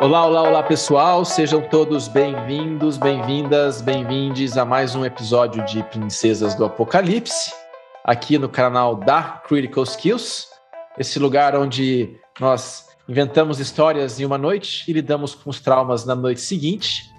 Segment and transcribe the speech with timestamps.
[0.00, 6.54] Olá, olá, olá pessoal, sejam todos bem-vindos, bem-vindas, bem-vindes a mais um episódio de Princesas
[6.54, 7.52] do Apocalipse,
[8.02, 10.48] aqui no canal da Critical Skills,
[10.98, 16.14] esse lugar onde nós inventamos histórias em uma noite e lidamos com os traumas na
[16.14, 17.12] noite seguinte.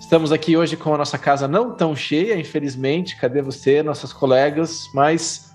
[0.00, 4.90] Estamos aqui hoje com a nossa casa não tão cheia, infelizmente, cadê você, nossas colegas,
[4.92, 5.54] mas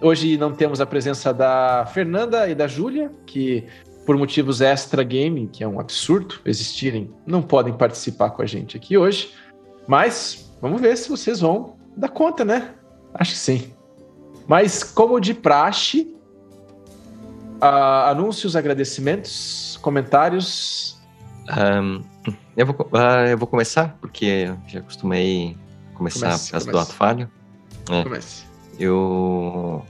[0.00, 3.66] hoje não temos a presença da Fernanda e da Júlia, que
[4.04, 8.76] por motivos extra game, que é um absurdo existirem, não podem participar com a gente
[8.76, 9.32] aqui hoje.
[9.86, 12.74] Mas vamos ver se vocês vão dar conta, né?
[13.14, 13.72] Acho que sim.
[14.46, 16.14] Mas como de praxe,
[17.62, 21.00] uh, anúncios, agradecimentos, comentários.
[21.48, 22.02] Um,
[22.56, 25.56] eu, vou, uh, eu vou começar, porque já costumei
[25.94, 27.30] começar comece, por causa do ato falho.
[27.90, 28.02] É.
[28.02, 28.44] Comece.
[28.78, 29.84] Eu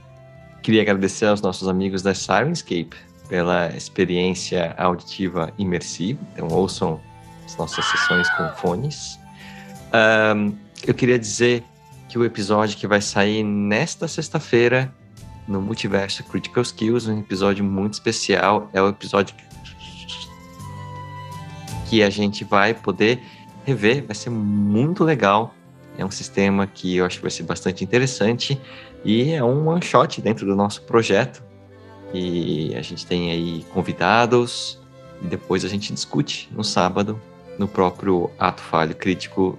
[0.61, 2.95] queria agradecer aos nossos amigos da Sirenscape
[3.33, 6.19] pela experiência auditiva imersiva.
[6.33, 7.01] Então, ouçam
[7.43, 9.19] as nossas sessões com fones.
[9.91, 11.63] Um, eu queria dizer
[12.07, 14.93] que o episódio que vai sair nesta sexta-feira
[15.47, 19.35] no Multiverso Critical Skills, um episódio muito especial, é o episódio
[21.89, 23.19] que a gente vai poder
[23.65, 25.55] rever, vai ser muito legal.
[25.97, 28.61] É um sistema que eu acho que vai ser bastante interessante
[29.03, 31.43] e é um one shot dentro do nosso projeto.
[32.13, 34.79] E a gente tem aí convidados
[35.21, 37.19] e depois a gente discute no sábado,
[37.57, 39.57] no próprio ato falho crítico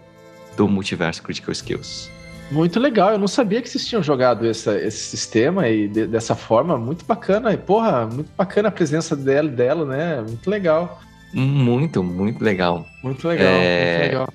[0.56, 2.10] do Multiverso Critical Skills.
[2.50, 6.34] Muito legal, eu não sabia que vocês tinham jogado essa, esse sistema e de, dessa
[6.34, 7.52] forma, muito bacana.
[7.52, 10.20] E, porra, muito bacana a presença dela, dela, né?
[10.20, 11.00] Muito legal.
[11.32, 12.86] Muito, muito legal.
[13.02, 13.98] Muito legal, é...
[13.98, 14.28] muito legal.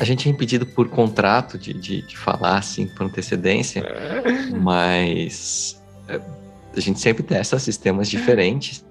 [0.00, 4.50] A gente é impedido por contrato de, de, de falar assim por antecedência, é.
[4.58, 6.20] mas é,
[6.76, 8.84] a gente sempre testa sistemas diferentes,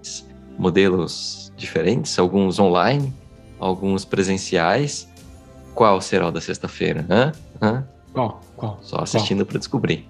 [0.57, 3.13] modelos diferentes, alguns online,
[3.59, 5.07] alguns presenciais.
[5.73, 7.05] Qual será o da sexta-feira?
[7.09, 7.31] Hã?
[7.61, 7.87] Hã?
[8.13, 8.41] Qual?
[8.55, 8.79] Qual?
[8.81, 10.07] Só assistindo para descobrir.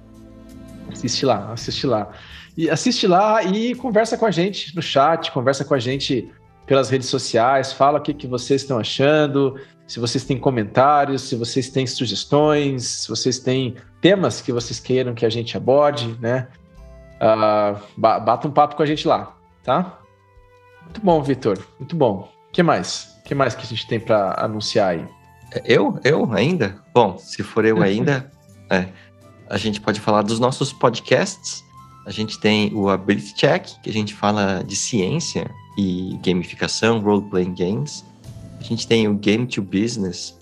[0.92, 2.12] Assiste lá, assiste lá.
[2.58, 6.30] E assiste lá e conversa com a gente no chat, conversa com a gente
[6.66, 11.36] pelas redes sociais, fala o que, que vocês estão achando, se vocês têm comentários, se
[11.36, 16.48] vocês têm sugestões, se vocês têm temas que vocês queiram que a gente aborde, né?
[17.22, 20.00] Uh, bata um papo com a gente lá, tá?
[20.84, 21.60] Muito bom, Vitor.
[21.78, 22.28] Muito bom.
[22.50, 23.16] O que mais?
[23.20, 25.06] O que mais que a gente tem para anunciar aí?
[25.64, 26.00] Eu?
[26.04, 26.82] Eu ainda?
[26.92, 28.32] Bom, se for eu ainda,
[28.72, 28.88] é,
[29.48, 31.64] a gente pode falar dos nossos podcasts.
[32.08, 37.54] A gente tem o Ability Check, que a gente fala de ciência e gamificação, role-playing
[37.54, 38.04] games.
[38.60, 40.36] A gente tem o Game to Business,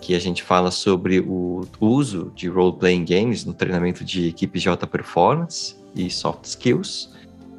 [0.00, 4.68] que a gente fala sobre o uso de role-playing games no treinamento de equipes de
[4.68, 7.10] alta performance e soft skills.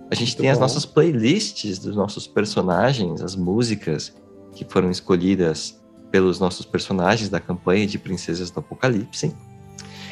[0.10, 0.54] A gente Muito tem bom.
[0.54, 4.14] as nossas playlists dos nossos personagens, as músicas
[4.54, 5.78] que foram escolhidas
[6.12, 9.36] pelos nossos personagens da campanha de Princesas do Apocalipse.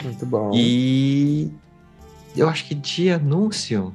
[0.03, 0.51] Muito bom.
[0.53, 1.49] E
[2.35, 3.93] eu acho que de anúncio.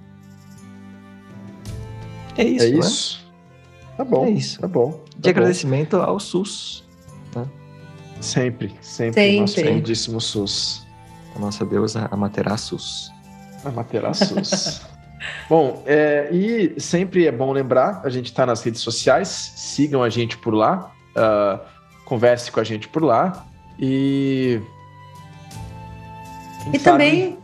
[2.38, 2.64] É isso.
[2.64, 2.78] É né?
[2.78, 3.32] isso.
[3.96, 4.24] Tá bom.
[4.24, 4.60] É isso.
[4.60, 4.92] Tá bom.
[4.92, 5.28] Tá de bom.
[5.28, 6.84] agradecimento ao SUS.
[7.36, 7.46] Né?
[8.20, 9.40] Sempre, sempre, sempre.
[9.40, 10.86] Nosso queridíssimo SUS.
[11.36, 13.12] A nossa deusa Amaterasus.
[13.64, 14.82] Amaterasus.
[15.48, 20.08] Bom, é, e sempre é bom lembrar, a gente está nas redes sociais, sigam a
[20.08, 21.60] gente por lá, uh,
[22.04, 23.46] converse com a gente por lá
[23.78, 24.60] e.
[26.72, 26.84] e sabe...
[26.84, 27.38] também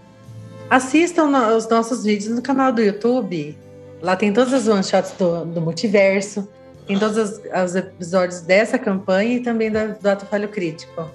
[0.71, 3.57] assistam os nossos vídeos no canal do YouTube.
[4.03, 6.49] Lá tem todas as one shots do, do multiverso,
[6.87, 11.11] tem todos os, os, episódios dessa campanha e também do, do Ato Falho Crítico.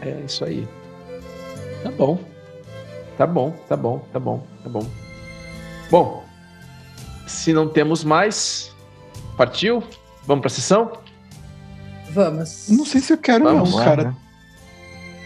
[0.00, 0.66] É isso aí.
[1.82, 2.18] Tá bom.
[3.18, 4.86] Tá bom, tá bom, tá bom, tá bom.
[5.90, 6.24] Bom,
[7.26, 8.72] se não temos mais,
[9.36, 9.82] partiu?
[10.24, 10.92] Vamos pra sessão?
[12.12, 12.68] Vamos.
[12.68, 14.04] Não sei se eu quero, vamos, não, cara.
[14.04, 14.14] Né?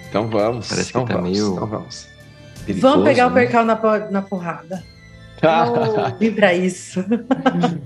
[0.09, 0.69] Então vamos.
[0.69, 1.53] Parece então que tá vamos, meio.
[1.53, 2.09] Então vamos.
[2.65, 3.31] Perigoso, vamos pegar né?
[3.31, 4.83] o percal na, na porrada.
[5.43, 7.05] Vamos vir pra isso.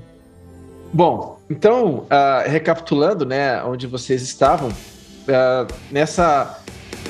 [0.93, 6.61] Bom, então, uh, recapitulando, né, onde vocês estavam, uh, nessa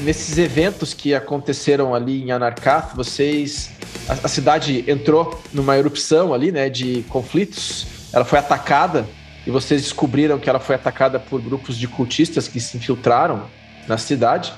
[0.01, 3.71] nesses eventos que aconteceram ali em Anarkath, vocês.
[4.09, 7.87] A, a, cidade entrou numa erupção ali, né, de conflitos.
[8.13, 9.07] Ela foi atacada
[9.47, 13.47] e vocês descobriram que ela foi atacada por grupos de cultistas que se infiltraram
[13.87, 14.53] na cidade.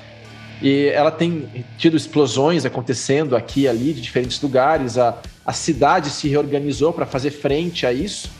[0.60, 4.98] E ela tem tido explosões acontecendo aqui e ali de diferentes lugares.
[4.98, 8.30] A, a cidade se reorganizou para fazer frente a isso.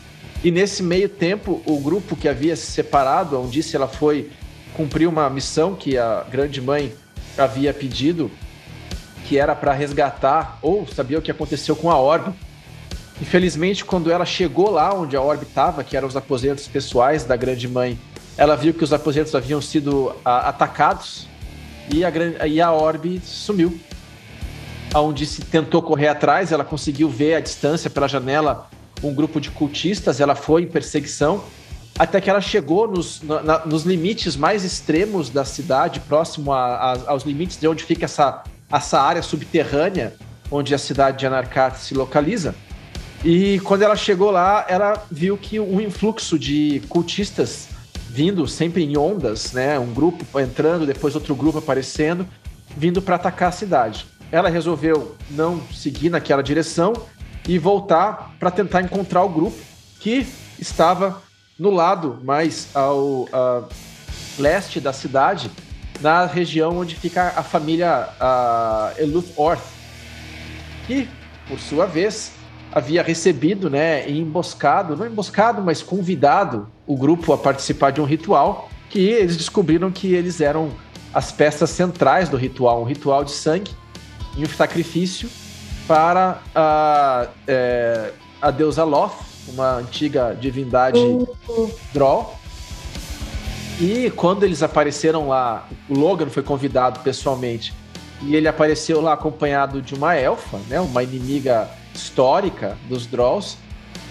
[0.43, 4.29] E nesse meio tempo, o grupo que havia se separado, onde ela foi
[4.79, 6.93] cumpriu uma missão que a grande mãe
[7.37, 8.31] havia pedido,
[9.27, 12.33] que era para resgatar ou saber o que aconteceu com a orbe.
[13.21, 17.35] Infelizmente, quando ela chegou lá onde a Orbe estava, que eram os aposentos pessoais da
[17.35, 17.99] Grande Mãe,
[18.37, 21.27] ela viu que os aposentos haviam sido a, atacados
[21.93, 23.77] e a, e a Orbe sumiu.
[24.95, 28.69] Onde se tentou correr atrás, ela conseguiu ver à distância pela janela
[29.03, 31.43] um grupo de cultistas, ela foi em perseguição,
[31.99, 37.11] até que ela chegou nos, na, nos limites mais extremos da cidade, próximo a, a,
[37.11, 38.41] aos limites de onde fica essa,
[38.71, 40.15] essa área subterrânea,
[40.49, 42.55] onde a cidade de Anarkat se localiza.
[43.23, 47.67] E quando ela chegou lá, ela viu que um influxo de cultistas
[48.09, 49.77] vindo sempre em ondas, né?
[49.77, 52.25] Um grupo entrando, depois outro grupo aparecendo,
[52.77, 54.05] vindo para atacar a cidade.
[54.31, 56.93] Ela resolveu não seguir naquela direção
[57.45, 59.57] e voltar para tentar encontrar o grupo
[59.99, 60.25] que
[60.57, 61.21] estava
[61.59, 63.27] no lado mais ao
[64.37, 65.51] leste da cidade,
[65.99, 68.09] na região onde fica a família
[68.97, 69.61] Eluth Orth,
[70.87, 71.09] que,
[71.47, 72.31] por sua vez,
[72.71, 78.69] havia recebido, né, emboscado, não emboscado, mas convidado o grupo a participar de um ritual
[78.89, 80.71] que eles descobriram que eles eram
[81.13, 83.71] as peças centrais do ritual, um ritual de sangue
[84.37, 85.29] e um sacrifício
[85.87, 88.11] para a, é,
[88.41, 91.27] a deusa Loth, uma antiga divindade uhum.
[91.93, 92.35] Droll.
[93.79, 97.73] E quando eles apareceram lá, o Logan foi convidado pessoalmente
[98.21, 103.57] e ele apareceu lá acompanhado de uma elfa, né, uma inimiga histórica dos Drolls,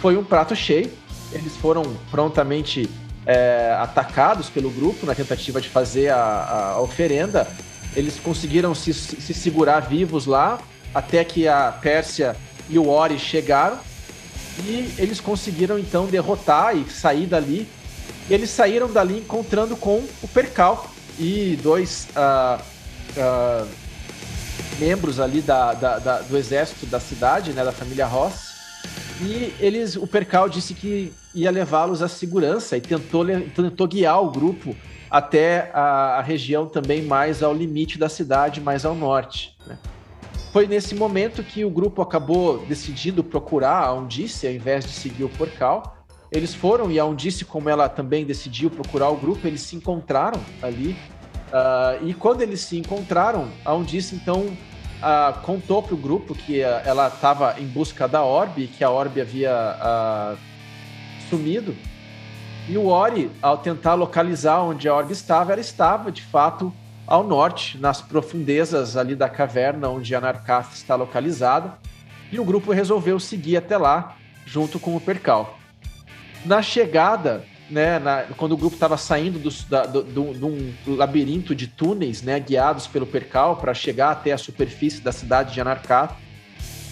[0.01, 0.91] foi um prato cheio.
[1.33, 2.89] Eles foram prontamente
[3.27, 7.47] é, atacados pelo grupo na tentativa de fazer a, a oferenda.
[7.95, 10.59] Eles conseguiram se, se, segurar vivos lá
[10.95, 12.35] até que a Pérsia
[12.71, 13.79] e o Ori chegaram.
[14.65, 17.69] E eles conseguiram então derrotar e sair dali.
[18.29, 22.63] E eles saíram dali encontrando com o Percal e dois uh,
[23.17, 23.69] uh,
[24.79, 28.49] membros ali da, da, da, do exército da cidade, né, da família Ross.
[29.21, 34.31] E eles, o Percal disse que ia levá-los à segurança e tentou, tentou guiar o
[34.31, 34.77] grupo
[35.11, 39.57] até a, a, região também mais ao limite da cidade, mais ao norte.
[39.67, 39.79] Né?
[40.53, 45.25] Foi nesse momento que o grupo acabou decidindo procurar a Undice ao invés de seguir
[45.25, 45.97] o Porcal.
[46.33, 50.41] Eles foram e a Undice, como ela também decidiu procurar o grupo, eles se encontraram
[50.63, 50.97] ali.
[51.49, 56.61] Uh, e quando eles se encontraram, a Undice então uh, contou para o grupo que
[56.61, 60.37] uh, ela estava em busca da Orbe, que a Orbe havia
[61.29, 61.77] sumido.
[62.69, 66.73] E o Ori, ao tentar localizar onde a Orbe estava, ela estava de fato
[67.09, 71.79] ao norte, nas profundezas ali da caverna onde a Narcath está localizada.
[72.31, 74.15] E o grupo resolveu seguir até lá,
[74.45, 75.59] junto com o Percal.
[76.45, 80.97] Na chegada né, na, quando o grupo estava saindo do, da, do, do, de um
[80.97, 85.61] labirinto de túneis, né, guiados pelo percal para chegar até a superfície da cidade de
[85.61, 86.15] Anarkat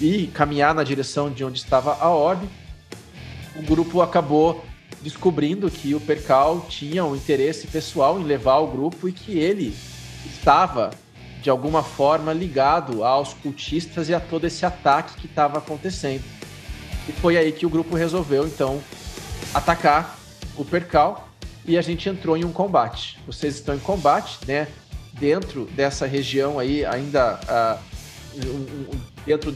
[0.01, 2.49] e caminhar na direção de onde estava a orbe,
[3.55, 4.65] o grupo acabou
[5.03, 9.75] descobrindo que o percal tinha um interesse pessoal em levar o grupo e que ele
[10.27, 10.91] estava
[11.43, 16.25] de alguma forma ligado aos cultistas e a todo esse ataque que estava acontecendo.
[17.09, 18.83] E foi aí que o grupo resolveu então
[19.55, 20.19] atacar
[20.57, 21.29] o percal
[21.65, 23.19] e a gente entrou em um combate.
[23.27, 24.69] Vocês estão em combate, né?
[25.13, 29.55] Dentro dessa região aí, ainda uh, um, um, dentro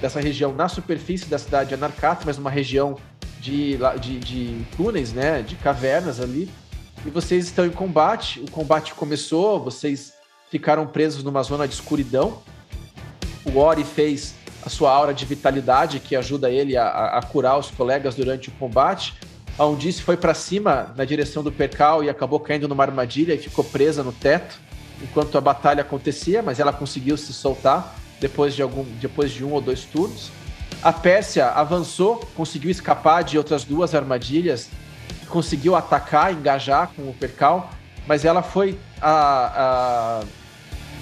[0.00, 2.96] dessa região na superfície da cidade de Anarkat, mas uma região
[3.40, 5.42] de, de, de túneis, né?
[5.42, 6.48] De cavernas ali.
[7.06, 8.40] E vocês estão em combate.
[8.40, 10.12] O combate começou, vocês
[10.50, 12.42] ficaram presos numa zona de escuridão.
[13.44, 14.34] O Ori fez
[14.64, 18.52] a sua aura de vitalidade, que ajuda ele a, a curar os colegas durante o
[18.52, 19.14] combate.
[19.56, 23.38] A Undice foi para cima na direção do Percal e acabou caindo numa armadilha e
[23.38, 24.58] ficou presa no teto
[25.00, 29.52] enquanto a batalha acontecia, mas ela conseguiu se soltar depois de, algum, depois de um
[29.52, 30.30] ou dois turnos.
[30.82, 34.68] A Pérsia avançou, conseguiu escapar de outras duas armadilhas,
[35.28, 37.70] conseguiu atacar, engajar com o Percal,
[38.06, 40.22] mas ela foi a,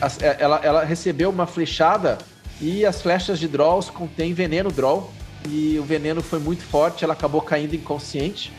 [0.01, 2.19] a, a, ela, ela recebeu uma flechada
[2.61, 5.13] e as flechas de Drolls contêm veneno Droll
[5.49, 8.53] e o veneno foi muito forte, ela acabou caindo inconsciente,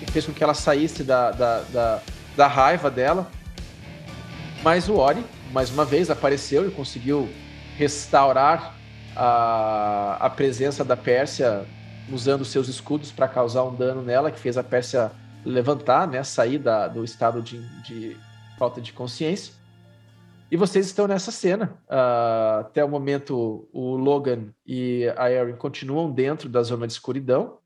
[0.00, 2.02] e fez com que ela saísse da, da, da,
[2.36, 3.30] da raiva dela.
[4.62, 7.28] Mas o Ori, mais uma vez, apareceu e conseguiu
[7.76, 8.74] restaurar
[9.14, 11.64] a, a presença da Pérsia
[12.10, 15.12] usando seus escudos para causar um dano nela, que fez a Pérsia
[15.44, 18.16] levantar, né, sair da, do estado de, de
[18.58, 19.54] falta de consciência.
[20.50, 21.72] E vocês estão nessa cena.
[21.88, 27.56] Uh, até o momento, o Logan e a Erin continuam dentro da zona de escuridão.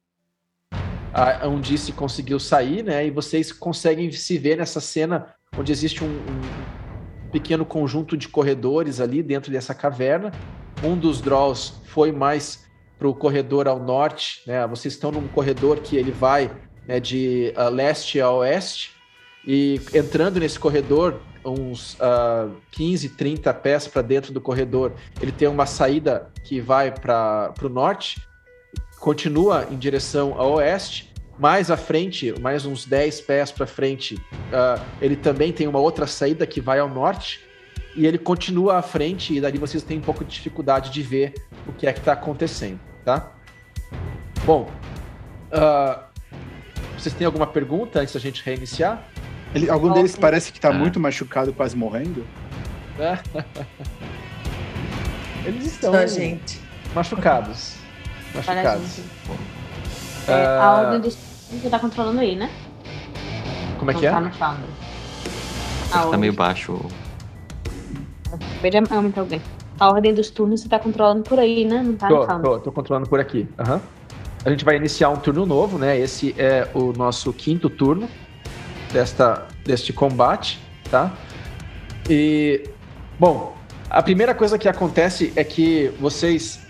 [1.13, 3.07] A Undice conseguiu sair, né?
[3.07, 9.01] E vocês conseguem se ver nessa cena onde existe um, um pequeno conjunto de corredores
[9.01, 10.31] ali dentro dessa caverna.
[10.85, 12.66] Um dos Draws foi mais
[12.99, 14.67] para o corredor ao norte, né?
[14.67, 16.51] Vocês estão num corredor que ele vai
[16.87, 18.97] né, de uh, leste a oeste,
[19.47, 25.47] e entrando nesse corredor, uns uh, 15, 30 pés para dentro do corredor, ele tem
[25.47, 28.21] uma saída que vai para o norte,
[28.99, 31.15] continua em direção a oeste.
[31.39, 36.07] Mais à frente, mais uns 10 pés para frente, uh, ele também tem uma outra
[36.07, 37.46] saída que vai ao norte.
[37.97, 41.33] E ele continua à frente, e dali vocês têm um pouco de dificuldade de ver
[41.67, 43.33] o que é que está acontecendo, tá?
[44.45, 44.71] Bom,
[45.51, 45.99] uh,
[46.99, 49.03] vocês têm alguma pergunta antes da gente reiniciar?
[49.55, 50.73] Ele, algum deles parece que está é.
[50.73, 52.27] muito machucado, quase morrendo?
[55.47, 56.61] Eles estão Só gente.
[56.95, 57.77] machucados.
[58.35, 59.01] Machucados.
[60.29, 60.61] É, uh...
[60.61, 62.51] A ordem do você tá controlando aí, né?
[63.79, 64.11] Como é Não que é?
[64.11, 64.69] Tá no Founder.
[66.11, 66.85] Tá meio baixo.
[68.61, 69.41] Veja aumentar alguém.
[69.79, 71.83] A ordem dos turnos você tá controlando por aí, né?
[71.83, 72.43] Não tá tô, no.
[72.43, 73.49] Tô, tô controlando por aqui.
[73.59, 73.81] Uhum.
[74.45, 75.99] A gente vai iniciar um turno novo, né?
[75.99, 78.09] Esse é o nosso quinto turno
[78.93, 81.13] desta, deste combate, tá?
[82.09, 82.63] E,
[83.19, 83.57] bom,
[83.91, 86.61] a primeira coisa que acontece é que vocês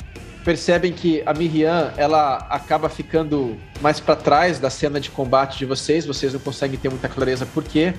[0.44, 5.64] percebem que a Miriam, ela acaba ficando mais para trás da cena de combate de
[5.64, 7.94] vocês, vocês não conseguem ter muita clareza por quê.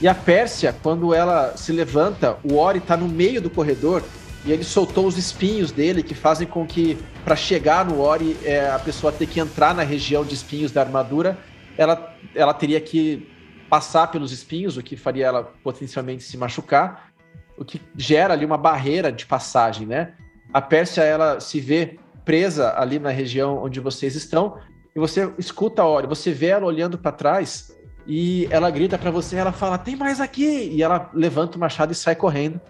[0.00, 4.02] E a Pérsia, quando ela se levanta, o Ori está no meio do corredor
[4.46, 8.70] e ele soltou os espinhos dele que fazem com que, para chegar no Ori, é,
[8.70, 11.36] a pessoa ter que entrar na região de espinhos da armadura,
[11.76, 13.28] ela, ela teria que
[13.68, 17.12] passar pelos espinhos, o que faria ela potencialmente se machucar,
[17.58, 20.14] o que gera ali uma barreira de passagem, né?
[20.50, 24.58] A Pérsia, ela se vê presa ali na região onde vocês estão,
[24.96, 27.70] e você escuta a hora, você vê ela olhando para trás,
[28.12, 30.68] e ela grita para você, ela fala, tem mais aqui!
[30.72, 32.60] E ela levanta o machado e sai correndo,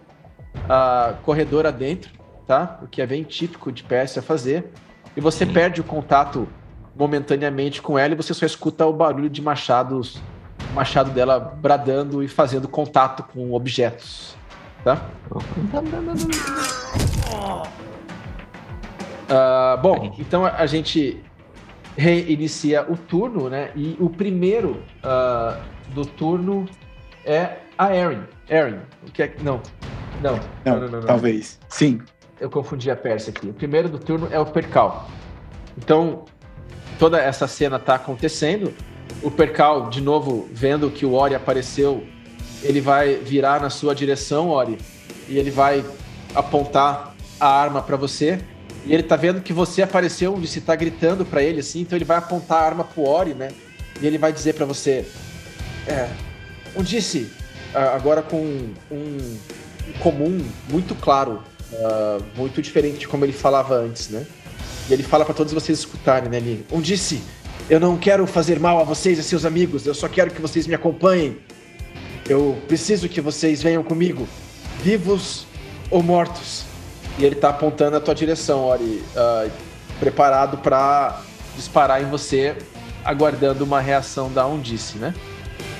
[0.68, 2.12] a corredora dentro,
[2.46, 2.78] tá?
[2.82, 4.70] O que é bem típico de Pérsia fazer.
[5.16, 6.46] E você perde o contato
[6.94, 10.20] momentaneamente com ela e você só escuta o barulho de machados
[10.70, 14.36] o machado dela bradando e fazendo contato com objetos.
[14.84, 15.00] Tá?
[19.24, 21.18] Uh, bom, então a gente
[22.00, 23.70] reinicia o turno, né?
[23.76, 25.60] E o primeiro uh,
[25.94, 26.66] do turno
[27.24, 28.22] é a Erin.
[28.48, 29.60] Erin, o que é Não.
[30.22, 30.40] Não.
[30.64, 31.58] Não, não, não, não, talvez.
[31.68, 32.00] Sim.
[32.40, 33.48] Eu confundi a Pérsia aqui.
[33.48, 35.10] O primeiro do turno é o Percal.
[35.76, 36.24] Então,
[36.98, 38.72] toda essa cena está acontecendo
[39.22, 42.06] o Percal, de novo, vendo que o Ori apareceu,
[42.62, 44.78] ele vai virar na sua direção, Ori,
[45.28, 45.84] e ele vai
[46.34, 48.40] apontar a arma para você.
[48.86, 52.04] E ele tá vendo que você apareceu, você tá gritando para ele assim, então ele
[52.04, 53.50] vai apontar a arma pro Ori, né?
[54.00, 55.04] E ele vai dizer para você:
[55.86, 56.08] É,
[56.74, 57.30] um disse,
[57.74, 59.36] agora com um
[60.00, 64.26] comum muito claro, uh, muito diferente de como ele falava antes, né?
[64.88, 66.38] E ele fala para todos vocês escutarem, né?
[66.38, 67.22] Ele, um disse,
[67.68, 70.66] eu não quero fazer mal a vocês e seus amigos, eu só quero que vocês
[70.66, 71.38] me acompanhem.
[72.28, 74.28] Eu preciso que vocês venham comigo,
[74.82, 75.46] vivos
[75.90, 76.69] ou mortos.
[77.20, 78.82] E ele tá apontando a tua direção, Ori,
[79.14, 79.50] uh,
[79.98, 81.20] preparado para
[81.54, 82.56] disparar em você,
[83.04, 85.12] aguardando uma reação da Undice, né?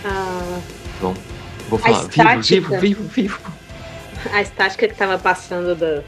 [0.05, 0.61] Ah,
[1.01, 1.15] Bom,
[1.71, 3.41] vou falar, vivo, vivo, vivo, vivo.
[4.35, 6.03] A estática que tava passando da.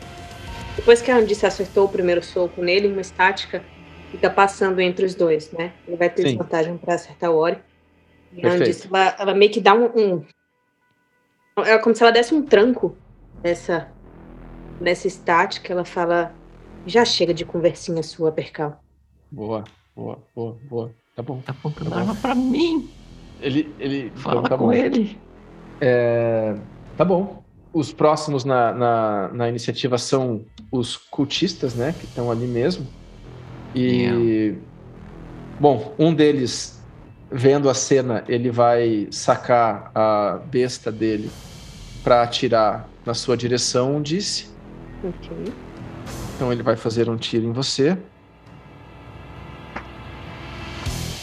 [0.77, 3.65] Depois que a Undice acertou o primeiro soco nele, uma estática
[4.11, 5.73] fica passando entre os dois, né?
[5.89, 6.29] Ele vai ter Sim.
[6.29, 7.59] desvantagem para acertar o Ori.
[8.35, 10.25] E disso, ela, ela, meio que dá um, um,
[11.65, 12.95] É como se ela desse um tranco
[13.43, 13.89] nessa,
[14.83, 15.73] nessa estática.
[15.73, 16.35] Ela fala:
[16.87, 18.83] Já chega de conversinha sua, Percal.
[19.31, 19.65] Boa,
[19.97, 20.95] boa, boa, boa.
[21.17, 21.41] Tá bom.
[21.41, 22.91] Tá apontando tá arma pra mim.
[23.41, 23.75] Ele.
[23.79, 24.73] ele Fala então, tá com bom.
[24.73, 25.19] ele.
[25.81, 26.55] É,
[26.97, 27.43] tá bom.
[27.73, 31.95] Os próximos na, na, na iniciativa são os cultistas, né?
[31.99, 32.87] Que estão ali mesmo.
[33.75, 34.55] E.
[35.59, 36.83] Bom, um deles,
[37.31, 41.31] vendo a cena, ele vai sacar a besta dele
[42.03, 44.51] para atirar na sua direção, disse.
[45.04, 45.52] Ok.
[46.37, 47.97] Então ele vai fazer um tiro em você.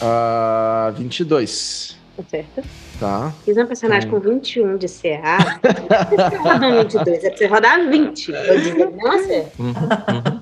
[0.00, 1.98] Uh, 22.
[2.16, 2.62] Tá certo.
[2.98, 3.32] Tá.
[3.44, 4.20] Fiz uma personagem então...
[4.20, 5.60] com 21 de CA.
[6.60, 8.28] Não 22, é pra você rodar 20.
[8.30, 9.52] Eu dizer, não acerta.
[9.58, 10.40] Uhum, uhum.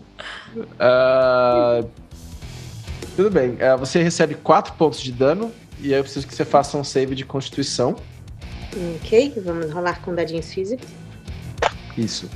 [0.63, 1.89] Uh,
[3.15, 3.51] tudo bem.
[3.53, 7.15] Uh, você recebe 4 pontos de dano e eu preciso que você faça um save
[7.15, 7.97] de constituição.
[8.97, 10.89] Ok, vamos rolar com dadinhos físicos.
[11.97, 12.29] Isso.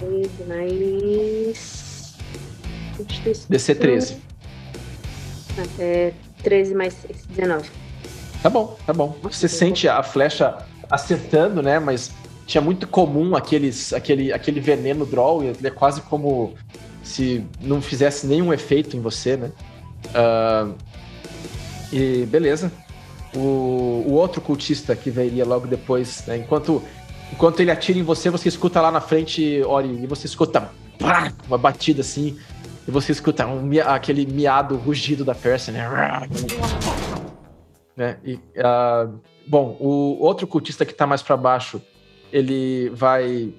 [0.00, 2.16] 13 mais.
[2.96, 3.46] Constituição.
[3.48, 4.16] DC 13.
[5.78, 7.70] É 13 mais 6, 19.
[8.42, 9.16] Tá bom, tá bom.
[9.22, 10.58] Você sente a flecha
[10.90, 11.78] acertando, né?
[11.78, 12.10] Mas
[12.46, 16.54] tinha muito comum aqueles, aquele, aquele veneno draw, ele é quase como
[17.02, 19.50] se não fizesse nenhum efeito em você, né?
[20.06, 20.74] Uh,
[21.92, 22.72] e beleza.
[23.34, 26.38] O, o outro cultista que viria logo depois, né?
[26.38, 26.82] Enquanto,
[27.32, 31.32] enquanto ele atira em você, você escuta lá na frente, Ori, e você escuta pá,
[31.46, 32.38] uma batida assim,
[32.86, 36.28] e você escuta um, aquele miado rugido da Persia, né?
[37.96, 38.18] né?
[38.24, 41.82] E, uh, bom, o outro cultista que tá mais para baixo,
[42.32, 43.54] ele vai.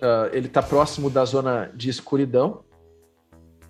[0.00, 2.60] Uh, ele tá próximo da zona de escuridão.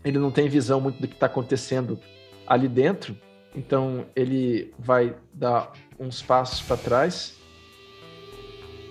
[0.05, 1.99] Ele não tem visão muito do que tá acontecendo
[2.47, 3.17] ali dentro.
[3.55, 7.38] Então ele vai dar uns passos para trás.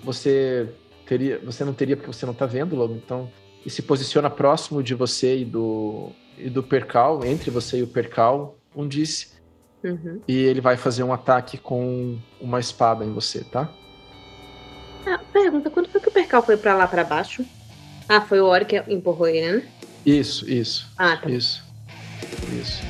[0.08, 0.66] Você
[1.04, 3.30] teria, você não teria porque você não está vendo logo, então
[3.64, 7.86] e se posiciona próximo de você e do e do percal, entre você e o
[7.86, 9.32] percal, um disse.
[9.84, 10.22] Uhum.
[10.26, 13.70] E ele vai fazer um ataque com uma espada em você, tá?
[15.04, 17.44] Ah, pergunta, quando foi que o percal foi para lá para baixo?
[18.08, 19.68] Ah, foi o Ori que empurrou ele, né?
[20.06, 20.90] Isso, isso.
[20.96, 21.28] Ah, tá.
[21.28, 21.62] Isso.
[22.58, 22.82] Isso.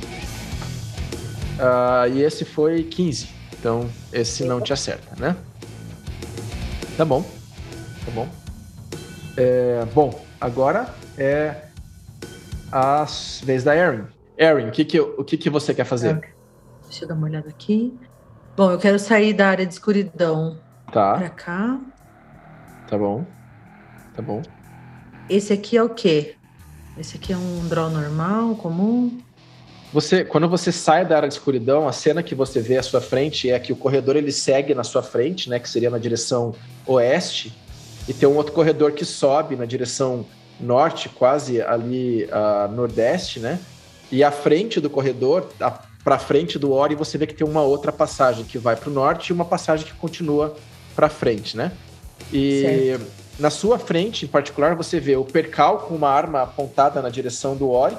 [1.59, 3.29] Uh, e esse foi 15.
[3.59, 5.37] Então, esse não te acerta, né?
[6.99, 7.23] Tá bom.
[8.05, 8.29] Tá bom.
[9.37, 11.67] É, bom, agora é
[12.73, 13.07] a
[13.45, 14.07] vez da Erin.
[14.37, 16.35] Erin, o que que, o que que você quer fazer?
[16.83, 17.97] Deixa eu dar uma olhada aqui.
[18.57, 20.59] Bom, eu quero sair da área de escuridão
[20.91, 21.19] tá.
[21.19, 21.81] pra cá.
[22.89, 23.25] Tá bom.
[24.17, 24.43] Tá bom.
[25.31, 26.35] Esse aqui é o quê?
[26.99, 29.21] Esse aqui é um draw normal, comum?
[29.93, 33.01] Você, quando você sai da área de escuridão, a cena que você vê à sua
[33.01, 36.55] frente é que o corredor ele segue na sua frente, né, que seria na direção
[36.87, 37.57] oeste,
[38.07, 40.27] e tem um outro corredor que sobe na direção
[40.61, 43.59] norte, quase ali uh, nordeste, né?
[44.11, 45.49] E à frente do corredor,
[46.03, 48.93] para frente do Ori, você vê que tem uma outra passagem que vai para o
[48.93, 50.57] norte e uma passagem que continua
[50.97, 51.71] para frente, né?
[52.33, 53.07] E certo.
[53.39, 57.55] na sua frente, em particular, você vê o Percal com uma arma apontada na direção
[57.55, 57.97] do Ori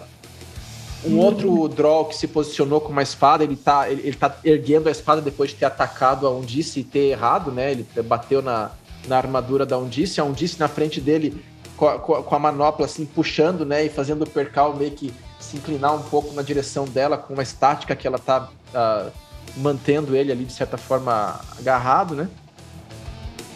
[1.06, 4.90] um outro draw que se posicionou com uma espada, ele tá, ele, ele tá erguendo
[4.90, 7.72] a espada depois de ter atacado a Undice e ter errado, né?
[7.72, 8.72] Ele bateu na,
[9.08, 11.42] na armadura da Undice, a Undice na frente dele
[11.78, 13.86] com a, com a manopla assim puxando, né?
[13.86, 17.44] E fazendo o percal meio que se inclinar um pouco na direção dela com uma
[17.44, 19.10] estática que ela tá uh,
[19.56, 22.28] mantendo ele ali de certa forma agarrado, né?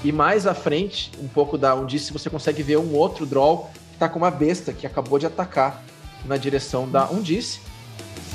[0.01, 3.97] E mais à frente, um pouco da Undice, você consegue ver um outro draw que
[3.97, 5.83] tá com uma besta que acabou de atacar
[6.25, 7.59] na direção da Undice.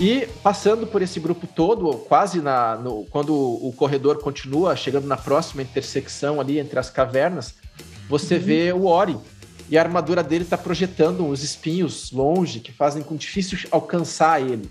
[0.00, 5.16] E passando por esse grupo todo, quase na, no, quando o corredor continua chegando na
[5.16, 7.54] próxima intersecção ali entre as cavernas,
[8.08, 8.40] você uhum.
[8.40, 9.16] vê o Ori.
[9.68, 14.70] E a armadura dele está projetando uns espinhos longe que fazem com difícil alcançar ele.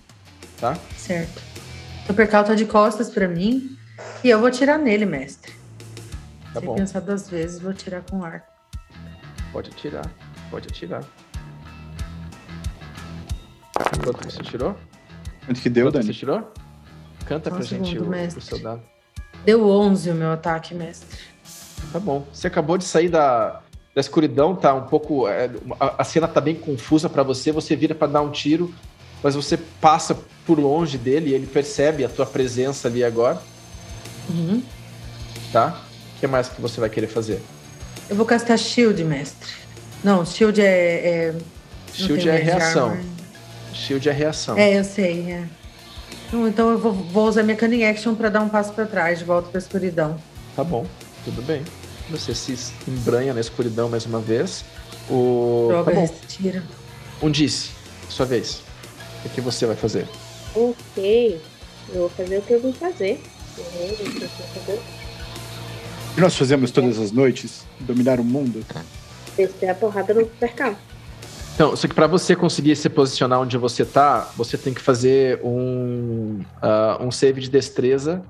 [0.59, 0.77] Tá?
[0.97, 1.41] Certo.
[2.09, 3.77] O percal tá de costas para mim
[4.23, 5.53] e eu vou tirar nele, mestre.
[6.53, 6.75] Tá Sem bom.
[6.75, 8.43] pensar duas vezes, vou tirar com ar.
[9.51, 10.09] Pode atirar,
[10.49, 11.03] pode atirar.
[14.03, 14.75] Quanto você tirou?
[15.45, 16.05] Quanto que deu, Quanto Dani?
[16.05, 16.51] você tirou?
[17.25, 18.81] Canta pra gente o, o, seu dado.
[19.45, 21.19] Deu 11 o meu ataque, mestre.
[21.91, 22.25] Tá bom.
[22.31, 23.61] Você acabou de sair da,
[23.93, 25.27] da escuridão, tá um pouco.
[25.27, 27.51] É, a, a, cena tá bem confusa para você.
[27.51, 28.73] Você vira para dar um tiro,
[29.21, 33.41] mas você passa por longe dele e ele percebe a tua presença ali agora.
[34.29, 34.63] Uhum.
[35.51, 35.81] Tá?
[36.15, 37.41] O que mais que você vai querer fazer?
[38.09, 39.49] Eu vou castar shield, mestre.
[40.03, 40.65] Não, shield é.
[40.65, 41.35] é...
[41.93, 42.97] Shield é reação.
[43.77, 44.57] Shield é reação.
[44.57, 45.45] É, eu sei, é.
[46.33, 49.25] Então eu vou, vou usar minha Cunning Action para dar um passo para trás, de
[49.25, 50.19] volta para escuridão.
[50.55, 50.85] Tá bom,
[51.23, 51.63] tudo bem.
[52.09, 54.65] Você se embranha na escuridão mais uma vez.
[55.09, 55.67] O.
[55.69, 56.63] Droga, tá retira.
[57.21, 57.71] Um disse,
[58.09, 58.61] sua vez.
[59.23, 60.07] O que você vai fazer?
[60.55, 61.41] Ok.
[61.89, 63.21] Eu vou fazer o que eu vim fazer.
[63.57, 64.79] O
[66.15, 67.65] que nós fazemos todas as noites?
[67.79, 68.65] Dominar o mundo?
[69.35, 70.75] Descer a porrada no percal.
[71.57, 75.41] Então, só que para você conseguir se posicionar onde você tá, você tem que fazer
[75.43, 78.21] um, uh, um save de destreza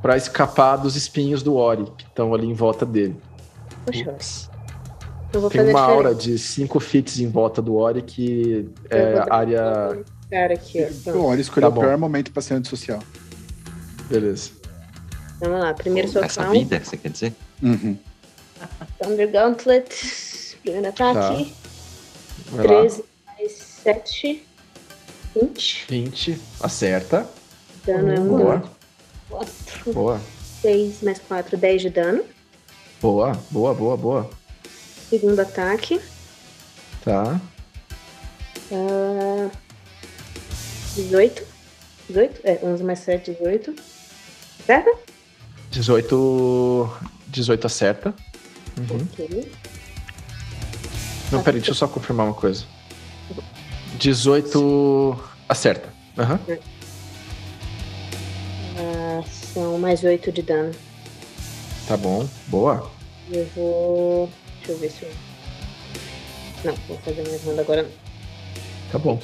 [0.00, 3.20] para escapar dos espinhos do Ori que estão ali em volta dele.
[3.84, 4.48] Poxa.
[5.50, 10.02] Tem uma aura de 5 fits em volta do Ori que é área.
[10.30, 11.10] Cara aqui, ó.
[11.10, 13.00] O Ori escolheu tá o pior momento para ser antissocial.
[14.08, 14.52] Beleza.
[15.38, 16.24] Vamos lá, primeiro socão.
[16.24, 17.34] Essa vida, você quer dizer?
[17.62, 17.98] Uhum.
[19.02, 21.44] Thunder Gauntlet, primeiro ataque.
[21.44, 21.63] Tá.
[22.62, 24.46] 13 mais 7,
[25.34, 25.86] 20.
[25.88, 27.28] 20, acerta.
[27.84, 28.70] Dano é um Boa.
[29.28, 29.92] 4.
[29.92, 30.20] Boa.
[30.62, 32.24] 6 mais 4, 10 de dano.
[33.00, 34.30] Boa, boa, boa, boa.
[35.10, 36.00] Segundo ataque.
[37.04, 37.40] Tá.
[38.70, 39.50] Uh,
[40.94, 41.42] 18.
[42.08, 42.40] 18?
[42.44, 43.74] É, 11 mais 7, 18.
[44.66, 44.98] Certo?
[45.70, 46.90] 18.
[47.28, 48.14] 18 acerta.
[48.78, 49.06] Uhum.
[49.12, 49.52] Ok.
[51.34, 52.64] Não, peraí, deixa eu só confirmar uma coisa.
[53.98, 55.16] 18
[55.48, 55.92] acerta.
[56.16, 56.38] Aham.
[58.78, 59.20] Ah,
[59.52, 60.72] são mais 8 de dano.
[61.88, 62.28] Tá bom.
[62.46, 62.88] Boa.
[63.32, 64.30] Eu vou.
[64.58, 65.10] Deixa eu ver se eu.
[66.64, 67.90] Não, vou fazer mais nada agora não.
[68.92, 69.20] Tá bom.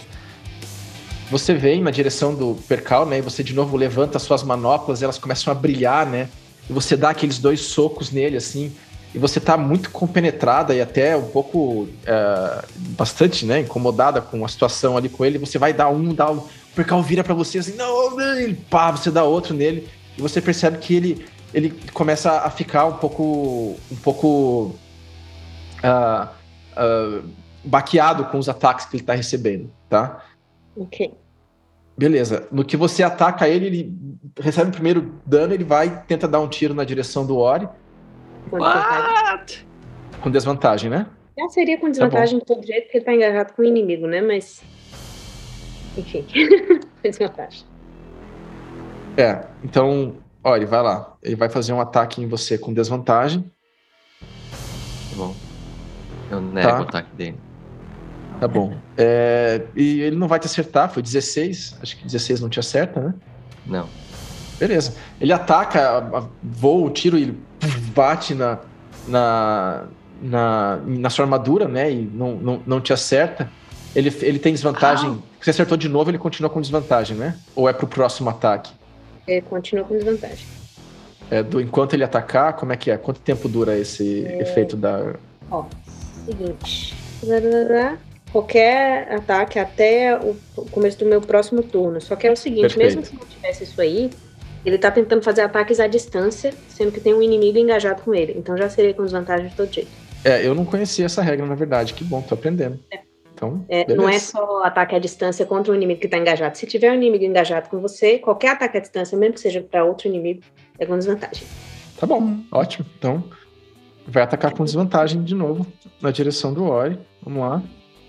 [1.30, 3.18] Você vem na direção do percal, né?
[3.18, 6.28] E você de novo levanta as suas manoplas, elas começam a brilhar, né?
[6.68, 8.74] E você dá aqueles dois socos nele, assim.
[9.14, 11.88] E você tá muito compenetrada e até um pouco.
[12.06, 12.64] é,
[12.96, 13.60] bastante, né?
[13.60, 15.38] Incomodada com a situação ali com ele.
[15.38, 16.38] Você vai dar um, dá um.
[16.38, 19.88] O percal vira pra você assim, não, ele pá, você dá outro nele.
[20.16, 23.76] E você percebe que ele, ele começa a ficar um pouco.
[23.90, 24.76] um pouco.
[25.82, 26.28] ah,
[26.76, 27.22] ah,
[27.64, 30.24] baqueado com os ataques que ele tá recebendo, tá?
[30.76, 31.12] Ok.
[31.96, 32.46] Beleza.
[32.50, 33.98] No que você ataca ele, ele
[34.40, 37.68] recebe o primeiro dano, ele vai tenta dar um tiro na direção do Ori,
[38.48, 39.66] Com desvantagem.
[40.22, 41.06] com desvantagem, né?
[41.38, 44.20] Já seria com desvantagem de todo jeito, porque ele tá engajado com o inimigo, né?
[44.20, 44.62] Mas.
[45.96, 46.24] Enfim.
[46.24, 47.64] com desvantagem.
[49.16, 49.44] É.
[49.64, 51.14] Então, Ori, vai lá.
[51.22, 53.50] Ele vai fazer um ataque em você com desvantagem.
[54.20, 55.34] Tá bom.
[56.30, 56.78] Eu nego Tá.
[56.78, 57.38] o ataque dele.
[58.38, 58.72] Tá bom.
[58.96, 61.78] É, e ele não vai te acertar, foi 16.
[61.82, 63.14] Acho que 16 não te acerta, né?
[63.66, 63.86] Não.
[64.58, 64.94] Beleza.
[65.20, 67.36] Ele ataca, voa o tiro e
[67.94, 68.58] bate na,
[69.06, 69.84] na,
[70.22, 71.90] na, na sua armadura, né?
[71.90, 73.50] E não, não, não te acerta.
[73.94, 75.22] Ele, ele tem desvantagem.
[75.40, 77.36] Você acertou de novo, ele continua com desvantagem, né?
[77.54, 78.72] Ou é pro próximo ataque?
[79.26, 80.46] Ele continua com desvantagem.
[81.30, 82.96] É do enquanto ele atacar, como é que é?
[82.96, 85.14] Quanto tempo dura esse efeito da.
[85.50, 85.64] Ó,
[86.26, 86.94] seguinte.
[88.32, 90.36] Qualquer ataque até o
[90.70, 92.00] começo do meu próximo turno.
[92.00, 92.96] Só que é o seguinte, Perfeito.
[92.96, 94.10] mesmo se não tivesse isso aí,
[94.64, 98.34] ele tá tentando fazer ataques à distância, sendo que tem um inimigo engajado com ele.
[98.36, 99.90] Então já seria com desvantagem de todo jeito.
[100.24, 101.94] É, eu não conhecia essa regra, na verdade.
[101.94, 102.78] Que bom, tô aprendendo.
[103.32, 106.58] Então, É, não é só ataque à distância contra um inimigo que tá engajado.
[106.58, 109.82] Se tiver um inimigo engajado com você, qualquer ataque à distância, mesmo que seja para
[109.82, 110.42] outro inimigo,
[110.78, 111.46] é com desvantagem.
[111.98, 112.84] Tá bom, ótimo.
[112.98, 113.24] Então,
[114.06, 115.66] vai atacar com desvantagem de novo
[116.02, 116.98] na direção do Ori.
[117.22, 117.62] Vamos lá.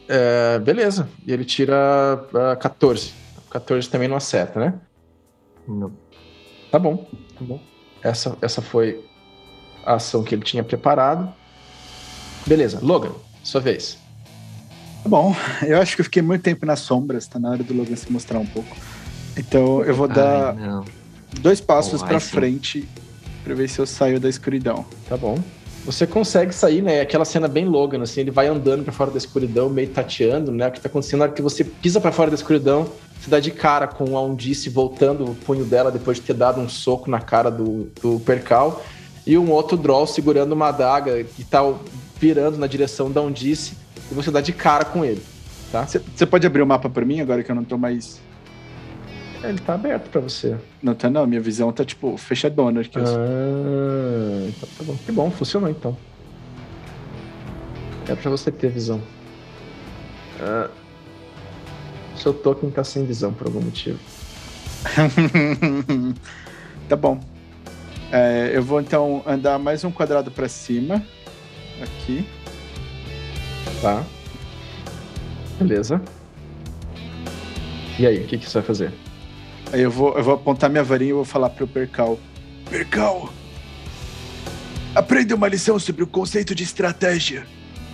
[0.09, 1.07] É, beleza.
[1.25, 3.13] E ele tira ah, 14.
[3.49, 4.73] 14 também não acerta, né?
[5.65, 5.91] Não.
[6.71, 6.97] Tá bom,
[7.37, 7.59] tá bom.
[8.01, 9.03] Essa, essa foi
[9.85, 11.31] a ação que ele tinha preparado.
[12.47, 13.11] Beleza, Logan,
[13.43, 13.97] sua vez.
[15.03, 15.35] Tá bom,
[15.67, 18.11] eu acho que eu fiquei muito tempo nas sombras, tá na hora do Logan se
[18.11, 18.75] mostrar um pouco.
[19.37, 20.83] Então eu vou dar Ai,
[21.41, 22.19] dois passos Oh, sim.
[22.19, 22.89] frente
[23.43, 24.85] pra ver se eu saio da escuridão.
[25.09, 25.37] Tá bom.
[25.83, 27.01] Você consegue sair, né?
[27.01, 30.67] Aquela cena bem Logan, assim, ele vai andando pra fora da escuridão, meio tateando, né?
[30.67, 32.87] O que tá acontecendo hora que você pisa pra fora da escuridão,
[33.19, 36.61] você dá de cara com a Undice voltando o punho dela depois de ter dado
[36.61, 38.83] um soco na cara do, do percal,
[39.25, 41.61] e um outro Droll segurando uma adaga que tá
[42.19, 43.73] virando na direção da Undice,
[44.11, 45.21] e você dá de cara com ele,
[45.71, 45.87] tá?
[45.87, 48.19] Você pode abrir o mapa pra mim agora que eu não tô mais.
[49.43, 50.55] Ele tá aberto pra você.
[50.81, 51.25] Não tá, não.
[51.25, 52.81] Minha visão tá, tipo, fechadona.
[52.81, 54.95] Aqui, eu- Ah, então tá bom.
[55.05, 55.97] Que bom, funcionou então.
[58.07, 59.01] É pra você ter visão.
[60.39, 60.69] Ah,
[62.15, 63.97] seu token tá sem visão por algum motivo.
[66.89, 67.19] tá bom.
[68.11, 71.01] É, eu vou então andar mais um quadrado pra cima.
[71.81, 72.27] Aqui.
[73.81, 74.03] Tá?
[75.57, 76.01] Beleza.
[77.97, 78.93] E aí, o que, que você vai fazer?
[79.71, 82.19] Aí eu vou, eu vou apontar minha varinha e vou falar pro Percal.
[82.69, 83.29] Percal!
[84.93, 87.45] Aprenda uma lição sobre o conceito de estratégia.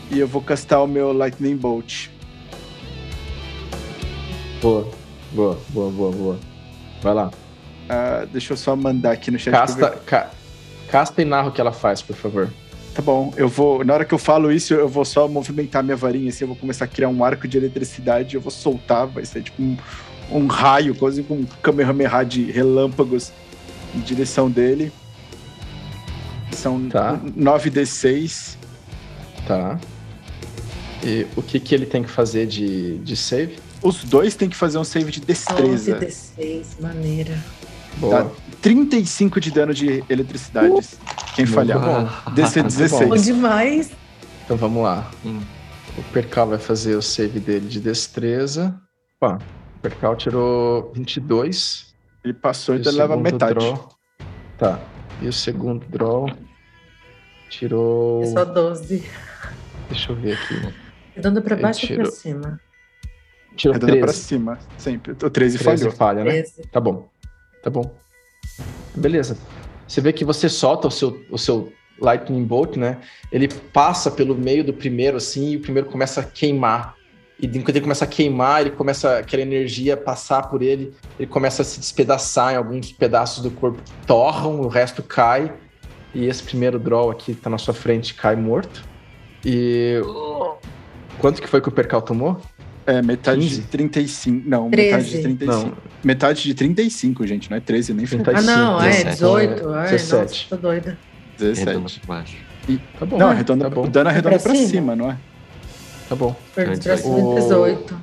[0.09, 2.07] E eu vou castar o meu Lightning Bolt.
[4.61, 4.89] Boa,
[5.31, 6.39] boa, boa, boa, boa.
[7.01, 7.31] Vai lá.
[7.87, 9.51] Ah, deixa eu só mandar aqui no chat.
[9.51, 10.31] Casta, ca-
[10.89, 12.51] casta e narra o que ela faz, por favor.
[12.95, 13.83] Tá bom, eu vou.
[13.85, 16.57] Na hora que eu falo isso, eu vou só movimentar minha varinha, assim, eu vou
[16.57, 19.77] começar a criar um arco de eletricidade, eu vou soltar, vai ser tipo um,
[20.31, 23.31] um raio, quase com um Kamehameha de relâmpagos
[23.95, 24.91] em direção dele.
[26.51, 27.19] São Tá.
[27.37, 28.55] 9d6.
[29.47, 29.79] Tá.
[31.03, 33.57] E o que, que ele tem que fazer de, de save?
[33.81, 35.99] Os dois têm que fazer um save de destreza.
[35.99, 37.37] 11d6, maneira.
[37.97, 38.23] Boa.
[38.25, 38.31] Tá.
[38.61, 40.67] 35 de dano de eletricidade.
[41.35, 41.79] Quem Muito falhar.
[41.79, 42.33] bom.
[42.33, 43.09] DC Muito 16.
[43.09, 43.91] Bom demais.
[44.45, 45.09] Então vamos lá.
[45.23, 45.39] Hum.
[45.97, 48.75] O Percal vai fazer o save dele de destreza.
[49.21, 49.37] O
[49.81, 51.93] Percal tirou 22.
[52.23, 53.53] Ele passou, E então ele leva metade.
[53.53, 53.89] draw-
[54.57, 54.79] Tá.
[55.21, 56.27] E o segundo draw
[57.49, 58.23] tirou.
[58.23, 59.03] É só 12.
[59.89, 60.73] Deixa eu ver aqui.
[61.15, 62.59] Redonda pra Ele baixo ou pra cima?
[63.55, 64.05] Tirou Redonda 13.
[64.05, 65.11] pra cima, sempre.
[65.13, 65.91] O 13, 13 falhou.
[65.95, 66.31] falha, né?
[66.43, 66.61] 13.
[66.71, 67.09] Tá bom.
[67.63, 67.95] Tá bom.
[68.95, 69.37] Beleza.
[69.87, 72.99] Você vê que você solta o seu, o seu Lightning Bolt, né?
[73.31, 76.95] Ele passa pelo meio do primeiro, assim, e o primeiro começa a queimar.
[77.39, 81.61] E enquanto ele começa a queimar, ele começa aquela energia passar por ele, ele começa
[81.61, 85.53] a se despedaçar em alguns pedaços do corpo torram, o resto cai.
[86.15, 88.83] E esse primeiro draw aqui tá na sua frente, cai morto.
[89.45, 90.01] E.
[91.19, 92.39] Quanto que foi que o Percal tomou?
[92.85, 93.61] É, metade 15?
[93.61, 94.49] de 35.
[94.49, 94.87] Não, 13.
[94.91, 95.51] metade de 35.
[95.65, 95.77] Não.
[96.03, 98.51] Metade de 35, gente, não é 13 nem foi 35.
[98.51, 99.09] Ah, não, é 17.
[99.11, 99.69] 18.
[99.73, 100.21] Ai, 17.
[100.21, 100.97] nossa, tô doida.
[101.39, 101.99] Arredonda 17.
[101.99, 102.37] por baixo.
[102.99, 103.17] Tá bom.
[103.17, 103.83] Não, arredonda, tá bom.
[103.83, 104.67] o dano arredonda Pra pra cima?
[104.69, 105.17] cima, não é?
[106.09, 106.35] Tá bom.
[106.97, 107.99] Cima, o- 18.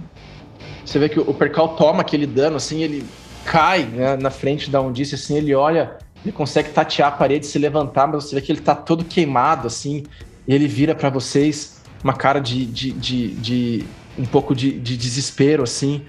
[0.85, 3.05] Você vê que o Percal toma aquele dano, assim, ele
[3.45, 7.59] cai né, na frente da Undice, assim, ele olha, ele consegue tatear a parede, se
[7.59, 10.05] levantar, mas você vê que ele tá todo queimado, assim,
[10.47, 13.85] e ele vira pra vocês uma cara de, de, de, de-
[14.19, 16.03] um pouco de, de desespero, assim.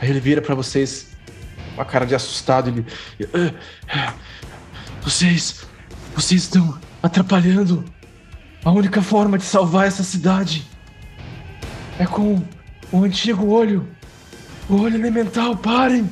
[0.00, 1.06] Aí ele vira pra vocês
[1.74, 2.84] uma cara de assustado, ele...
[3.32, 3.52] "Ah,
[3.88, 4.14] ah,
[5.02, 5.64] Vocês,
[6.14, 7.84] vocês estão atrapalhando
[8.64, 10.66] a única forma de salvar essa cidade.
[11.98, 12.42] É com
[12.92, 13.86] o antigo olho.
[14.68, 16.10] O olho elemental, parem!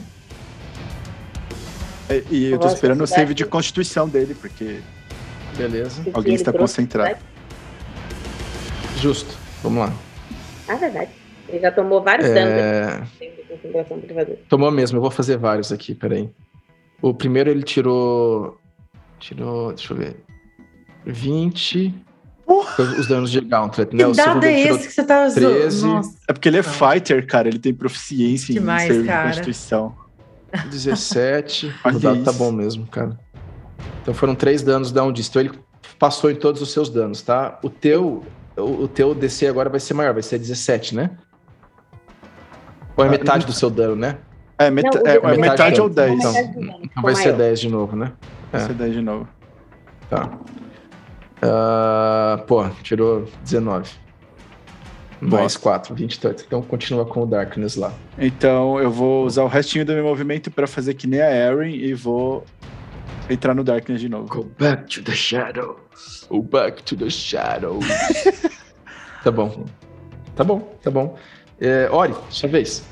[2.09, 4.81] É, E eu tô Nossa, esperando o save de constituição dele, porque
[5.57, 6.03] Beleza.
[6.03, 7.16] Porque alguém está trouxe- concentrado.
[8.99, 9.37] Justo.
[9.62, 9.92] Vamos lá.
[10.68, 11.11] Ah, verdade.
[11.49, 13.03] Ele já tomou vários danos É,
[14.01, 14.38] privadora.
[14.49, 16.29] Tomou mesmo, eu vou fazer vários aqui, peraí.
[17.01, 18.59] O primeiro ele tirou.
[19.18, 19.73] Tirou.
[19.73, 20.16] Deixa eu ver.
[21.07, 21.94] 20.
[22.46, 24.04] Foi os danos de Gauntlet, né?
[24.04, 25.40] Que O dado é esse que você tá usando?
[25.54, 25.87] 13.
[25.87, 27.48] Nossa, É porque ele é fighter, cara.
[27.48, 29.28] Ele tem proficiência Demais, em de cara.
[29.28, 29.94] constituição.
[30.70, 31.74] 17.
[31.85, 32.38] Olha o dado tá isso.
[32.38, 33.18] bom mesmo, cara.
[34.02, 35.30] Então foram três danos da Undice.
[35.30, 35.52] Então ele
[35.98, 37.59] passou em todos os seus danos, tá?
[37.62, 38.22] O teu.
[38.57, 41.11] O, o teu DC agora vai ser maior, vai ser 17, né?
[42.96, 44.18] Ou é Ah, metade do seu dano, né?
[44.57, 46.12] É, meta- Não, é, é é metade ou 10.
[46.20, 46.33] então.
[46.85, 47.38] Então vai ser maior.
[47.38, 48.12] 10 de novo, né?
[48.52, 48.57] É.
[48.57, 49.26] Essa é 10 de novo.
[50.09, 50.30] Tá.
[51.42, 53.90] Ah, pô, tirou 19.
[55.20, 55.59] Mais Nossa.
[55.59, 56.42] 4, 23.
[56.47, 57.92] Então continua com o Darkness lá.
[58.18, 61.75] Então eu vou usar o restinho do meu movimento pra fazer que nem a Erin
[61.75, 62.44] e vou
[63.29, 64.29] entrar no Darkness de novo.
[64.29, 66.27] Go back to the shadows.
[66.29, 67.85] Go back to the shadows.
[69.23, 69.64] tá bom.
[70.37, 71.16] Tá bom, tá bom.
[71.61, 72.85] É, Ori, sua vez.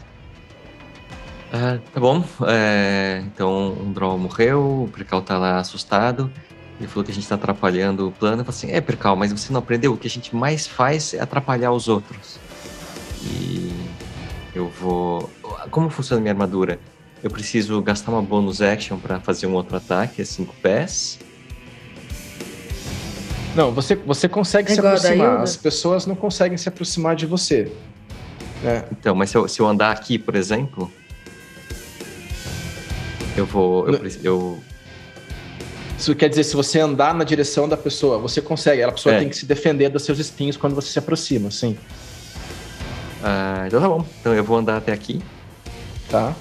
[1.53, 2.25] Ah, tá bom.
[2.47, 6.33] É, então, um Draw morreu, o Percal tá lá assustado.
[6.83, 8.41] Ele falou que a gente tá atrapalhando o plano.
[8.41, 9.93] Eu falei assim: é, Percal, mas você não aprendeu?
[9.93, 12.41] O que a gente mais faz é atrapalhar os outros.
[13.23, 13.73] E
[14.53, 15.31] eu vou.
[15.71, 16.81] Como funciona a minha armadura?
[17.23, 21.21] Eu preciso gastar uma bonus action pra fazer um outro ataque, é 5 pés.
[23.55, 25.41] Não, você, você consegue É se aproximar.
[25.41, 27.71] As pessoas não conseguem se aproximar de você.
[28.61, 28.85] né?
[28.91, 30.91] Então, mas se eu, se eu andar aqui, por exemplo,
[33.37, 33.89] eu vou.
[33.89, 34.63] Eu, eu,
[35.99, 38.83] Isso quer dizer, se você andar na direção da pessoa, você consegue.
[38.83, 39.19] A pessoa É.
[39.21, 41.77] tem que se defender dos seus espinhos quando você se aproxima, sim.
[43.23, 44.05] ah, então tá bom.
[44.21, 45.21] Então eu vou andar até aqui.
[46.09, 46.35] Tá?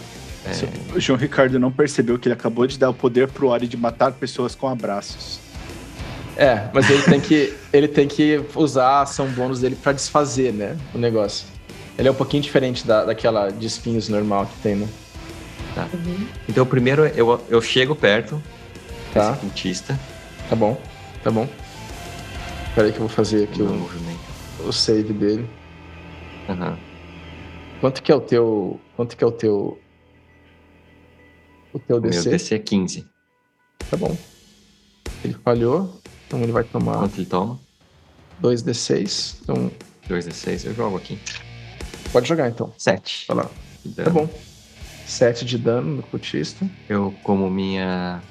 [0.52, 3.68] Se O João Ricardo não percebeu que ele acabou de dar o poder pro Ori
[3.68, 5.40] de matar pessoas com abraços.
[6.36, 10.52] É, mas ele tem que, ele tem que usar a ação bônus dele pra desfazer,
[10.52, 10.76] né?
[10.96, 11.46] O negócio.
[12.00, 14.88] Ele é um pouquinho diferente da, daquela de espinhos normal que tem, né?
[15.94, 16.28] Uhum.
[16.50, 18.42] Então, primeiro eu, eu chego perto
[19.14, 20.00] Tá, cultista.
[20.50, 20.80] tá bom,
[21.24, 21.48] tá bom.
[22.70, 23.90] Espera aí que eu vou fazer aqui o
[24.66, 25.50] o, save dele.
[26.48, 26.78] Aham.
[27.80, 28.80] Quanto que é o teu.
[28.96, 29.80] Quanto que é o teu.
[31.74, 32.30] O teu O meu DC?
[32.30, 33.06] DC é 15.
[33.90, 34.16] Tá bom.
[35.24, 37.60] Ele falhou, então ele vai tomar Quanto ele toma?
[38.42, 39.40] 2d6.
[39.42, 39.72] Então,
[40.10, 40.66] 2d6.
[40.66, 41.20] Eu jogo aqui.
[42.12, 42.74] pode jogar então.
[42.78, 43.26] 7.
[43.28, 43.50] Vai lá.
[43.96, 44.30] Tá bom.
[45.06, 46.70] 7 de dano no cultista.
[46.88, 48.22] Eu, como minha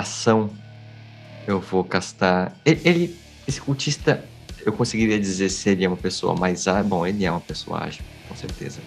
[0.00, 0.50] ação,
[1.46, 2.52] eu vou castar.
[2.64, 4.24] Ele, ele- esse cultista,
[4.64, 6.84] eu conseguiria dizer se ele é uma pessoa mais ágil.
[6.88, 8.80] Bom, ele é uma pessoa ágil, com certeza.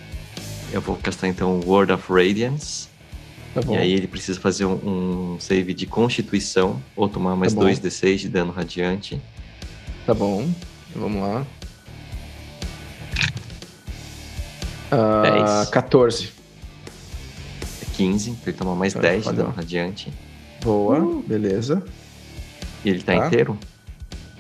[0.72, 2.90] Eu vou castar então Word of Radiance.
[3.54, 3.62] Tá.
[3.74, 7.66] E aí ele precisa fazer um, um save de constituição ou tomar mais Tá bom.
[7.68, 9.20] 2d6 de dano radiante.
[10.06, 10.50] Tá bom.
[10.96, 11.46] Vamos lá.
[15.24, 15.70] Dez.
[15.70, 16.30] 14.
[17.82, 19.44] É 15, então ele toma mais Ah, 10 de falhou.
[19.44, 20.12] dano radiante.
[20.64, 21.84] Boa, beleza.
[22.86, 23.28] E ele tá, Tá.
[23.28, 23.58] inteiro.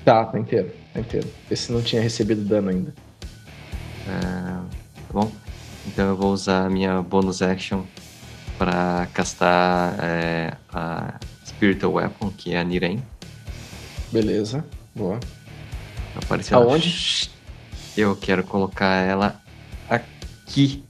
[0.06, 0.72] Tá, tá inteiro.
[0.94, 1.28] Tá inteiro.
[1.50, 2.94] Esse não tinha recebido dano ainda.
[4.08, 4.64] Ah,
[4.96, 5.32] tá bom?
[5.88, 7.84] Então eu vou usar a minha bonus action
[8.58, 13.00] para castar é, a Spiritual Weapon, que é a Niren.
[14.12, 14.66] Beleza.
[14.96, 15.20] Boa.
[16.16, 17.30] Apareceu Aonde?
[17.96, 19.42] Eu quero colocar ela
[19.90, 20.84] aqui.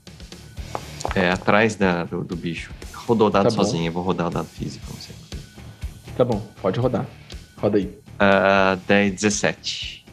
[1.15, 2.71] É, atrás da, do, do bicho.
[2.93, 3.55] Rodou o dado Tá bom.
[3.63, 5.15] sozinho, eu vou rodar o dado físico, não sei.
[6.17, 7.05] Tá bom, pode rodar.
[7.57, 7.85] Roda aí.
[8.19, 10.05] Uh, 10, 17.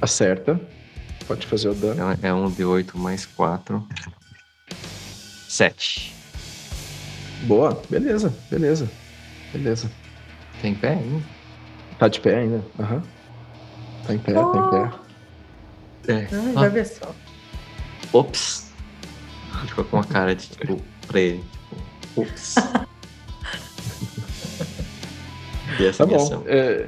[0.00, 0.60] Acerta.
[1.26, 2.00] Pode fazer o dano.
[2.22, 3.86] É um D8 mais 4.
[5.48, 6.12] 7.
[7.42, 8.90] Boa, beleza, beleza.
[9.52, 9.90] Beleza.
[10.60, 11.24] Tem pé ainda?
[11.98, 12.64] Tá de pé ainda.
[12.78, 13.02] Aham.
[14.06, 16.12] Tá em pé, tá em pé.
[16.12, 16.28] É.
[16.34, 17.14] Ai, Ah, vai ver só.
[18.12, 18.70] Ops.
[19.66, 21.44] Ficou com uma cara de tipo, pra ele.
[22.00, 22.54] Tipo, Ops.
[25.80, 26.42] E essa Tá bom.
[26.46, 26.86] É,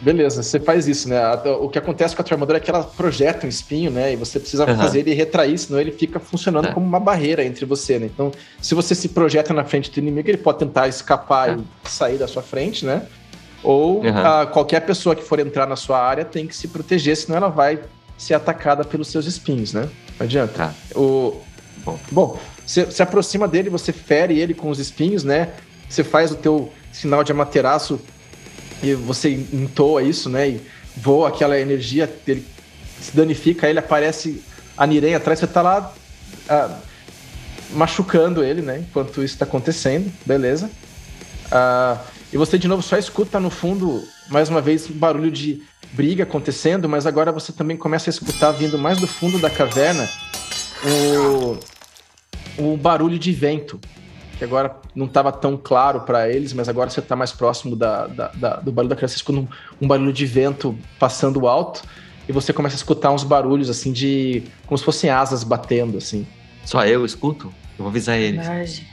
[0.00, 1.18] beleza, você faz isso, né?
[1.18, 4.12] A- O que acontece com a tua armadura é que ela projeta um espinho, né?
[4.12, 4.76] E você precisa Aham.
[4.76, 6.72] fazer ele retrair, senão ele fica funcionando É.
[6.72, 8.06] como uma barreira entre você, né?
[8.12, 11.56] Então, se você se projeta na frente do inimigo, ele pode tentar escapar É.
[11.84, 13.02] e sair da sua frente, né?
[13.62, 14.40] Ou Aham.
[14.42, 17.48] ah, qualquer pessoa que for entrar na sua área tem que se proteger, senão ela
[17.50, 17.78] vai
[18.16, 19.88] ser atacada pelos seus espinhos, né?
[20.18, 20.52] Não adianta.
[20.54, 20.74] Tá.
[20.98, 21.40] O...
[21.84, 21.98] Bom.
[22.10, 25.48] Bom, você se aproxima dele, você fere ele com os espinhos, né?
[25.88, 28.00] Você faz o teu sinal de amateraço
[28.82, 30.48] e você entoa isso, né?
[30.48, 30.60] E
[30.96, 32.46] voa aquela energia dele,
[33.00, 34.42] se danifica, ele aparece
[34.76, 35.94] a Niren atrás, você tá lá
[36.48, 36.78] ah,
[37.72, 38.78] machucando ele, né?
[38.78, 40.70] Enquanto isso tá acontecendo, beleza.
[41.50, 41.98] Ah,
[42.32, 46.22] e você de novo só escuta no fundo, mais uma vez, um barulho de briga
[46.22, 50.08] acontecendo, mas agora você também começa a escutar vindo mais do fundo da caverna
[50.84, 51.58] o,
[52.56, 53.80] o barulho de vento,
[54.40, 58.06] que agora não estava tão claro para eles, mas agora você está mais próximo da,
[58.06, 59.46] da- da- do barulho da criança, você escuta um,
[59.82, 61.82] um barulho de vento passando alto,
[62.26, 64.42] e você começa a escutar uns barulhos assim de.
[64.66, 66.26] como se fossem asas batendo, assim.
[66.64, 67.48] Só eu escuto?
[67.78, 68.46] Eu vou avisar eles.
[68.46, 68.86] Verdade.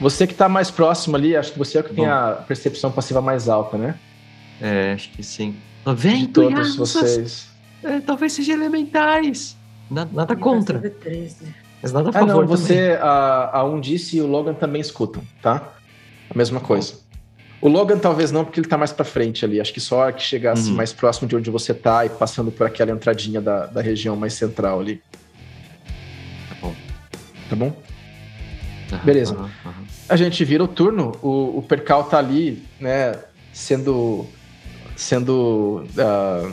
[0.00, 2.10] Você que tá mais próximo ali, acho que você é que tem Bom.
[2.10, 3.94] a percepção passiva mais alta, né?
[4.60, 5.54] É, acho que sim.
[5.86, 6.76] De Vento e todos asas.
[6.76, 7.48] vocês.
[7.84, 9.56] É, talvez seja elementais.
[9.90, 11.54] Na- Nada contra, Vai ser 13.
[11.82, 12.56] Mas nada a Ah, favor não, também.
[12.56, 15.74] você, a, a Undice e o Logan também escutam, tá?
[16.32, 16.94] A mesma coisa.
[17.60, 19.60] O Logan talvez não, porque ele tá mais pra frente ali.
[19.60, 20.76] Acho que só que chegasse Uhum.
[20.76, 24.32] mais próximo de onde você tá e passando por aquela entradinha da, da região mais
[24.34, 25.02] central ali.
[26.48, 26.74] Tá bom.
[27.50, 27.76] Tá bom?
[28.92, 29.34] Aham, beleza.
[29.34, 29.84] aham.
[30.08, 33.14] A gente vira o turno, o, o Percal tá ali, né,
[33.52, 34.26] sendo.
[34.96, 35.84] sendo.
[35.98, 36.50] ah,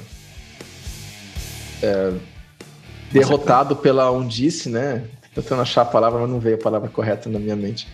[1.81, 2.13] é,
[3.11, 5.05] derrotado pela Undice, né?
[5.41, 7.87] Tentando achar a palavra, mas não veio a palavra correta na minha mente.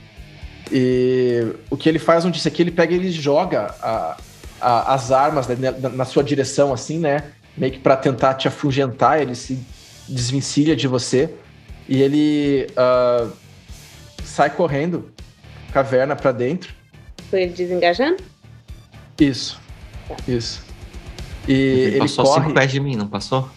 [0.71, 4.17] E o que ele faz, Undice, aqui ele pega e ele joga a-
[4.61, 7.23] a- as armas né, na, na sua direção, assim, né?
[7.57, 9.59] Meio que pra tentar te afugentar, ele se
[10.07, 11.29] desvencilha de você.
[11.87, 13.27] E ele ah,
[14.23, 15.11] sai correndo,
[15.73, 16.73] caverna pra dentro.
[17.29, 18.23] Foi ele desengajando?
[19.19, 19.59] Isso.
[20.27, 20.63] Isso.
[21.47, 22.41] E Ele, ele, passou corre.
[22.41, 23.49] cinco pés de mim, não passou?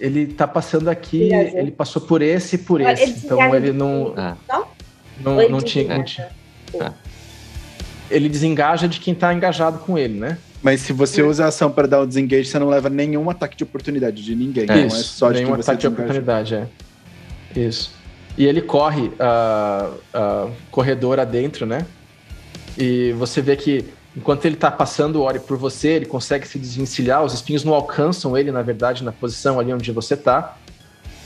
[0.00, 1.28] Ele tá passando aqui.
[1.28, 1.58] Viajou.
[1.58, 3.02] Ele passou por esse e por Ah, esse.
[3.02, 4.14] ele Então ele de não.
[4.16, 4.36] Ah,
[5.20, 6.28] Não, ele não tinha, não desengaja?
[6.70, 6.94] tinha-
[8.10, 10.38] Ele desengaja de quem tá engajado com ele, né?
[10.62, 13.56] Mas se você usa a ação para dar o desengage, você não leva nenhum ataque
[13.56, 14.64] de oportunidade de ninguém.
[14.64, 16.66] É, não é só de nenhum quem você ataque de oportunidade, é.
[17.56, 17.92] Isso.
[18.36, 21.86] E ele corre ah, ah, corredor adentro, né?
[22.78, 23.84] E você vê que
[24.20, 27.72] enquanto ele tá passando o Ori por você, ele consegue se desvencilhar, os espinhos não
[27.72, 30.58] alcançam ele, na verdade, na posição ali onde você tá.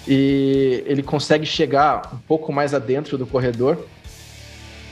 [0.06, 3.84] E ele consegue chegar um pouco mais adentro do corredor.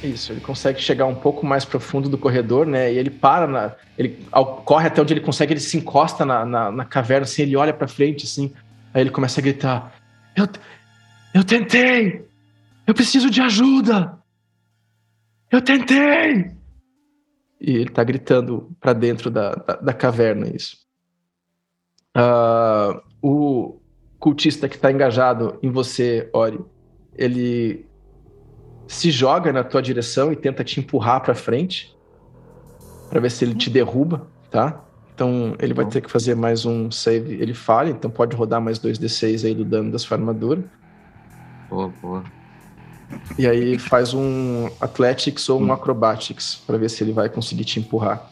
[0.03, 2.93] Isso, ele consegue chegar um pouco mais profundo do corredor, né?
[2.93, 3.73] E ele para na.
[3.97, 7.43] Ele ao- corre até onde ele consegue, ele se encosta na, na, na caverna, assim,
[7.43, 8.53] ele olha pra frente, assim.
[8.93, 9.95] Aí ele começa a gritar:
[10.35, 10.49] Eu,
[11.33, 12.27] eu tentei!
[12.85, 14.19] Eu preciso de ajuda!
[15.53, 16.51] Eu tentei!
[17.65, 20.79] E ele tá gritando pra dentro da, da, da caverna, isso.
[22.13, 23.79] Ah, o
[24.19, 26.61] cultista que tá engajado em você, Ori,
[27.15, 27.87] ele
[28.89, 31.97] se joga na tua direção e tenta te empurrar pra frente
[33.09, 34.85] pra ver se ele te derruba, tá?
[35.15, 37.35] Então ele vai ter que fazer mais um save.
[37.35, 40.65] Ele falha, então pode rodar mais 2d6 aí do dano da sua armadura.
[41.71, 42.25] boa, boa.
[43.39, 45.73] E aí faz um Athletics ou um.
[45.73, 48.29] Acrobatics pra ver se ele vai conseguir te empurrar.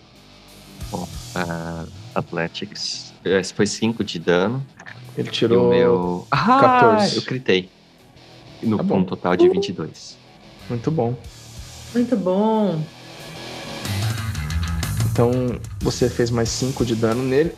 [1.35, 3.13] Ah, Athletics.
[3.25, 4.65] Esse foi 5 de dano.
[5.17, 5.71] Ele E o tirou.
[5.71, 6.27] meu.
[6.31, 7.17] Ah, 14.
[7.17, 7.69] eu critei.
[8.63, 9.05] No Tá um bom.
[9.05, 10.17] total de 22.
[10.69, 11.17] Muito bom.
[11.95, 12.81] Muito bom.
[15.13, 15.31] Então
[15.81, 17.53] você fez mais 5 de dano nele.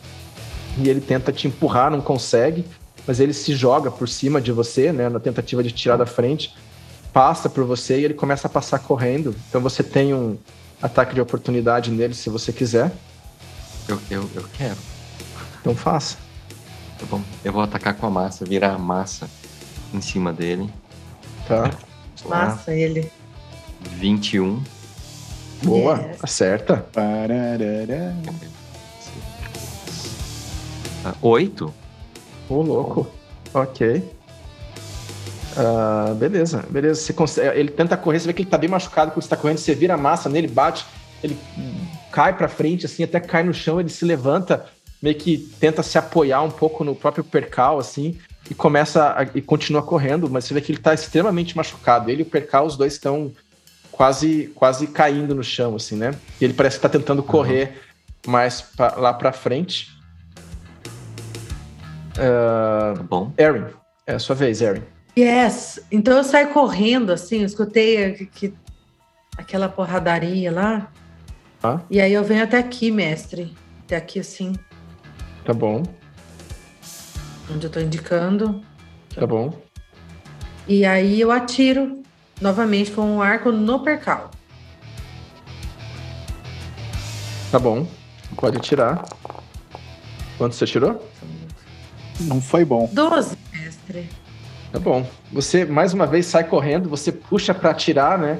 [0.77, 2.65] E ele tenta te empurrar, não consegue.
[3.05, 5.09] Mas ele se joga por cima de você, né?
[5.09, 6.55] Na tentativa de tirar da frente.
[7.13, 9.35] Passa por você e ele começa a passar correndo.
[9.47, 10.35] Então você tem um
[10.81, 12.91] ataque de oportunidade nele se você quiser.
[13.87, 14.77] Eu, eu, eu quero.
[15.61, 16.17] Então faça.
[16.97, 17.21] Tá bom.
[17.45, 19.29] Eu vou atacar com a massa, virar a massa
[19.93, 20.69] em cima dele.
[21.47, 21.69] Tá?
[22.25, 22.45] Lá.
[22.47, 23.11] Massa ele.
[23.81, 24.63] 21.
[25.61, 25.97] Boa.
[25.97, 26.17] Yes.
[26.23, 26.77] Acerta.
[26.91, 28.15] Pararara.
[31.21, 31.73] Oito?
[32.49, 33.07] Ô, louco.
[33.53, 34.03] Ok.
[35.55, 37.01] Ah, beleza, beleza.
[37.01, 39.37] Você consegue- ele tenta correr, você vê que ele tá bem machucado quando você tá
[39.37, 40.85] correndo, você vira a massa nele, bate,
[41.23, 41.37] ele
[42.11, 44.65] cai pra frente, assim, até cai no chão, ele se levanta,
[45.01, 48.17] meio que tenta se apoiar um pouco no próprio percal, assim,
[48.49, 52.09] e começa a- e continua correndo, mas você vê que ele tá extremamente machucado.
[52.09, 53.31] Ele e o percal, os dois estão
[53.91, 56.11] quase quase caindo no chão, assim, né?
[56.41, 57.79] E ele parece que tá tentando correr
[58.25, 59.87] mais pra- lá pra frente.
[62.17, 63.31] Ah, Tá bom.
[63.37, 63.65] Erin,
[64.07, 64.83] é a sua vez, Erin.
[65.17, 65.79] Yes.
[65.91, 68.53] Então eu saio correndo, assim, eu escutei que, que-
[69.37, 70.91] aquela porradaria lá.
[71.61, 71.79] Ah.
[71.89, 73.55] E aí eu venho até aqui, mestre.
[73.85, 74.53] Até aqui, assim,
[75.45, 75.83] Tá bom,
[77.53, 78.63] onde eu tô indicando.
[79.13, 79.53] tá bom.
[80.67, 82.01] E aí eu atiro
[82.41, 84.31] novamente com um arco no percal.
[87.51, 87.85] Tá bom.
[88.37, 89.03] Pode tirar.
[90.37, 91.05] Quanto você tirou?
[92.21, 92.89] Não foi bom.
[92.91, 94.09] 12, mestre.
[94.73, 95.05] Tá bom.
[95.31, 98.39] Você mais uma vez sai correndo, você puxa pra atirar, né?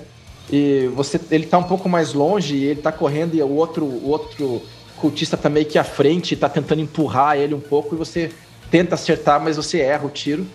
[0.51, 3.85] E você, ele tá um pouco mais longe, e ele tá correndo e o outro,
[3.85, 4.61] o outro
[4.97, 8.31] cultista tá meio que à frente, tá tentando empurrar ele um pouco e você
[8.71, 10.45] tenta acertar, mas você erra o tiro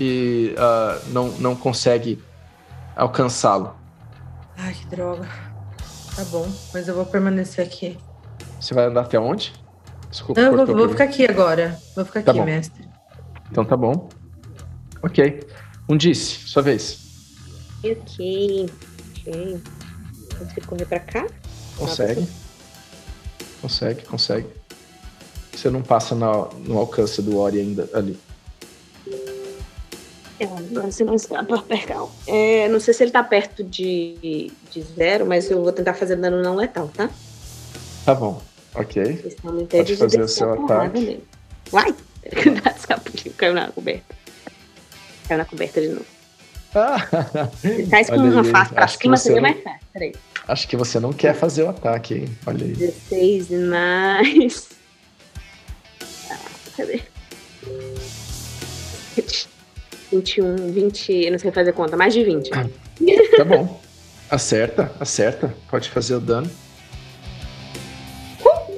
[0.00, 2.22] e ah, não, não consegue
[2.94, 3.74] alcançá-lo.
[4.56, 5.28] Ai, que droga.
[6.14, 7.98] Tá bom, mas eu vou permanecer aqui.
[8.60, 9.52] Você vai andar até onde?
[10.08, 11.76] Desculpa, Não, eu vou, vou ficar aqui agora.
[11.96, 12.46] Vou ficar Tá aqui, bom.
[12.46, 12.88] mestre.
[13.50, 14.08] Então tá bom.
[15.04, 15.40] Ok.
[15.88, 16.98] Um disse, sua vez.
[17.84, 18.70] Ok.
[19.10, 19.60] Ok.
[20.38, 21.26] Consigo correr pra cá?
[21.76, 22.26] Consegue.
[23.60, 24.46] Consegue, consegue.
[25.52, 28.18] Você não passa na- no alcance do Ori ainda ali.
[30.40, 31.14] É, agora você não
[31.46, 32.10] por percal.
[32.26, 36.16] É, não sei se ele tá perto de, de zero, mas eu vou tentar fazer
[36.16, 37.08] dano não letal, tá?
[38.04, 38.42] Tá bom.
[38.74, 39.02] Ok.
[39.16, 40.98] Porque senão não impede de fazer o seu ataque.
[40.98, 41.24] nele.
[41.72, 41.94] Uai!
[42.42, 43.34] Cuidado, escapulinho.
[43.36, 44.14] Caiu na coberta.
[45.28, 46.04] Caiu na coberta de novo.
[47.60, 49.80] Se caísse com Olha uma face pra cima, você seria não- mais fácil.
[49.92, 50.14] Peraí.
[50.48, 52.38] Acho que você não quer fazer o ataque, hein?
[52.46, 52.72] Olha aí.
[52.72, 54.68] 16 mais.
[56.30, 56.36] Ah,
[56.76, 57.00] cadê?
[60.10, 62.50] 21, 20, eu não sei fazer conta, mais de 20.
[62.50, 63.80] Tá bom.
[64.30, 65.54] Acerta, acerta.
[65.70, 66.50] Pode fazer o dano.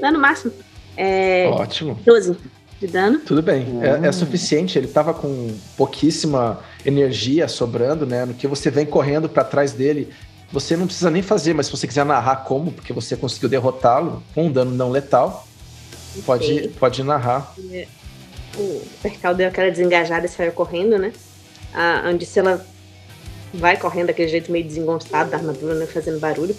[0.01, 0.53] Dano máximo.
[0.97, 1.49] É.
[1.49, 1.99] Ótimo.
[2.05, 2.37] 12
[2.81, 3.21] de dano.
[3.21, 3.67] Tudo bem.
[3.83, 4.79] É, é suficiente.
[4.79, 8.25] Ele tava com pouquíssima energia sobrando, né?
[8.25, 10.13] No que você vem correndo pra trás dele,
[10.53, 14.23] você não precisa nem fazer, mas se você quiser narrar como, porque você conseguiu derrotá-lo
[14.35, 15.47] com um dano não letal,
[16.25, 16.73] pode, Ok.
[16.79, 17.55] pode narrar.
[18.57, 21.13] O percal deu aquela desengajada e saiu correndo, né?
[21.75, 22.65] A Andice, ela
[23.53, 25.87] vai correndo daquele jeito meio desengonçado da armadura, né?
[25.87, 26.57] Fazendo barulho.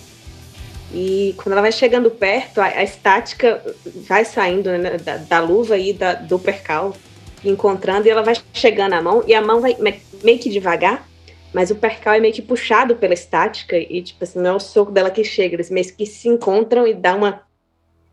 [0.94, 3.62] E quando ela vai chegando perto, a, a estática
[4.08, 6.96] vai saindo né, da, da luva e da, do percal,
[7.44, 11.08] encontrando, e ela vai chegando à mão, e a mão vai me- meio que devagar,
[11.54, 14.60] mas o percal é meio que puxado pela estática, e tipo assim, não é o
[14.60, 17.42] soco dela que chega, eles meio que se encontram e dá uma,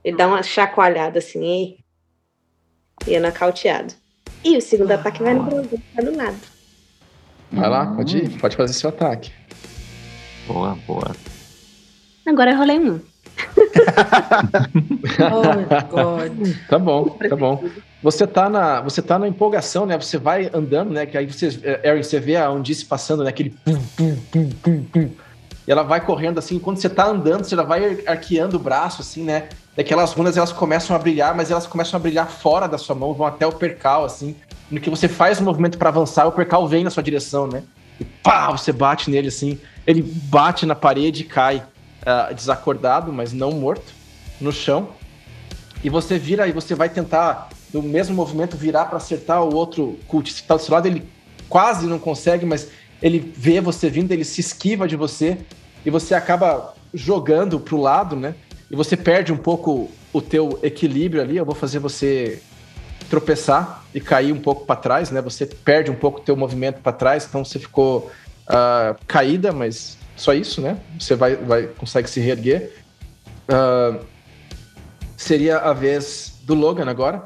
[0.05, 1.45] ele dá uma chacoalhada assim,
[3.07, 3.95] e, e é nocauteado.
[4.43, 6.37] E o segundo ataque vai no Brasil, tá do lado.
[7.53, 9.33] Vai lá, pode ir, pode fazer seu ataque.
[10.47, 11.15] Boa, boa.
[12.27, 13.01] Agora eu rolei um.
[15.17, 16.57] Oh, God.
[16.69, 17.65] Tá bom, tá bom.
[18.03, 19.99] Você tá na, você tá na empolgação, né?
[19.99, 21.07] Você vai andando, né?
[21.07, 23.31] Que aí você, Erin, você vê a Undice passando, né?
[23.31, 25.11] Aquele pum, pum, pum, pum, pum.
[25.67, 29.01] E ela vai correndo assim, quando você tá andando, você já vai arqueando o braço,
[29.01, 29.49] assim, né?
[29.77, 33.15] Daquelas runas elas começam a brilhar, mas elas começam a brilhar fora da sua mão,
[33.15, 34.37] vão até o percal, assim.
[34.71, 37.63] No que você faz o movimento para avançar, o percal vem na sua direção, né?
[37.99, 39.59] E pá, você bate nele assim.
[39.87, 41.63] Ele bate na parede e cai
[42.05, 43.93] ah, desacordado, mas não morto,
[44.41, 44.89] no chão.
[45.83, 49.99] E você vira e você vai tentar, no mesmo movimento, virar para acertar o outro
[50.09, 50.87] cultista que tá do seu lado.
[50.87, 51.07] Ele
[51.49, 52.69] quase não consegue, mas
[53.03, 55.39] ele vê você vindo, ele se esquiva de você
[55.85, 58.35] e você acaba jogando pro lado, né?
[58.71, 61.37] E você perde um pouco o teu equilíbrio ali.
[61.37, 62.41] Eu vou fazer você
[63.11, 65.21] tropeçar e cair um pouco para trás, né?
[65.21, 68.11] Você perde um pouco o teu movimento para trás, então você ficou
[68.49, 70.79] ah, caída, mas só isso, né?
[70.99, 72.73] Você vai, vai consegue se reerguer.
[73.49, 73.99] Ah,
[75.17, 77.25] seria a vez do Logan agora.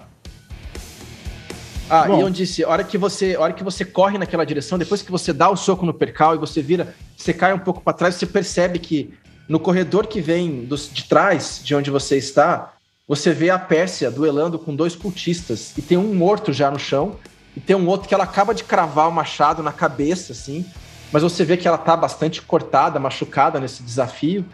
[1.91, 2.21] Ah, Bom.
[2.21, 5.11] e onde disse, a hora que você, hora que você corre naquela direção, depois que
[5.11, 8.15] você dá o soco no percal e você vira, você cai um pouco para trás,
[8.15, 9.15] você percebe que
[9.49, 12.75] no corredor que vem dos, de trás de onde você está,
[13.07, 17.17] você vê a Pérsia duelando com dois cultistas e tem um morto já no chão
[17.57, 20.67] e tem um outro que ela acaba de cravar o machado na cabeça assim,
[21.13, 24.45] mas você vê que ela tá bastante cortada, machucada nesse desafio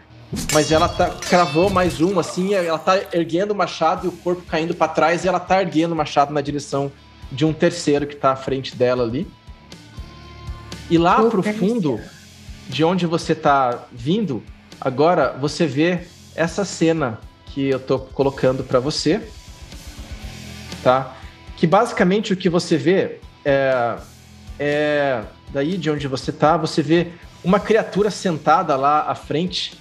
[0.51, 4.41] mas ela tá, cravou mais um, assim, ela tá erguendo o machado e o corpo
[4.43, 6.91] caindo para trás, e ela tá erguendo o machado na direção
[7.31, 9.27] de um terceiro que tá à frente dela ali.
[10.89, 11.99] E lá pro fundo,
[12.67, 14.43] de onde você tá vindo,
[14.79, 16.01] agora você vê
[16.35, 19.21] essa cena que eu tô colocando para você,
[20.83, 21.15] tá?
[21.55, 23.95] Que basicamente o que você vê é,
[24.59, 27.07] é daí de onde você tá, você vê
[27.43, 29.77] uma criatura sentada lá à frente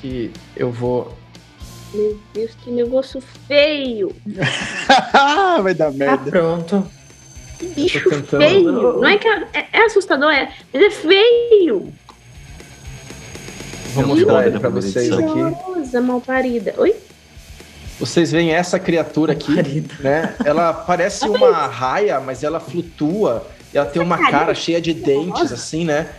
[0.00, 1.16] que eu vou.
[1.92, 4.14] Meu Deus, que negócio feio!
[5.62, 6.22] Vai dar merda.
[6.28, 6.86] Ah, pronto.
[7.58, 8.42] Que bicho tentando...
[8.42, 8.72] feio!
[8.72, 11.92] Não é que é, é, assustador, é, mas é feio!
[13.94, 15.40] Vou mostrar ele pra vocês aqui.
[15.40, 16.74] Nossa, mal parida.
[16.76, 16.94] Oi?
[17.98, 20.34] Vocês veem essa criatura aqui, né?
[20.44, 23.44] Ela parece uma raia, mas ela flutua.
[23.72, 26.10] Ela tem uma cara cheia de dentes, assim, né?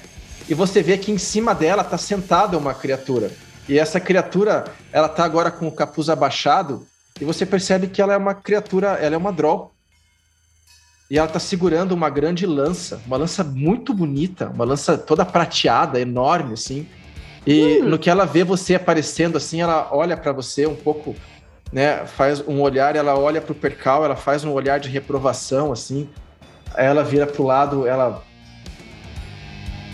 [0.47, 3.31] E você vê que em cima dela tá sentada uma criatura.
[3.67, 6.87] E essa criatura, ela tá agora com o capuz abaixado,
[7.21, 9.71] e você percebe que ela é uma criatura, ela é uma Droll.
[11.09, 15.99] E ela tá segurando uma grande lança, uma lança muito bonita, uma lança toda prateada,
[15.99, 16.87] enorme, assim.
[17.45, 17.89] E hum.
[17.89, 21.15] no que ela vê você aparecendo, assim, ela olha para você um pouco,
[21.71, 22.05] né?
[22.05, 26.07] Faz um olhar, ela olha pro percal, ela faz um olhar de reprovação, assim.
[26.75, 28.23] Ela vira pro lado, ela.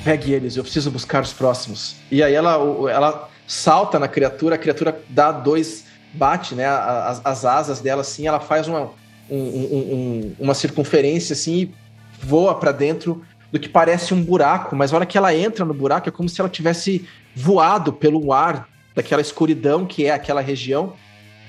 [0.04, 1.96] Pegue eles, eu preciso buscar os próximos.
[2.12, 2.54] E aí ela,
[2.92, 8.28] ela salta na criatura, a criatura dá dois, bate, né, as, as asas dela assim,
[8.28, 8.92] ela faz uma,
[9.30, 11.76] um, um, uma circunferência assim e
[12.22, 15.74] voa para dentro do que parece um buraco, mas a hora que ela entra no
[15.74, 20.94] buraco é como se ela tivesse voado pelo ar daquela escuridão que é aquela região.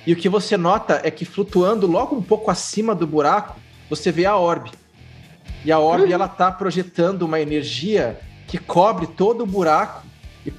[0.07, 3.59] E o que você nota é que flutuando logo um pouco acima do buraco,
[3.91, 4.70] você vê a orbe.
[5.64, 10.07] E a orbe ela tá projetando uma energia que cobre todo o buraco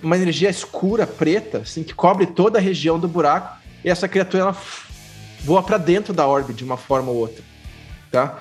[0.01, 4.43] uma energia escura, preta, assim, que cobre toda a região do buraco, e essa criatura
[4.43, 4.57] ela
[5.43, 7.43] voa para dentro da orbe de uma forma ou outra,
[8.11, 8.39] tá?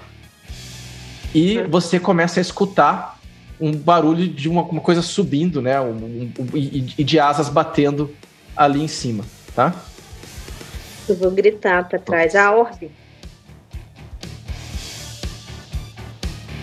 [1.34, 3.18] E você começa a escutar
[3.60, 5.80] um barulho de uma, uma coisa subindo, né?
[5.80, 8.14] Um, um, um, e, e de asas batendo
[8.56, 9.74] ali em cima, tá?
[11.08, 12.90] Eu vou gritar para trás, a orbe.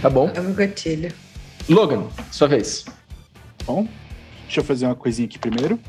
[0.04, 0.30] Tá bom.
[0.36, 1.14] É um gatilho.
[1.70, 2.84] Logan, sua vez.
[3.66, 3.88] Bom,
[4.44, 5.80] Deixa eu fazer uma coisinha aqui primeiro.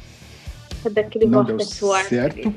[0.84, 2.54] Cadê aquele Não deu certo.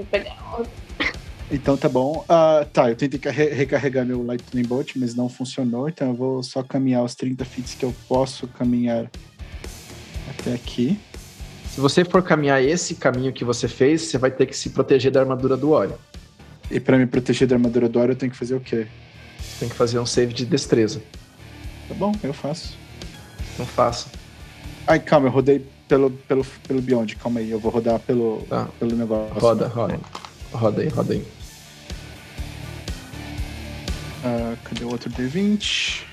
[1.51, 2.23] Então tá bom.
[2.29, 6.61] Uh, tá, eu tentei recarregar meu Lightning Bolt, mas não funcionou, então eu vou só
[6.61, 9.09] caminhar os 30 feet que eu posso caminhar
[10.29, 10.99] até aqui.
[11.71, 15.11] Se você for caminhar esse caminho que você fez, você vai ter que se proteger
[15.11, 15.97] da armadura do óleo.
[16.69, 18.85] E para me proteger da armadura do óleo, eu tenho que fazer o quê?
[19.39, 21.01] Você tem que fazer um save de destreza.
[21.87, 22.77] Tá bom, eu faço.
[23.57, 24.09] Não faça.
[24.85, 27.15] Ai, calma, eu rodei pelo, pelo, pelo Beyond.
[27.15, 28.67] Calma aí, eu vou rodar pelo, tá.
[28.79, 29.39] pelo negócio.
[29.39, 29.99] Roda, roda.
[30.51, 31.25] Roda aí, roda aí.
[34.23, 36.05] Uh, cadê o outro D20?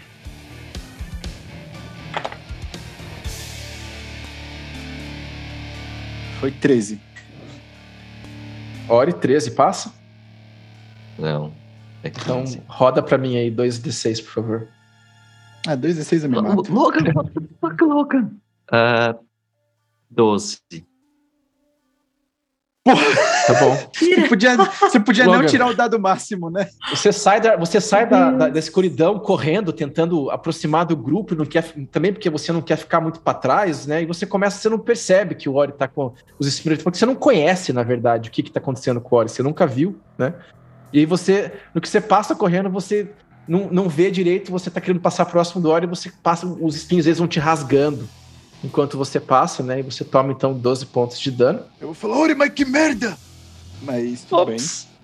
[6.38, 7.00] Foi 13.
[8.88, 9.94] Ori, 13, passa?
[11.18, 11.52] Não.
[12.02, 14.68] É então, roda pra mim aí, 2d6, por favor.
[15.66, 16.72] Ah, 2d6 eu me mato.
[16.72, 18.30] Logan, what the fuck, Logan?
[18.70, 19.18] Uh,
[20.10, 20.58] 12.
[22.84, 23.34] Porra.
[23.46, 23.76] Tá bom.
[23.92, 26.68] Você podia, você podia não tirar o dado máximo, né?
[26.90, 31.44] Você sai, da, você sai da, da, da escuridão correndo, tentando aproximar do grupo, não
[31.44, 34.02] quer, também porque você não quer ficar muito para trás, né?
[34.02, 37.06] E você começa, você não percebe que o Ori tá com os espíritos, porque você
[37.06, 39.98] não conhece, na verdade, o que, que tá acontecendo com o Ori, você nunca viu,
[40.18, 40.34] né?
[40.92, 43.10] E aí você, no que você passa correndo, você
[43.46, 47.02] não, não vê direito, você tá querendo passar próximo do Ori, você passa, os espinhos
[47.02, 48.08] às vezes vão te rasgando
[48.62, 49.80] enquanto você passa, né?
[49.80, 51.60] E você toma então 12 pontos de dano.
[51.80, 53.16] Eu vou falar, Ori, mas que merda!
[53.82, 54.86] Mas tudo Ops.
[54.86, 54.94] bem.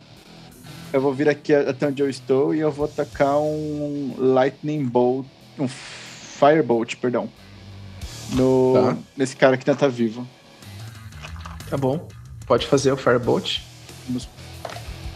[0.92, 5.26] Eu vou vir aqui até onde eu estou e eu vou tacar um Lightning Bolt,
[5.58, 7.28] um Firebolt, perdão,
[8.32, 8.96] no tá.
[9.16, 10.26] nesse cara que ainda tá vivo.
[11.68, 12.08] Tá bom.
[12.46, 13.60] Pode fazer o Firebolt.
[14.08, 14.28] Vamos.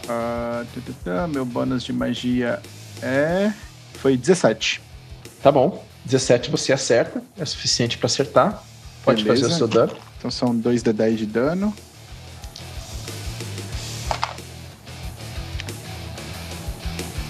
[0.06, 0.64] Tá,
[1.02, 1.26] tá.
[1.26, 2.62] Meu bônus de magia
[3.02, 3.52] é.
[3.94, 4.80] Foi 17.
[5.42, 5.84] Tá bom.
[6.04, 8.62] 17 você acerta, é suficiente para acertar.
[9.04, 9.42] Pode Beleza.
[9.42, 9.92] fazer o seu dano.
[10.18, 11.74] Então são 2 de 10 de dano.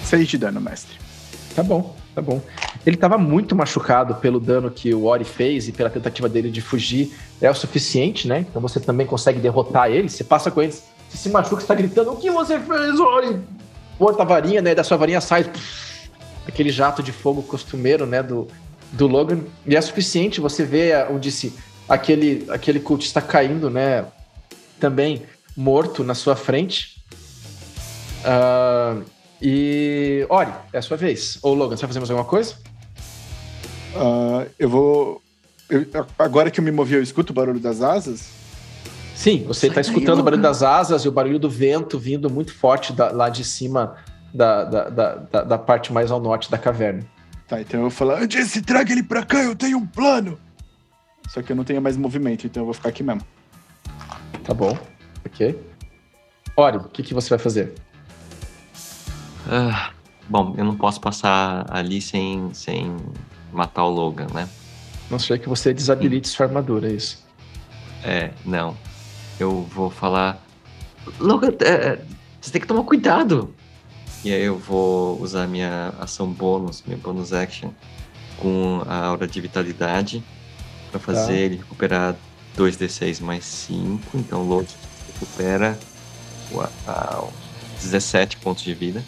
[0.03, 0.97] Seis de dano, mestre.
[1.55, 2.41] Tá bom, tá bom.
[2.85, 6.61] Ele estava muito machucado pelo dano que o Ori fez e pela tentativa dele de
[6.61, 7.11] fugir.
[7.41, 8.45] É o suficiente, né?
[8.47, 10.07] Então você também consegue derrotar ele.
[10.07, 13.41] Você passa com eles, você se machuca, está gritando: O que você fez, Ori?
[13.97, 14.75] Porta a varinha, né?
[14.75, 15.49] Da sua varinha sai
[16.47, 18.21] aquele jato de fogo costumeiro, né?
[18.21, 18.47] Do,
[18.91, 19.41] do Logan.
[19.65, 21.53] E é suficiente você ver onde se
[21.87, 24.05] aquele, aquele cultista caindo, né?
[24.79, 25.23] também
[25.55, 27.03] morto na sua frente.
[28.23, 29.03] Uh,
[29.41, 30.25] e.
[30.29, 31.39] Ori, é a sua vez.
[31.41, 32.55] Ou Logan, você vai fazer mais alguma coisa?
[33.95, 35.21] Uh, eu vou.
[35.69, 35.85] Eu,
[36.19, 38.29] agora que eu me movi, eu escuto o barulho das asas?
[39.15, 42.53] Sim, você está escutando o barulho das asas e o barulho do vento vindo muito
[42.53, 43.95] forte da, lá de cima
[44.33, 47.03] da, da, da, da, parte mais ao norte da caverna.
[47.47, 50.37] Tá, então eu vou falar, Jesse, traga ele pra cá, eu tenho um plano.
[51.29, 53.21] Só que eu não tenho mais movimento, então eu vou ficar aqui mesmo.
[54.43, 54.77] Tá bom,
[55.25, 55.57] ok.
[56.57, 57.73] Ori, o que, que você vai fazer?
[59.47, 59.93] Uh,
[60.27, 62.95] bom, eu não posso passar ali sem, sem
[63.53, 64.49] matar o Logan, né?
[65.09, 67.23] Não sei que você desabilite sua armadura, é isso.
[68.03, 68.75] É, não.
[69.39, 70.43] Eu vou falar.
[71.19, 72.05] Logan, é, é,
[72.41, 73.53] você tem que tomar cuidado.
[74.23, 77.69] E aí eu vou usar minha ação bônus, minha bonus action,
[78.37, 80.23] com a aura de vitalidade,
[80.89, 81.33] para fazer tá.
[81.33, 82.15] ele recuperar
[82.57, 84.17] 2d6 mais 5.
[84.17, 84.67] Então o Logan
[85.13, 85.77] recupera
[86.51, 87.31] uau,
[87.81, 89.03] 17 pontos de vida.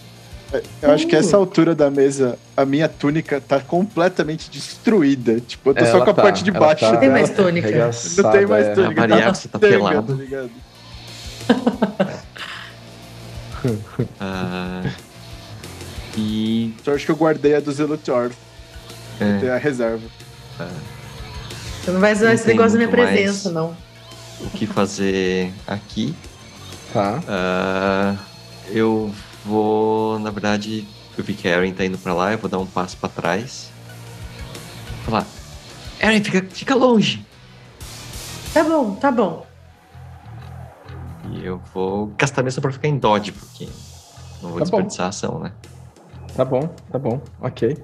[0.54, 5.41] É, eu acho que essa altura da mesa, a minha túnica tá completamente destruída.
[5.41, 6.86] Tipo, eu tô só com a tá, parte de baixo.
[6.86, 7.91] Tá, não tem mais túnica.
[8.18, 9.04] Não tem mais túnica.
[9.04, 10.16] É, tá você tá pelado.
[10.16, 10.52] Tá ligado?
[13.66, 14.89] uh,
[16.18, 16.74] e.
[16.84, 18.32] Só acho que eu guardei a do Zelotor.
[19.20, 19.50] É.
[19.50, 20.06] a reserva.
[20.60, 20.98] Uh,
[21.84, 23.76] você não vai usar esse negócio da minha presença, não.
[24.41, 26.14] O que fazer aqui?
[26.93, 27.20] Tá.
[27.24, 28.20] Uh,
[28.70, 29.12] eu
[29.48, 30.88] vou, na verdade,
[31.18, 33.10] eu vi que a Erin tá indo pra lá, eu vou dar um passo pra
[33.10, 33.70] trás.
[34.98, 35.28] Vou falar,
[36.02, 37.26] Erin, fica, fica longe.
[38.54, 39.45] Tá bom, tá bom.
[41.32, 43.68] E eu vou gastar mesmo pra ficar em dodge, porque
[44.41, 45.52] não vou tá desperdiçar a ação, né?
[46.36, 47.78] Tá bom, tá bom, ok.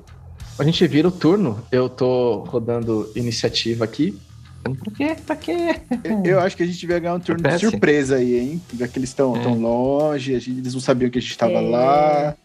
[0.60, 4.20] A gente vira o turno, eu tô rodando iniciativa aqui.
[4.64, 5.16] Por quê?
[5.26, 5.76] Pra quê?
[6.24, 8.62] Eu acho que a gente devia ganhar um turno de surpresa aí, hein?
[8.78, 9.42] Já que eles estão é.
[9.42, 11.62] tão longe, gente, eles não sabiam que a gente estava é.
[11.62, 12.36] lá.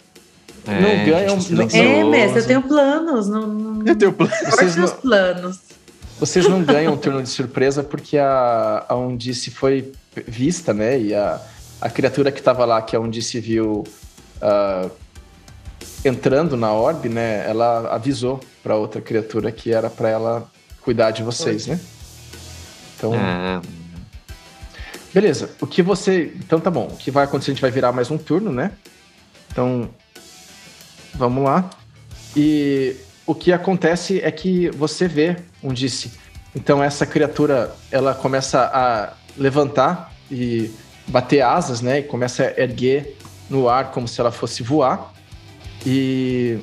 [0.66, 1.37] É, não ganham.
[1.51, 3.29] Não, é, mestre, eu tenho planos.
[3.29, 3.87] Não, não...
[3.87, 4.37] Eu tenho planos.
[4.51, 5.61] Vocês não, planos.
[6.19, 9.93] Vocês não ganham um turno de surpresa porque a, a Undice foi
[10.27, 11.01] vista, né?
[11.01, 11.41] E a,
[11.81, 13.85] a criatura que estava lá, que a Undice viu
[14.43, 14.91] uh,
[16.05, 17.49] entrando na orbe, né?
[17.49, 20.51] Ela avisou para outra criatura que era para ela
[20.83, 21.79] cuidar de vocês, né?
[22.99, 23.14] Então.
[23.14, 23.61] É...
[25.14, 25.51] Beleza.
[25.61, 26.32] O que você.
[26.36, 26.88] Então tá bom.
[26.88, 27.53] O que vai acontecer?
[27.53, 28.72] A gente vai virar mais um turno, né?
[29.51, 29.88] Então.
[31.14, 31.70] Vamos lá.
[32.36, 32.94] E
[33.24, 36.12] o que acontece é que você vê um disse.
[36.55, 40.70] Então essa criatura ela começa a levantar e
[41.07, 42.01] bater asas, né?
[42.01, 43.16] E começa a erguer
[43.49, 45.12] no ar como se ela fosse voar.
[45.86, 46.59] E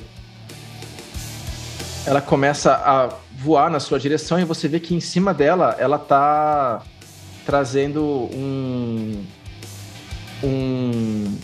[2.06, 5.98] ela começa a voar na sua direção e você vê que em cima dela ela
[5.98, 6.82] tá
[7.44, 9.24] trazendo um.
[10.42, 11.38] um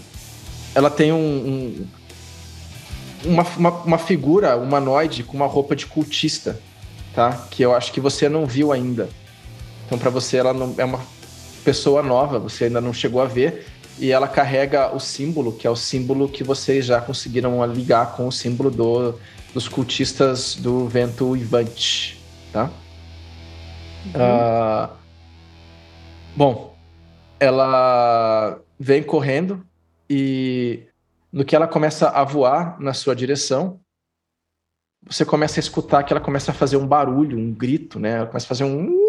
[0.74, 1.86] ela tem um, um
[3.24, 6.58] uma, uma, uma, figura humanoide com uma roupa de cultista,
[7.14, 7.46] tá?
[7.50, 9.08] Que eu acho que você não viu ainda.
[9.86, 11.00] Então, para você, ela não, é uma
[11.64, 13.66] pessoa nova, você ainda não chegou a ver.
[13.96, 18.26] E ela carrega o símbolo, que é o símbolo que vocês já conseguiram ligar com
[18.26, 19.14] o símbolo do,
[19.52, 22.22] dos cultistas do vento Ivante,
[22.52, 22.70] tá?
[24.06, 24.12] Uhum.
[24.14, 24.96] Uh,
[26.34, 26.76] bom,
[27.38, 29.64] ela vem correndo
[30.08, 30.82] e
[31.32, 33.80] no que ela começa a voar na sua direção,
[35.04, 38.18] você começa a escutar que ela começa a fazer um barulho, um grito, né?
[38.18, 39.02] Ela começa a fazer um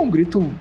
[0.00, 0.54] um grito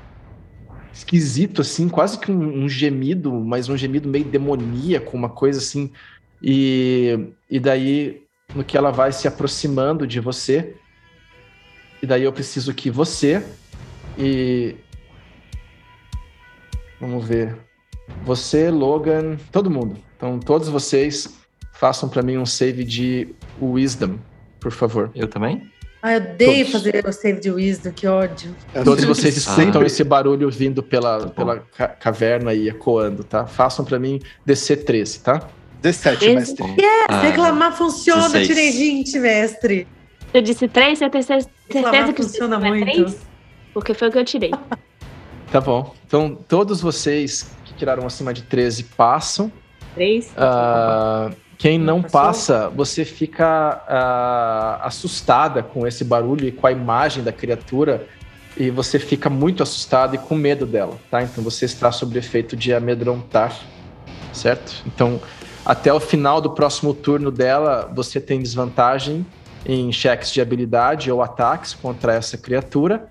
[0.91, 5.91] esquisito assim, quase que um, um gemido, mas um gemido meio demoníaco, uma coisa assim
[6.42, 8.24] e, e daí,
[8.56, 10.76] no que ela vai se aproximando de você,
[12.02, 13.44] e daí eu preciso que você
[14.18, 14.76] e.
[17.00, 17.56] Vamos ver.
[18.24, 19.98] Você, Logan, todo mundo.
[20.16, 21.38] Então, todos vocês
[21.74, 24.18] façam para mim um save de Wisdom,
[24.60, 25.12] por favor.
[25.14, 25.70] Eu também?
[26.02, 26.72] Ah, eu odeio todos.
[26.72, 28.56] fazer o save de Wisdom, que ódio.
[28.84, 33.46] Todos vocês escutam esse barulho vindo pela, pela ca caverna e ecoando, tá?
[33.46, 35.48] Façam para mim DC 13, tá?
[35.82, 36.66] 17, mestre.
[36.72, 38.48] Yes, ah, reclamar funciona, 16.
[38.48, 39.88] tirei 20, mestre.
[40.34, 42.86] Eu disse 3, você tem certeza reclamar que funciona muito.
[42.86, 43.18] 3?
[43.74, 44.52] Porque foi o que eu tirei.
[45.50, 45.96] Tá bom.
[46.06, 49.50] Então, todos vocês que tiraram acima de 13 passam.
[49.96, 50.26] 3.
[50.32, 57.24] Uh, quem não passa, você fica uh, assustada com esse barulho e com a imagem
[57.24, 58.06] da criatura
[58.58, 61.22] e você fica muito assustado e com medo dela, tá?
[61.22, 63.56] Então você está sob efeito de amedrontar,
[64.34, 64.84] certo?
[64.86, 65.22] Então
[65.68, 69.26] até o final do próximo turno dela, você tem desvantagem
[69.65, 73.09] em cheques de habilidade ou ataques contra essa criatura.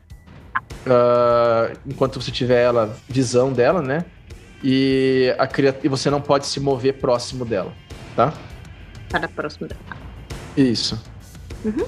[0.86, 4.06] uh, enquanto você tiver ela, visão dela, né?
[4.64, 5.46] E, a,
[5.84, 7.74] e você não pode se mover próximo dela,
[8.16, 8.32] tá?
[9.10, 9.80] Para próximo dela.
[10.56, 10.98] Isso.
[11.62, 11.84] Uhum.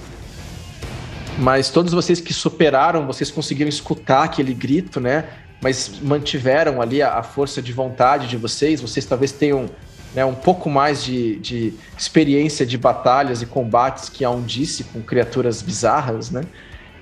[1.39, 5.25] Mas todos vocês que superaram, vocês conseguiram escutar aquele grito, né?
[5.63, 8.83] Mas mantiveram ali a, a força de vontade de vocês.
[8.83, 9.71] Vocês talvez tenham
[10.15, 14.85] né, um pouco mais de, de experiência de batalhas e combates que a um disse
[14.85, 16.43] com criaturas bizarras, né?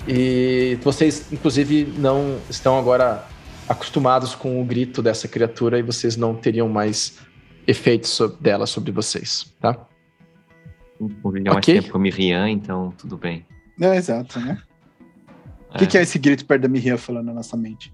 [0.08, 3.24] E vocês, inclusive, não estão agora
[3.68, 7.18] acostumados com o grito dessa criatura e vocês não teriam mais
[7.66, 9.76] efeitos dela sobre vocês, tá?
[11.00, 11.42] Vou okay.
[11.42, 13.44] mais tempo com a Miriam, então tudo bem.
[13.80, 14.62] É, exato, né?
[15.70, 15.78] O é.
[15.78, 17.92] que, que, é esse grito perto da Miriam falando na nossa mente?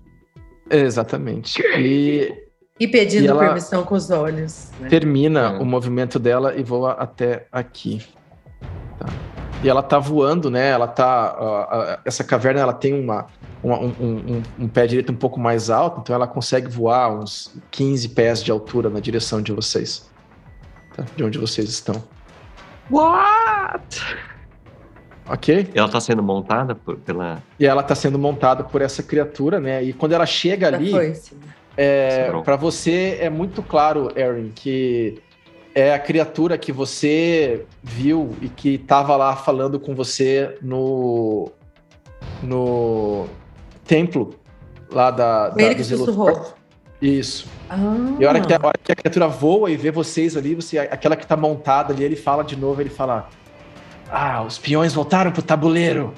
[0.71, 1.61] Exatamente.
[1.79, 2.33] E,
[2.79, 4.71] e pedindo e ela permissão com os olhos.
[4.81, 4.89] Né?
[4.89, 5.59] Termina é.
[5.59, 8.03] o movimento dela e voa até aqui.
[8.99, 9.07] Tá.
[9.63, 10.71] E ela tá voando, né?
[10.71, 11.37] Ela tá.
[11.39, 13.27] Uh, uh, essa caverna ela tem uma,
[13.63, 17.55] uma um, um, um, pé direito um pouco mais alto, então ela consegue voar uns
[17.71, 20.11] 15 pés de altura na direção de vocês.
[20.97, 21.05] Tá?
[21.15, 22.03] De onde vocês estão.
[22.91, 24.03] What?
[25.29, 25.71] Ok?
[25.73, 27.41] Ela tá sendo montada por, pela.
[27.61, 29.83] E ela tá sendo montada por essa criatura, né?
[29.83, 30.93] E quando ela chega ali.
[31.77, 35.21] É, para você é muito claro, Erin, que
[35.75, 41.51] é a criatura que você viu e que estava lá falando com você no
[42.43, 43.27] no
[43.85, 44.35] templo
[44.91, 46.55] lá da, da Ele que sussurrou.
[47.01, 47.47] Isso.
[47.69, 47.79] Ah.
[48.21, 50.55] E a hora, que a, a hora que a criatura voa e vê vocês ali,
[50.55, 53.29] você, aquela que tá montada ali, ele fala de novo, ele fala:
[54.09, 56.15] Ah, os peões voltaram pro tabuleiro.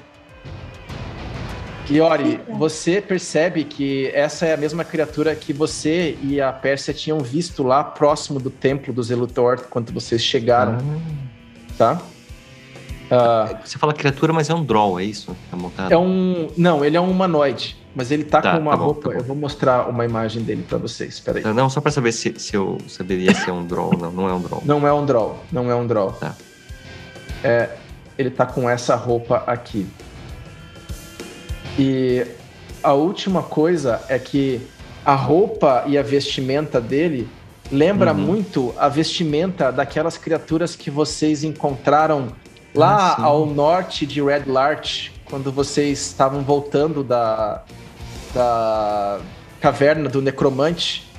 [1.85, 7.19] Kiori, você percebe que essa é a mesma criatura que você e a Pérsia tinham
[7.19, 10.77] visto lá próximo do templo dos Elutor quando vocês chegaram.
[10.79, 11.73] Ah.
[11.77, 12.01] Tá?
[13.05, 15.35] Uh, você fala criatura, mas é um draw, é isso?
[15.53, 15.91] É, montado?
[15.91, 16.47] é um.
[16.57, 17.77] Não, ele é um humanoide.
[17.93, 19.11] Mas ele tá, tá com uma tá bom, roupa.
[19.11, 21.13] Tá eu vou mostrar uma imagem dele para vocês.
[21.13, 21.53] Espera aí.
[21.53, 24.11] Não, só para saber se, se eu saberia se é um draw ou não.
[24.11, 24.61] Não é um draw.
[24.65, 25.43] Não é um draw.
[25.51, 26.11] Não é um draw.
[26.13, 26.35] Tá.
[27.43, 27.69] É,
[28.17, 29.87] ele tá com essa roupa aqui.
[31.77, 32.25] E
[32.83, 34.61] a última coisa é que
[35.05, 37.27] a roupa e a vestimenta dele
[37.71, 38.19] lembra uhum.
[38.19, 42.29] muito a vestimenta daquelas criaturas que vocês encontraram
[42.73, 47.63] lá ah, ao norte de Red Larch, quando vocês estavam voltando da,
[48.33, 49.19] da
[49.59, 51.09] caverna do necromante,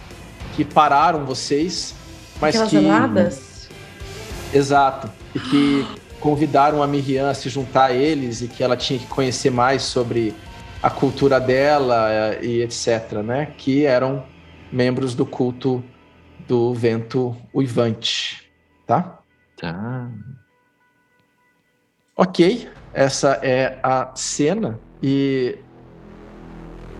[0.54, 1.94] que pararam vocês,
[2.40, 3.68] mas Aquelas que aladas?
[4.52, 5.10] Exato.
[5.34, 5.86] E que
[6.20, 9.82] convidaram a Miriam a se juntar a eles e que ela tinha que conhecer mais
[9.82, 10.34] sobre
[10.86, 13.46] a cultura dela eh, e etc, né?
[13.58, 14.24] Que eram
[14.70, 15.82] membros do culto
[16.46, 18.48] do vento uivante,
[18.86, 19.18] tá?
[19.56, 20.08] Tá.
[22.16, 25.58] Ok, essa é a cena e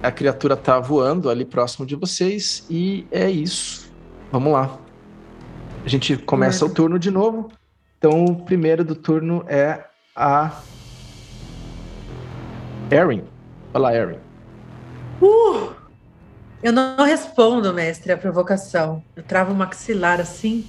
[0.03, 3.89] a criatura tá voando ali próximo de vocês e é isso.
[4.33, 4.81] Vamos lá.
[5.85, 7.53] A gente começa o turno de novo.
[7.99, 9.85] Então, o primeiro do turno é
[10.17, 10.61] a
[12.91, 13.36] Erin.
[13.77, 14.17] Olá, Erin.
[15.21, 15.69] Uh!
[16.63, 19.03] Eu não respondo, mestre, a provocação.
[19.15, 20.67] Eu travo o maxilar assim,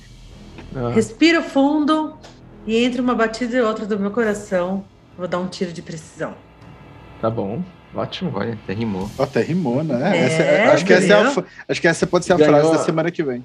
[0.76, 0.90] ah.
[0.94, 2.18] respiro fundo
[2.66, 4.84] e entre uma batida e outra do meu coração,
[5.18, 6.34] vou dar um tiro de precisão.
[7.22, 7.64] Tá bom.
[7.96, 8.34] Ótimo.
[8.36, 9.10] Olha, até rimou.
[9.18, 10.18] Até rimou, né?
[10.18, 12.60] É, essa, é, acho, que essa é a, acho que essa pode ser a Ganhou,
[12.60, 13.42] frase da semana que vem.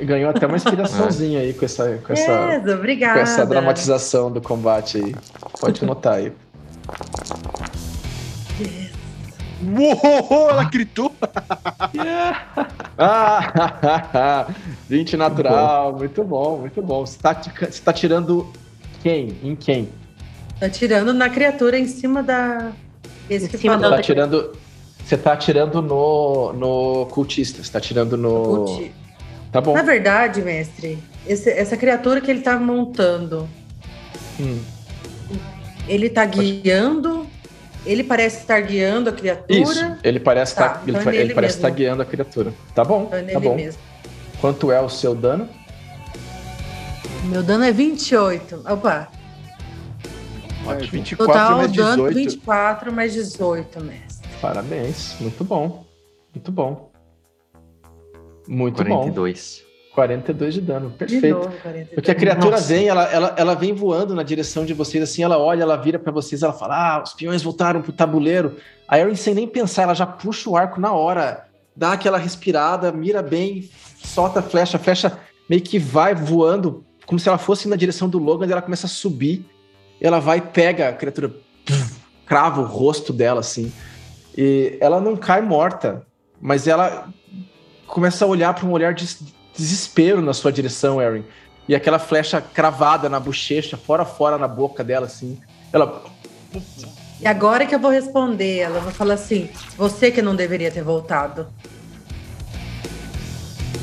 [0.00, 3.14] Ganhou até uma inspiraçãozinha aí com essa, com essa, é, obrigada.
[3.14, 5.14] com essa dramatização do combate aí.
[5.60, 6.32] Pode notar aí.
[9.62, 11.12] Uou, ela gritou!
[12.96, 14.46] ah,
[14.88, 17.04] 20 natural, muito bom, muito bom.
[17.04, 18.50] Você tá, você tá tirando
[19.02, 19.36] quem?
[19.42, 19.90] Em quem?
[20.58, 22.72] Tá tirando na criatura em cima da.
[23.28, 23.96] Esse em que cima falou.
[23.96, 24.52] Tá tirando,
[25.04, 28.64] você tá atirando no, no cultista, você tá atirando no.
[28.66, 28.92] Culti...
[29.52, 29.74] Tá bom.
[29.74, 33.48] Na verdade, mestre, esse, essa criatura que ele tá montando.
[34.38, 34.60] Hum.
[35.88, 37.26] Ele tá guiando
[37.84, 39.58] ele parece estar guiando a criatura.
[39.58, 42.52] Isso, ele parece, tá, estar, então ele, é ele parece estar guiando a criatura.
[42.74, 43.56] Tá bom, então é tá bom.
[43.56, 43.80] Mesmo.
[44.40, 45.48] Quanto é o seu dano?
[47.24, 48.64] Meu dano é 28.
[48.68, 49.08] Opa.
[50.66, 50.90] Ótimo.
[50.90, 51.96] 24 Total mais 18.
[51.96, 54.28] dano 24 mais 18, mestre.
[54.40, 55.84] Parabéns, muito bom.
[56.34, 56.90] Muito bom.
[58.46, 58.88] Muito 42.
[58.88, 59.02] bom.
[59.12, 59.69] 42.
[59.94, 61.22] 42 de dano, perfeito.
[61.22, 61.52] De novo,
[61.94, 62.68] Porque a criatura Nossa.
[62.68, 65.98] vem, ela, ela, ela vem voando na direção de vocês, assim, ela olha, ela vira
[65.98, 68.56] para vocês, ela fala: Ah, os peões voltaram pro tabuleiro.
[68.86, 72.92] A Erin, sem nem pensar, ela já puxa o arco na hora, dá aquela respirada,
[72.92, 73.68] mira bem,
[74.02, 75.18] solta a flecha, a flecha
[75.48, 78.90] meio que vai voando, como se ela fosse na direção do Logan, ela começa a
[78.90, 79.44] subir,
[80.00, 81.32] ela vai, pega a criatura,
[82.24, 83.72] crava o rosto dela, assim.
[84.38, 86.06] E ela não cai morta,
[86.40, 87.08] mas ela
[87.86, 89.04] começa a olhar para um olhar de
[89.56, 91.24] desespero na sua direção, Erin.
[91.68, 95.38] E aquela flecha cravada na bochecha, fora fora na boca dela, assim.
[95.72, 96.02] Ela.
[97.20, 100.82] E agora que eu vou responder, ela vai falar assim: você que não deveria ter
[100.82, 101.46] voltado.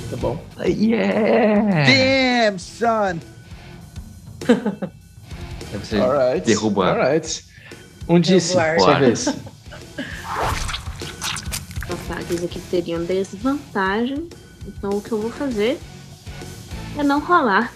[0.09, 0.41] Tá bom.
[0.59, 1.85] Yeah!
[1.85, 3.19] Damn, son!
[5.71, 6.45] Aí você Alright.
[6.45, 6.91] derruba.
[6.91, 7.45] Alright.
[8.07, 9.27] Um disse, sua vez.
[11.89, 14.29] Ataques aqui teriam desvantagem.
[14.67, 15.79] Então o que eu vou fazer
[16.97, 17.71] é não rolar.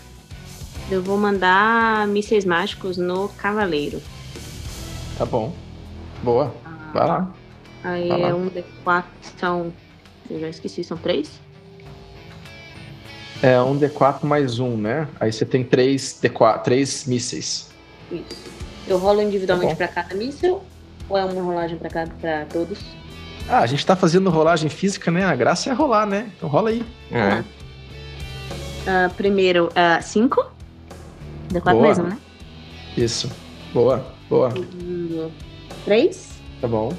[0.90, 4.02] Eu vou mandar mísseis mágicos no cavaleiro.
[5.18, 5.54] Tá bom.
[6.22, 6.54] Boa.
[6.94, 7.32] Vai lá.
[7.84, 8.28] Aí Vai lá.
[8.30, 9.04] é um D4,
[9.40, 9.74] são.
[10.30, 11.32] Eu já esqueci, são três?
[13.42, 15.08] É um D4 mais um, né?
[15.20, 17.70] Aí você tem três, D4, três mísseis.
[18.12, 18.52] Isso.
[18.88, 20.62] Eu rolo individualmente Tá pra cada míssil?
[21.10, 22.80] Ou é uma rolagem pra cada pra todos?
[23.50, 25.26] Ah, a gente tá fazendo rolagem física, né?
[25.26, 26.32] A graça é rolar, né?
[26.38, 26.84] Então rola aí.
[27.12, 27.44] É.
[28.88, 30.46] Ah, primeiro, ah, cinco.
[31.52, 31.82] D4 Boa.
[31.82, 32.18] mais um, né?
[32.96, 33.32] Isso.
[33.74, 34.54] Boa, boa.
[35.86, 36.32] Três.
[36.60, 36.94] Tá bom.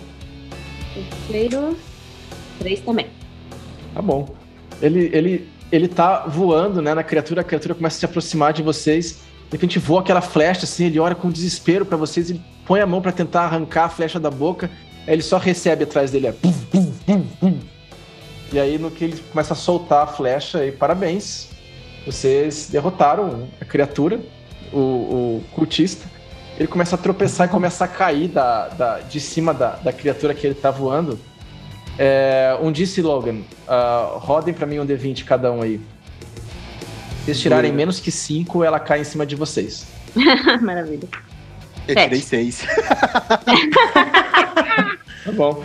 [0.94, 1.76] Terceiro,
[2.58, 3.06] três também.
[3.94, 4.34] Tá bom.
[4.80, 8.62] Ele, ele, ele tá voando, né, na criatura, a criatura começa a se aproximar de
[8.62, 9.20] vocês.
[9.48, 12.86] De repente voa aquela flecha, assim, ele olha com desespero pra vocês, ele põe a
[12.86, 14.70] mão pra tentar arrancar a flecha da boca,
[15.06, 16.34] aí ele só recebe atrás dele, é.
[18.52, 21.48] E aí, no que ele começa a soltar a flecha, e parabéns,
[22.04, 24.20] vocês derrotaram a criatura,
[24.72, 26.06] o, o cultista.
[26.58, 30.34] Ele começa a tropeçar e começa a cair da, da- de cima da, da criatura
[30.34, 31.18] que ele tá voando.
[31.98, 35.80] É, um disse Logan, ah, rodem pra mim um D20 cada um aí.
[37.24, 39.86] Se eles tirarem menos que 5, ela cai em cima de vocês.
[40.60, 41.08] Maravilha.
[41.88, 42.04] Eu Sete.
[42.04, 42.64] tirei seis.
[45.24, 45.62] Tá bom.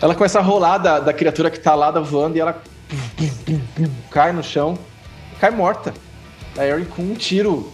[0.00, 2.60] Ela começa a rolar da, da criatura que tá lá da voando e ela
[4.10, 4.78] cai no chão,
[5.40, 5.94] cai morta.
[6.56, 7.72] A Erin com um tiro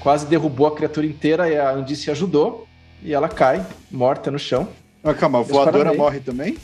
[0.00, 2.66] quase derrubou a criatura inteira e a Andice ajudou.
[3.02, 4.68] E ela cai morta no chão.
[5.02, 6.56] Mas calma, a voadora morre também?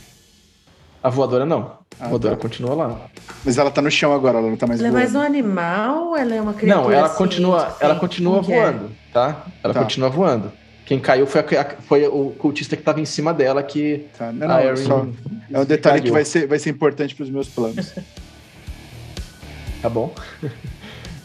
[1.02, 1.78] A voadora não.
[2.00, 2.42] A Ah, voadora tá.
[2.42, 2.96] continua lá.
[3.44, 5.26] Mas ela tá no chão agora, ela não tá mais Ela é mais um voando.
[5.26, 6.84] animal ou ela é uma criatura?
[6.88, 8.42] Não, ela assim, continua, ela continua é?
[8.42, 9.44] voando, tá?
[9.62, 9.80] Ela Tá.
[9.82, 10.52] continua voando.
[10.92, 14.46] Quem caiu foi, a- foi o cultista que tava em cima dela que Tá, não,
[14.46, 15.06] não, Erin só,
[15.50, 16.12] é um detalhe que caiu.
[16.12, 17.94] vai ser, vai ser importante pros meus planos.
[19.80, 20.14] Tá bom.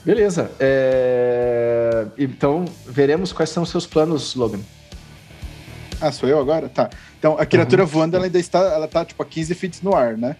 [0.05, 0.49] Beleza.
[0.59, 4.61] É, Então, veremos quais são os seus planos, Logan.
[5.99, 6.68] Ah, sou eu agora?
[6.70, 6.89] Tá.
[7.20, 10.18] Então, a criatura voando, ela ainda está, ela tá, tipo, a 15 feet no ar,
[10.18, 10.36] né?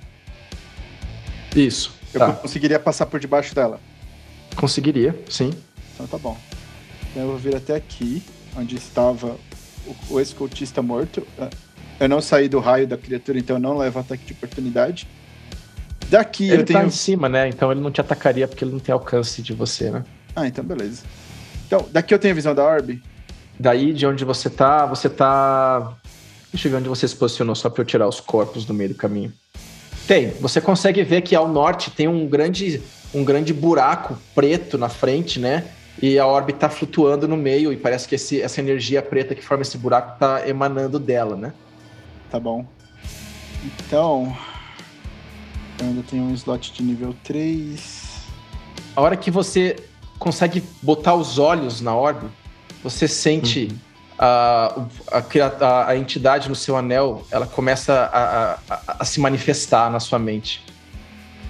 [1.56, 1.94] Isso.
[2.14, 2.32] Eu Tá.
[2.32, 3.80] conseguiria passar por debaixo dela.
[4.56, 5.52] Conseguiria, sim.
[5.94, 6.36] Então tá bom.
[7.12, 8.24] Então eu vou vir até aqui,
[8.58, 9.38] onde estava
[9.86, 11.26] o, o ex-cultista morto.
[11.40, 11.50] Ah,
[12.00, 15.08] Eu não saí do raio da criatura, então eu não levo ataque de oportunidade.
[16.10, 16.80] Daqui ele eu tenho.
[16.80, 17.48] tá em cima, né?
[17.50, 20.04] Então ele não te atacaria porque ele não tem alcance de você, né?
[20.36, 21.04] Ah, então beleza.
[21.66, 23.02] Então, daqui eu tenho a visão da orbe.
[23.60, 25.94] Daí, de onde você tá, você tá.
[26.54, 28.90] Deixa eu ver onde você se posicionou, só pra eu tirar os corpos do meio
[28.92, 29.34] do caminho.
[30.08, 30.30] Tem.
[30.40, 32.82] Você consegue ver que ao norte tem um grande,
[33.14, 35.66] um grande buraco preto na frente, né?
[36.02, 39.44] E a orbe tá flutuando no meio, e parece que esse- essa energia preta que
[39.44, 41.54] forma esse buraco tá emanando dela, né?
[42.30, 42.66] Tá bom.
[43.64, 44.36] Então.
[45.80, 48.06] Eu ainda tenho um slot de nível 3.
[48.96, 49.76] A hora que você
[50.18, 52.28] consegue botar os olhos na orbe,
[52.84, 53.72] você sente
[54.18, 54.82] a,
[55.12, 55.18] a,
[55.66, 60.18] a- a entidade no seu anel, ela começa a- a- a se manifestar na sua
[60.18, 60.64] mente.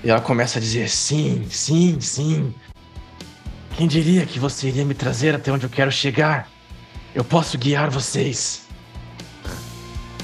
[0.04, 2.54] E ela começa a dizer: sim, sim, sim.
[3.78, 6.50] Quem diria que você iria me trazer até onde eu quero chegar?
[7.14, 8.64] Eu posso guiar vocês.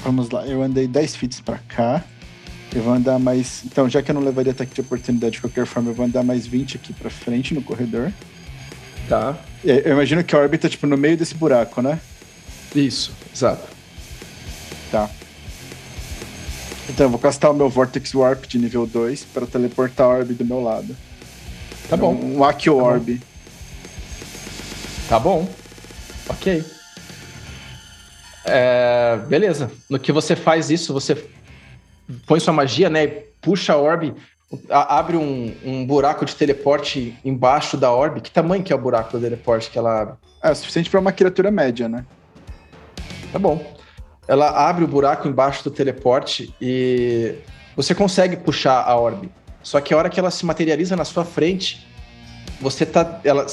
[0.02, 2.02] Vamos lá, eu andei 10 feet pra cá.
[2.74, 3.62] Eu vou andar mais.
[3.64, 6.24] Então, já que eu não levaria ataque de oportunidade de qualquer forma, eu vou andar
[6.24, 8.12] mais 20 aqui pra frente no corredor.
[9.08, 9.36] Tá?
[9.62, 12.00] Eu imagino que a orbe tá, tipo, no meio desse buraco, né?
[12.74, 13.68] Isso, exato.
[14.90, 15.08] Tá.
[16.88, 20.34] Então, eu vou castar o meu Vortex Warp de nível 2 para teleportar a orbe
[20.34, 20.96] do meu lado.
[21.88, 22.12] Tá bom.
[22.14, 23.33] Um Akio Tá bom.
[25.08, 25.48] Tá bom.
[26.28, 26.64] Ok.
[28.44, 29.70] É, beleza.
[29.88, 31.16] No que você faz isso, você
[32.26, 33.04] põe sua magia, né?
[33.04, 33.08] E
[33.40, 34.14] puxa a orbe,
[34.70, 38.20] abre um, um buraco de teleporte embaixo da orbe.
[38.20, 40.14] Que tamanho que é o buraco do teleporte que ela abre?
[40.42, 42.04] É o suficiente para uma criatura média, né?
[43.32, 43.74] Tá bom.
[44.26, 47.34] Ela abre o buraco embaixo do teleporte e
[47.76, 49.30] você consegue puxar a orbe.
[49.62, 51.86] Só que a hora que ela se materializa na sua frente,
[52.60, 53.20] você tá.
[53.24, 53.46] Ela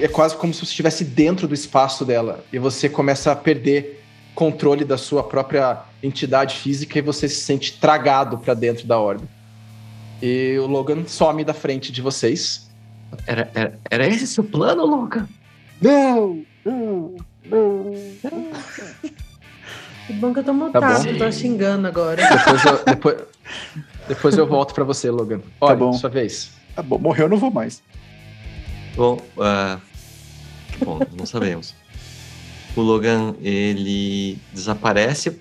[0.00, 2.44] é quase como se você estivesse dentro do espaço dela.
[2.52, 4.02] E você começa a perder
[4.34, 9.28] controle da sua própria entidade física e você se sente tragado para dentro da orbe.
[10.20, 12.70] E o Logan some da frente de vocês.
[13.26, 15.28] Era, era, era esse seu plano, Logan?
[15.80, 16.42] Não!
[16.64, 17.16] Não!
[17.44, 17.92] Não!
[20.06, 21.10] Que bom que eu tô mutado, bom.
[21.10, 22.20] eu tô xingando agora.
[22.28, 23.16] Depois eu, depois,
[24.08, 25.40] depois eu volto para você, Logan.
[25.60, 25.92] Olha, bom.
[25.92, 26.50] sua vez.
[26.74, 27.80] Tá bom, morreu, eu não vou mais.
[28.94, 29.80] Bom, ah,
[30.84, 31.74] bom, não sabemos.
[32.76, 35.40] O Logan, ele desaparece.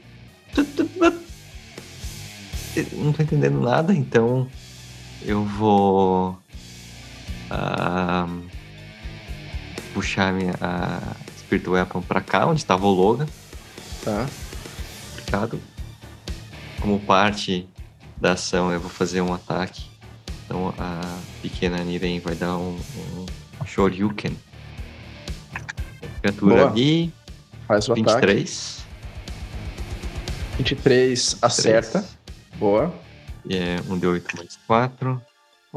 [2.93, 4.47] Não tô entendendo nada, então
[5.21, 6.37] eu vou
[7.49, 8.27] ah,
[9.93, 13.27] puxar minha a Spirit Weapon pra cá, onde estava o Logan.
[14.03, 14.27] Tá?
[15.13, 15.61] Obrigado.
[16.79, 17.67] Como parte
[18.15, 19.83] da ação, eu vou fazer um ataque.
[20.45, 23.25] Então a pequena Niren vai dar um, um
[23.73, 24.37] Shoryuken.
[26.39, 26.69] Boa.
[26.69, 27.11] ali,
[27.67, 28.27] Faz o ataque.
[28.27, 28.81] 23.
[30.57, 32.05] 23 acerta.
[32.55, 32.93] Boa,
[33.49, 35.21] é um D8 mais 4.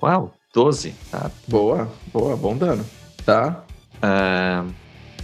[0.02, 1.30] Uau, 12, tá?
[1.48, 2.84] boa, boa, bom dano.
[3.24, 3.64] Tá?
[4.02, 4.64] Ah,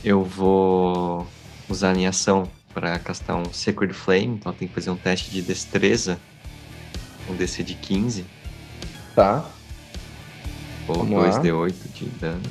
[0.05, 1.27] eu vou
[1.69, 5.31] usar a minha ação para castar um Sacred Flame, então tem que fazer um teste
[5.31, 6.19] de destreza.
[7.29, 8.25] Um DC de 15,
[9.15, 9.45] Tá.
[10.89, 11.31] ou Vamos lá.
[11.43, 12.43] 2D8 de dano.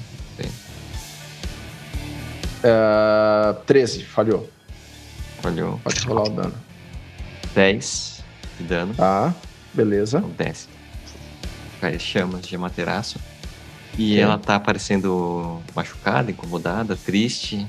[2.63, 4.49] Ah, 13, falhou.
[5.41, 5.79] Falhou.
[5.83, 6.53] Pode rolar o dano.
[7.55, 8.23] 10
[8.57, 8.93] de dano.
[8.93, 9.33] Tá,
[9.73, 10.17] beleza.
[10.19, 10.67] Então desce.
[11.79, 13.17] Cai chamas de Amaterasu.
[13.97, 14.19] E Ok.
[14.21, 17.65] ela tá parecendo machucada, incomodada, triste.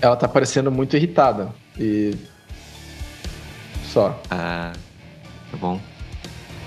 [0.00, 1.52] Ela tá parecendo muito irritada.
[1.78, 2.14] E.
[3.84, 4.20] Só.
[4.30, 4.72] Ah,
[5.50, 5.80] tá bom.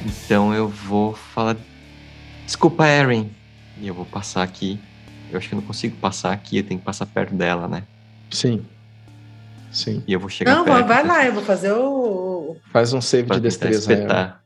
[0.05, 1.55] Então eu vou falar.
[2.45, 3.32] Desculpa, Erin.
[3.80, 4.80] E eu vou passar aqui.
[5.34, 7.84] Eu acho que eu não consigo passar aqui, eu tenho que passar perto dela, né?
[8.29, 8.65] Sim.
[9.71, 10.03] Sim.
[10.07, 10.86] E eu vou chegar Não, perto.
[10.86, 12.55] vai lá, eu vou fazer o.
[12.71, 13.91] Faz um save pra de destreza.
[13.91, 14.43] Espetar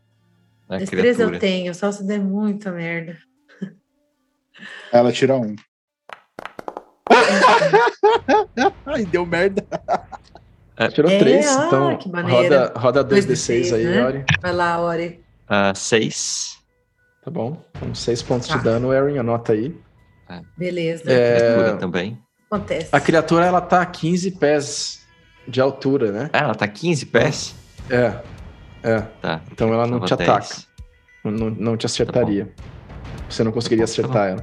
[0.70, 1.40] a Destreza eu criatura.
[1.40, 3.18] tenho, só se der muita merda.
[4.92, 5.56] Ela tira um.
[8.86, 9.66] Ai, deu merda.
[10.94, 14.06] Tirou É, 3, ah, então roda, roda 2d6 2d6, aí, né?
[14.06, 14.26] Ori.
[14.42, 15.24] Vai lá, Ori.
[15.48, 16.58] Ah, seis.
[17.24, 17.62] Tá bom?
[17.76, 18.58] Então 6 pontos Tá.
[18.58, 19.76] de dano, Erin, anota aí.
[20.58, 21.04] Beleza.
[21.12, 22.18] É, Criatura também.
[22.50, 22.90] Acontece.
[22.92, 25.06] A criatura, ela tá a 15 pés
[25.48, 26.30] de altura, né?
[26.34, 27.56] Ah, ela tá 15 pés?
[27.90, 28.14] É.
[28.84, 29.02] É.
[29.22, 29.42] Tá.
[29.52, 30.30] Então ela não Tava te 10.
[30.30, 30.56] ataca.
[31.24, 32.54] Não, não te acertaria.
[33.30, 34.42] Você não conseguiria Tá tá acertar ela.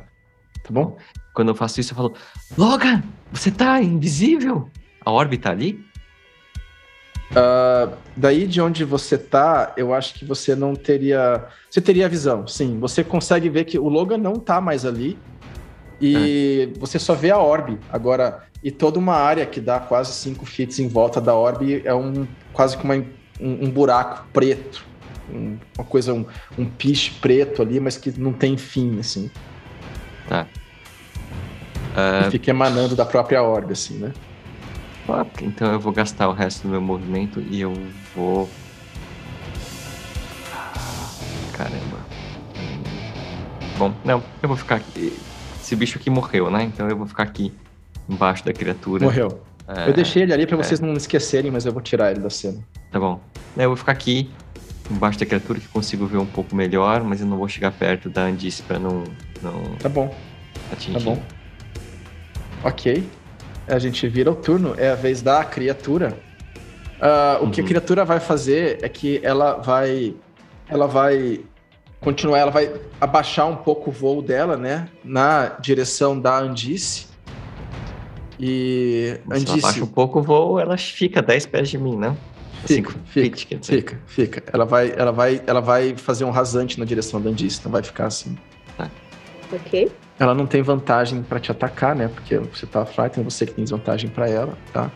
[0.63, 0.97] Tá bom?
[1.35, 2.15] Quando eu faço isso, eu falo:
[2.57, 4.69] Logan, você tá invisível?
[5.05, 5.85] A órbita ali?
[7.35, 11.45] Ah, daí de onde você tá, eu acho que você não teria.
[11.71, 12.79] Você teria visão, sim.
[12.81, 15.19] Você consegue ver que o Logan não tá mais ali.
[16.01, 17.79] E você só vê a orbe.
[17.91, 21.95] Agora, e toda uma área que dá quase 5 feet em volta da orbe é
[21.95, 23.05] um quase que uma, um,
[23.41, 24.85] um buraco preto.
[25.33, 26.27] Um- uma coisa, um,
[26.59, 29.31] um piche preto ali, mas que não tem fim, assim.
[30.29, 30.47] Tá.
[32.25, 34.13] Que fica emanando da própria orbe, assim, né?
[35.09, 37.73] Ah, Então eu vou gastar o resto do meu movimento e eu
[38.17, 38.49] vou.
[41.57, 41.99] Caramba.
[42.57, 42.83] Hum.
[43.79, 45.17] Bom, não, eu vou ficar aqui.
[45.65, 46.63] Esse bicho aqui morreu, né?
[46.65, 47.51] Então eu vou ficar aqui
[48.07, 49.03] embaixo da criatura.
[49.05, 49.41] Morreu.
[49.67, 50.63] É, Eu deixei ele ali pra é.
[50.63, 52.59] vocês não esquecerem, mas eu vou tirar ele da cena.
[52.93, 53.19] Tá bom.
[53.57, 54.31] Eu vou ficar aqui
[54.91, 58.11] embaixo da criatura que consigo ver um pouco melhor, mas eu não vou chegar perto
[58.11, 59.05] da Andice pra não,
[59.43, 60.15] não Tá bom.
[60.71, 60.99] atingir.
[60.99, 61.23] Tá bom.
[62.63, 63.09] Ok.
[63.67, 64.75] A gente vira o turno.
[64.77, 66.19] É a vez da criatura.
[67.01, 67.69] Ah, O que a Uhum.
[67.69, 70.15] criatura vai fazer é que ela vai.
[70.69, 71.41] Ela vai
[72.05, 74.89] continuar, ela vai abaixar um pouco o voo dela, né?
[75.03, 77.07] Na direção da Andice.
[78.39, 79.17] E.
[79.17, 79.59] Se ela Andice.
[79.59, 82.17] abaixa um pouco o voo, ela fica 10 pés de mim, não?
[82.67, 83.77] Fica, fica, feet, quer dizer.
[83.77, 84.43] Fica, fica.
[84.53, 87.83] Ela vai, ela vai, ela vai fazer um rasante na direção da Andice, não vai
[87.83, 88.37] ficar assim.
[89.53, 89.91] Ok.
[90.19, 92.09] Ela não tem vantagem pra te atacar, né?
[92.09, 94.91] Porque você tá frightened, você que tem desvantagem pra ela, tá?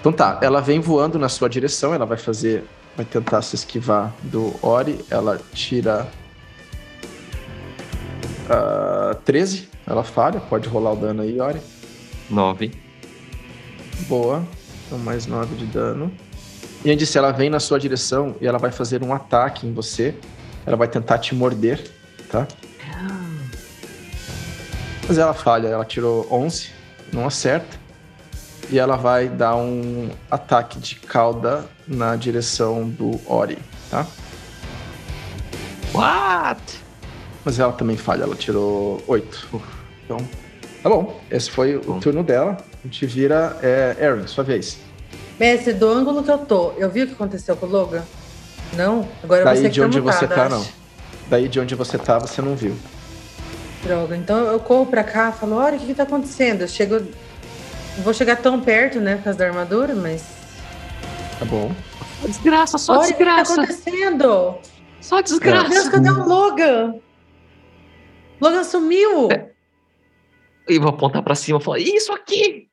[0.00, 2.64] Então tá, ela vem voando na sua direção, ela vai fazer,
[2.96, 6.08] vai tentar se esquivar do Ori, ela tira
[8.50, 11.60] ah, 13, ela falha, pode rolar o dano aí, Ori.
[12.28, 12.72] 9.
[14.08, 14.42] Boa,
[14.86, 16.12] então mais 9 de dano.
[16.84, 20.14] E Andice, ela vem na sua direção e ela vai fazer um ataque em você,
[20.66, 21.80] ela vai tentar te morder,
[22.30, 22.48] tá?
[25.06, 26.70] Mas ela falha, ela tirou 11,
[27.12, 27.78] não acerta.
[28.70, 33.58] E ela vai dar um ataque de cauda na direção do Ori,
[33.90, 34.06] tá?
[35.92, 36.79] What?
[37.50, 39.60] Mas ela também falha, ela tirou 8.
[40.04, 40.18] Então,
[40.84, 41.20] tá bom.
[41.28, 41.98] Esse foi o Bom.
[41.98, 42.58] turno dela.
[42.62, 44.78] A gente vira é, Erin, sua vez.
[45.36, 48.04] Mestre, do ângulo que eu tô, eu vi o que aconteceu com o Logan?
[48.76, 49.08] Não?
[49.24, 50.54] Agora Daí você de onde você tá, acho.
[50.54, 50.66] não.
[51.28, 52.76] Daí de onde você tá, você não viu.
[53.82, 54.16] Droga.
[54.16, 56.60] Então eu corro pra cá, falo, olha, o que que tá acontecendo?
[56.60, 57.00] Eu chego...
[57.96, 60.22] Não vou chegar tão perto, né, por causa da armadura, mas...
[61.36, 61.72] Tá bom.
[62.24, 63.60] Desgraça, só olha o que que tá desgraça.
[63.60, 64.54] acontecendo!
[65.00, 65.68] Só Meu desgraça.
[65.68, 66.94] Deus, cadê o Logan?
[68.40, 69.28] Logan sumiu!
[70.68, 72.68] E vou apontar pra cima e falar, isso aqui!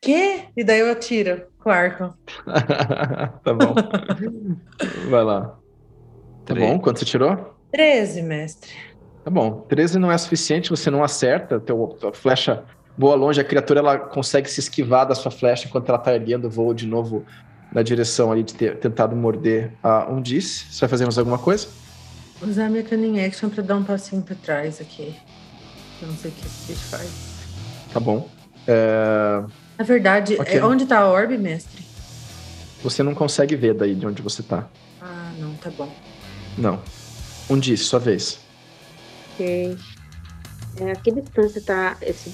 [0.00, 0.48] Quê?
[0.56, 2.12] E daí eu atiro com o arco.
[3.44, 3.74] tá bom.
[5.08, 5.58] Vai lá.
[6.44, 6.78] Tá bom?
[6.80, 7.56] Quanto você tirou?
[7.70, 8.72] 13, mestre.
[9.24, 9.60] Tá bom.
[9.68, 11.60] 13 não é suficiente, você não acerta.
[11.60, 12.64] Teu, tua flecha
[12.98, 16.46] voa longe, a criatura ela consegue se esquivar da sua flecha enquanto ela tá erguendo
[16.46, 17.24] o voo de novo
[17.72, 20.66] na direção ali de ter tentado morder a um disse.
[20.70, 21.68] Você vai fazer mais alguma coisa?
[22.42, 25.14] Usar minha cunning action pra dar um passinho pra trás aqui.
[26.00, 27.08] Eu não sei o que esse bicho faz.
[27.92, 28.28] Tá bom.
[28.66, 29.42] É,
[29.78, 30.56] Na verdade, Ok.
[30.58, 31.82] é- onde tá a orbe, mestre?
[32.82, 34.68] Você não consegue ver daí de onde você tá.
[35.00, 35.92] Ah, não, tá bom.
[36.58, 36.82] Não.
[37.48, 38.38] Um disse, sua vez.
[39.34, 39.76] Ok.
[40.80, 42.32] É, a que distância tá esse,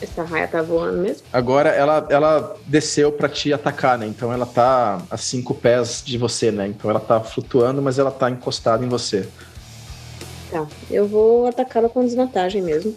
[0.00, 1.22] essa raia tá voando mesmo?
[1.32, 4.06] Agora ela, ela desceu pra te atacar, né?
[4.06, 6.66] Então ela tá a cinco pés de você, né?
[6.66, 9.28] Então ela tá flutuando, mas ela tá encostada em você.
[10.50, 10.66] Tá.
[10.90, 12.94] Eu vou atacá-la com desvantagem mesmo.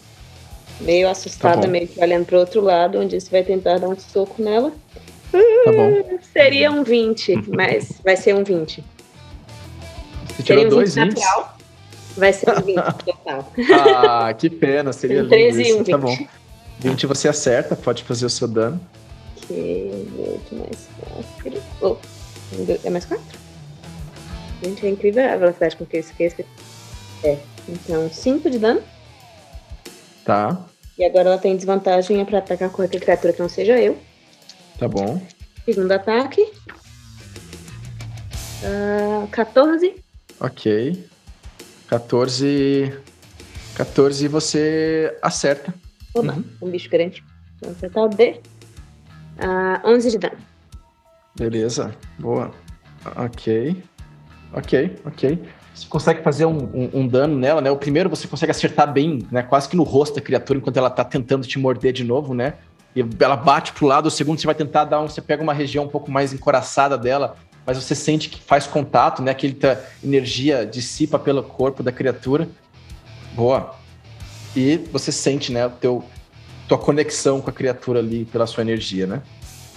[0.80, 3.98] Meio assustada, Tá meio que olhando pro outro lado, onde você vai tentar dar um
[3.98, 4.72] soco nela.
[5.30, 6.18] Tá bom.
[6.32, 8.82] Seria um 20, mas vai ser um 20.
[10.28, 11.24] Você Seria tirou um dois 20 índices.
[11.24, 11.56] natural.
[12.16, 13.52] Vai ser um 20 total.
[14.06, 15.90] Ah, que pena, seria Um lindo 13 e um isso.
[15.90, 16.00] Tá 20.
[16.18, 16.26] bom.
[16.80, 18.80] 20 você acerta, pode fazer o seu dano.
[19.46, 20.88] Que 8 mais
[21.42, 21.62] 4.
[21.82, 21.96] Oh,
[22.84, 23.24] é mais 4?
[24.62, 26.42] Gente, é incrível a velocidade com que eu esqueço.
[27.22, 27.38] É.
[27.68, 28.82] Então, 5 de dano.
[30.24, 30.66] Tá,
[30.98, 33.98] E agora ela tem desvantagem é pra atacar com qualquer criatura que não seja eu.
[34.78, 35.20] tá bom.
[35.64, 36.46] Segundo ataque.
[38.64, 39.94] Ah, 14.
[40.38, 41.04] Ok.
[41.88, 42.92] 14.
[43.74, 45.74] 14 você acerta.
[46.14, 46.44] Oba, Uhum.
[46.62, 47.22] um bicho grande.
[47.60, 48.40] Vamos acertar o D.
[49.38, 50.36] Ah, 11 de dano.
[51.36, 52.50] Beleza, boa.
[53.16, 53.82] Ok.
[54.52, 55.42] Ok, ok.
[55.72, 57.70] Você consegue fazer um, um- um dano nela, né?
[57.70, 59.42] O primeiro você consegue acertar bem, né?
[59.42, 62.54] Quase que no rosto da criatura enquanto ela tá tentando te morder de novo, né?
[62.94, 65.08] E ela bate pro lado, o segundo você vai tentar dar um.
[65.08, 69.22] Você pega uma região um pouco mais encoraçada dela, mas você sente que faz contato,
[69.22, 69.30] né?
[69.30, 72.48] Aquele tá, energia dissipa pelo corpo da criatura.
[73.32, 73.76] Boa.
[74.54, 75.66] E você sente, né?
[75.66, 76.04] O teu,
[76.68, 79.22] tua conexão com a criatura ali pela sua energia, né?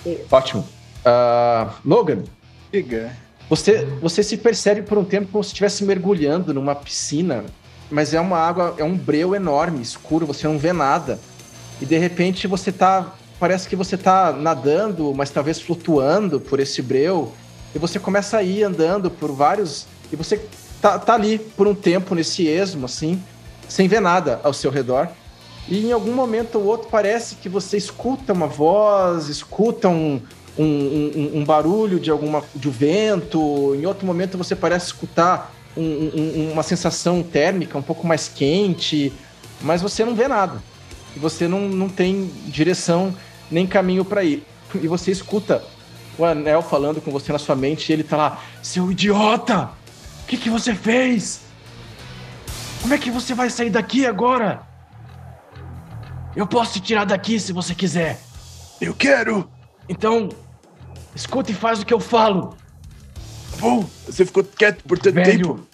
[0.05, 0.25] Isso.
[0.31, 0.67] Ótimo.
[1.05, 2.23] Ah, Logan,
[2.71, 3.15] Diga.
[3.49, 7.43] você, você se percebe por um tempo como se estivesse mergulhando numa piscina,
[7.91, 11.19] mas é uma água, é um breu enorme, escuro, você não vê nada.
[11.81, 13.15] E de repente você tá.
[13.39, 17.33] Parece que você tá nadando, mas talvez flutuando por esse breu.
[17.75, 19.85] E você começa a ir andando por vários.
[20.11, 20.39] E você
[20.81, 23.21] tá, tá ali por um tempo nesse esmo, assim,
[23.67, 25.07] sem ver nada ao seu redor.
[25.67, 30.21] E em algum momento ou outro parece que você escuta uma voz, escuta um,
[30.57, 33.73] um, um- um barulho de alguma de um vento.
[33.75, 39.11] Em outro momento você parece escutar um- um- uma sensação térmica um pouco mais quente,
[39.61, 40.61] mas você não vê nada.
[41.15, 43.15] E você não, não tem direção
[43.49, 44.43] nem caminho para ir.
[44.75, 45.63] E você escuta
[46.17, 49.69] o anel falando com você na sua mente e ele tá lá, seu idiota!
[50.23, 51.41] O que, que você fez?
[52.83, 54.61] Como é que você vai sair daqui agora?
[56.35, 58.19] Eu posso te tirar daqui se você quiser.
[58.81, 59.49] Eu quero!
[59.87, 60.29] Então,
[61.15, 62.55] escuta e faz o que eu falo.
[63.59, 65.67] Bom, você ficou quieto por tanto Velho, tempo.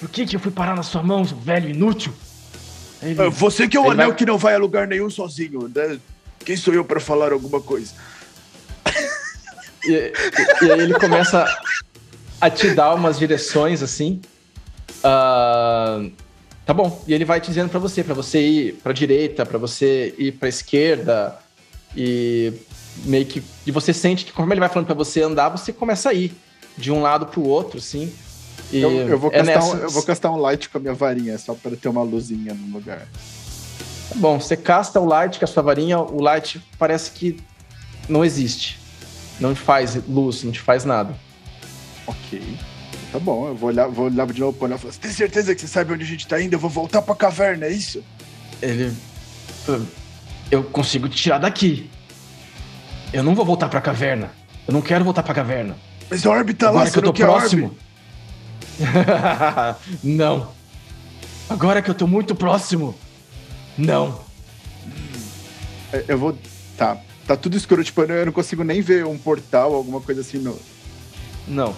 [0.00, 2.12] por que, que eu fui parar nas suas mãos, velho inútil?
[3.00, 5.70] Ele- Ah, Você que é o anel vai- que não vai a lugar nenhum sozinho,
[5.74, 5.98] né?
[6.44, 7.92] Quem sou eu pra falar alguma coisa?
[9.84, 10.12] E, e-
[10.66, 11.44] e aí ele começa
[12.40, 14.20] a te dar umas direções assim.
[15.04, 16.00] Ah,
[16.66, 17.02] tá bom.
[17.06, 20.32] E ele vai te dizendo pra você, pra você ir pra direita, pra você ir
[20.32, 21.38] pra esquerda.
[21.96, 22.52] E
[23.04, 23.42] meio que.
[23.66, 26.32] E você sente que, como ele vai falando pra você andar, você começa a ir
[26.76, 28.12] de um lado pro outro, assim.
[28.72, 30.80] E Eu, eu vou é castar nessa- um, eu vou castar um light com a
[30.80, 33.06] minha varinha, só para ter uma luzinha no lugar.
[34.08, 37.38] Tá bom, você casta o light com a sua varinha, o light parece que
[38.08, 38.78] não existe.
[39.38, 41.14] Não te faz luz, não te faz nada.
[42.06, 42.42] Ok.
[43.12, 45.10] Tá bom, eu vou olhar, vou olhar de novo pro anel e falar: Você tem
[45.10, 46.54] certeza que você sabe onde a gente tá indo?
[46.54, 48.02] Eu vou voltar pra caverna, é isso?
[48.62, 48.96] Ele.
[50.50, 51.90] Eu consigo te tirar daqui.
[53.12, 54.30] Eu não vou voltar pra caverna.
[54.66, 55.76] Eu não quero voltar pra caverna.
[56.08, 57.76] Mas a orbe tá lá, Agora você que eu tô próximo.
[60.02, 60.48] não.
[61.50, 62.94] Agora que eu tô muito próximo.
[63.76, 64.22] Não.
[65.92, 66.38] É, Eu vou.
[66.78, 66.96] Tá.
[67.26, 70.58] Tá tudo escuro, tipo, eu não consigo nem ver um portal, alguma coisa assim no.
[71.46, 71.74] Não.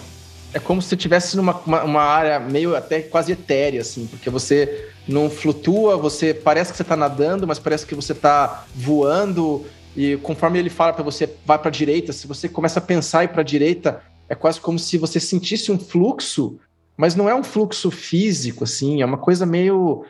[0.55, 4.29] É como se você estivesse numa uma, uma, área meio até quase etérea, assim, porque
[4.29, 9.65] você não flutua, você parece que você tá nadando, mas parece que você tá voando.
[9.97, 13.27] E conforme ele fala para você, vai para direita, se você começa a pensar e
[13.27, 16.57] para direita, é quase como se você sentisse um fluxo,
[16.95, 20.05] mas não é um fluxo físico, assim, é uma coisa meio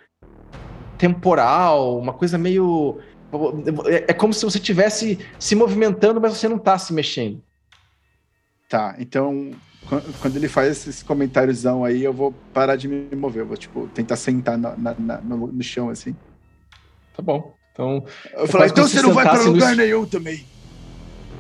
[0.96, 3.00] temporal, uma coisa meio
[3.88, 7.42] é, é como se você estivesse se movimentando, mas você não está se mexendo.
[8.70, 9.52] Tá, então
[10.22, 13.44] quando ele faz esses comentários aí, eu vou parar de me mover.
[13.44, 16.16] Eu vou, tipo, tentar sentar na, na, na, no, no, chão, assim.
[17.16, 17.56] Tá bom.
[17.72, 18.04] Então.
[18.34, 19.78] Eu falei, então você não vai para lugar no...
[19.78, 20.46] nenhum também.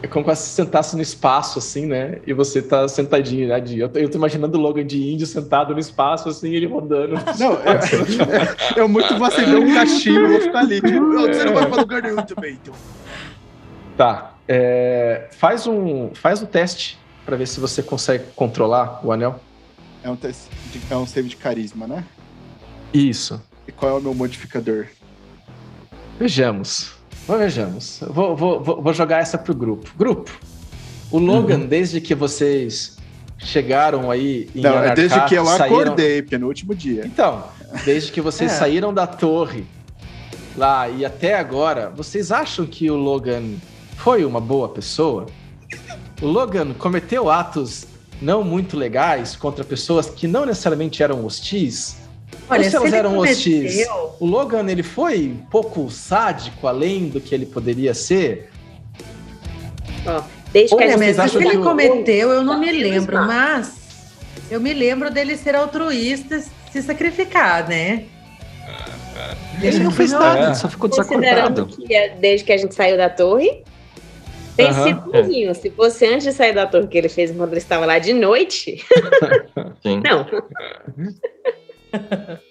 [0.03, 2.19] É como se você sentasse no espaço, assim, né?
[2.27, 3.63] E você tá sentadinho, né?
[3.75, 7.15] Eu tô, eu tô imaginando o Logan de índio sentado no espaço, assim, ele rodando.
[7.39, 10.81] Não, eu, eu muito vou acender um cachimbo, vou ficar ali.
[10.81, 12.73] Tipo, você não vai pra lugar nenhum também, então.
[13.97, 14.35] Tá.
[14.47, 19.39] É, faz um faz um teste para ver se você consegue controlar o anel.
[20.03, 22.05] É um, teste de, é um save de carisma, né?
[22.93, 23.41] Isso.
[23.67, 24.85] E qual é o meu modificador?
[26.19, 26.93] Vejamos.
[27.27, 27.99] Vejamos.
[28.07, 29.89] Vou, vou, vou jogar essa pro grupo.
[29.97, 30.31] Grupo.
[31.11, 31.67] O Logan, uhum.
[31.67, 32.97] desde que vocês
[33.37, 35.79] chegaram aí em Não, é Anarcar, desde que eu saíram...
[35.79, 37.05] acordei, porque é no último dia.
[37.05, 37.43] Então,
[37.83, 38.55] desde que vocês é.
[38.55, 39.65] saíram da torre
[40.55, 43.55] lá e até agora, vocês acham que o Logan
[43.97, 45.25] foi uma boa pessoa?
[46.21, 47.85] O Logan cometeu atos
[48.21, 51.97] não muito legais contra pessoas que não necessariamente eram hostis?
[52.49, 53.33] Olha, Ou se elas eram cometeu...
[53.33, 53.87] hostis,
[54.19, 58.49] o Logan ele foi um pouco sádico além do que ele poderia ser?
[60.07, 60.21] Oh,
[60.53, 63.73] desde que a gente que ele cometeu, eu não me lembro, mas
[64.49, 68.05] eu me lembro dele ser altruísta, se sacrificar, né?
[69.61, 71.65] Ele não fez nada, só ficou desacordado.
[71.65, 73.63] Que é desde que a gente saiu da torre,
[74.55, 75.53] tem uhum, sido é.
[75.53, 78.13] Se fosse antes de sair da torre que ele fez quando ele estava lá de
[78.13, 78.83] noite.
[79.83, 80.01] Sim.
[80.03, 80.25] Não.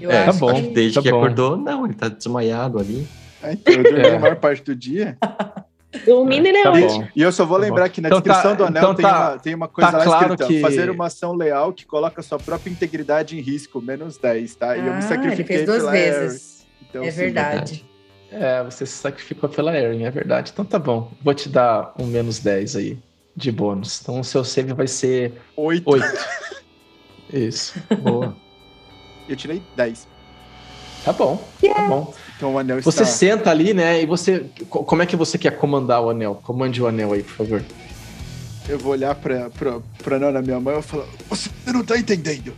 [0.00, 0.54] Eu é, tá bom.
[0.54, 1.18] Que desde tá que bom.
[1.18, 3.06] acordou, não, ele tá desmaiado ali.
[3.42, 4.16] É, então, eu dormi é.
[4.16, 5.16] a maior parte do dia.
[6.04, 7.08] Dormindo ele é tá ótimo.
[7.16, 9.06] E eu só vou tá lembrar que na então descrição tá, do anel então tem,
[9.06, 10.60] tá, uma, tem uma coisa tá lá claro escrita: que...
[10.60, 14.76] fazer uma ação leal que coloca sua própria integridade em risco, menos 10, tá?
[14.76, 16.66] E ah, eu me ah, sacrifiquei ele fez duas vezes.
[16.82, 17.87] Então, é sim, verdade.
[18.30, 20.50] É, você se sacrificou pela Erin, é verdade.
[20.52, 21.10] Então tá bom.
[21.22, 22.98] Vou te dar um menos 10 aí
[23.34, 24.00] de bônus.
[24.02, 25.88] Então o seu save vai ser 8.
[25.88, 26.06] 8.
[27.32, 27.74] Isso.
[28.02, 28.36] Boa.
[29.28, 30.06] Eu tirei 10.
[31.04, 31.82] Tá bom, yeah.
[31.82, 32.14] tá bom.
[32.36, 34.02] Então o anel Você senta ali, né?
[34.02, 34.46] E você.
[34.68, 36.40] Como é que você quer comandar o anel?
[36.42, 37.62] Comande o anel aí, por favor.
[38.68, 41.96] Eu vou olhar pra, pra, pra Nana, minha mãe, e vou falar: Você não tá
[41.96, 42.52] entendendo.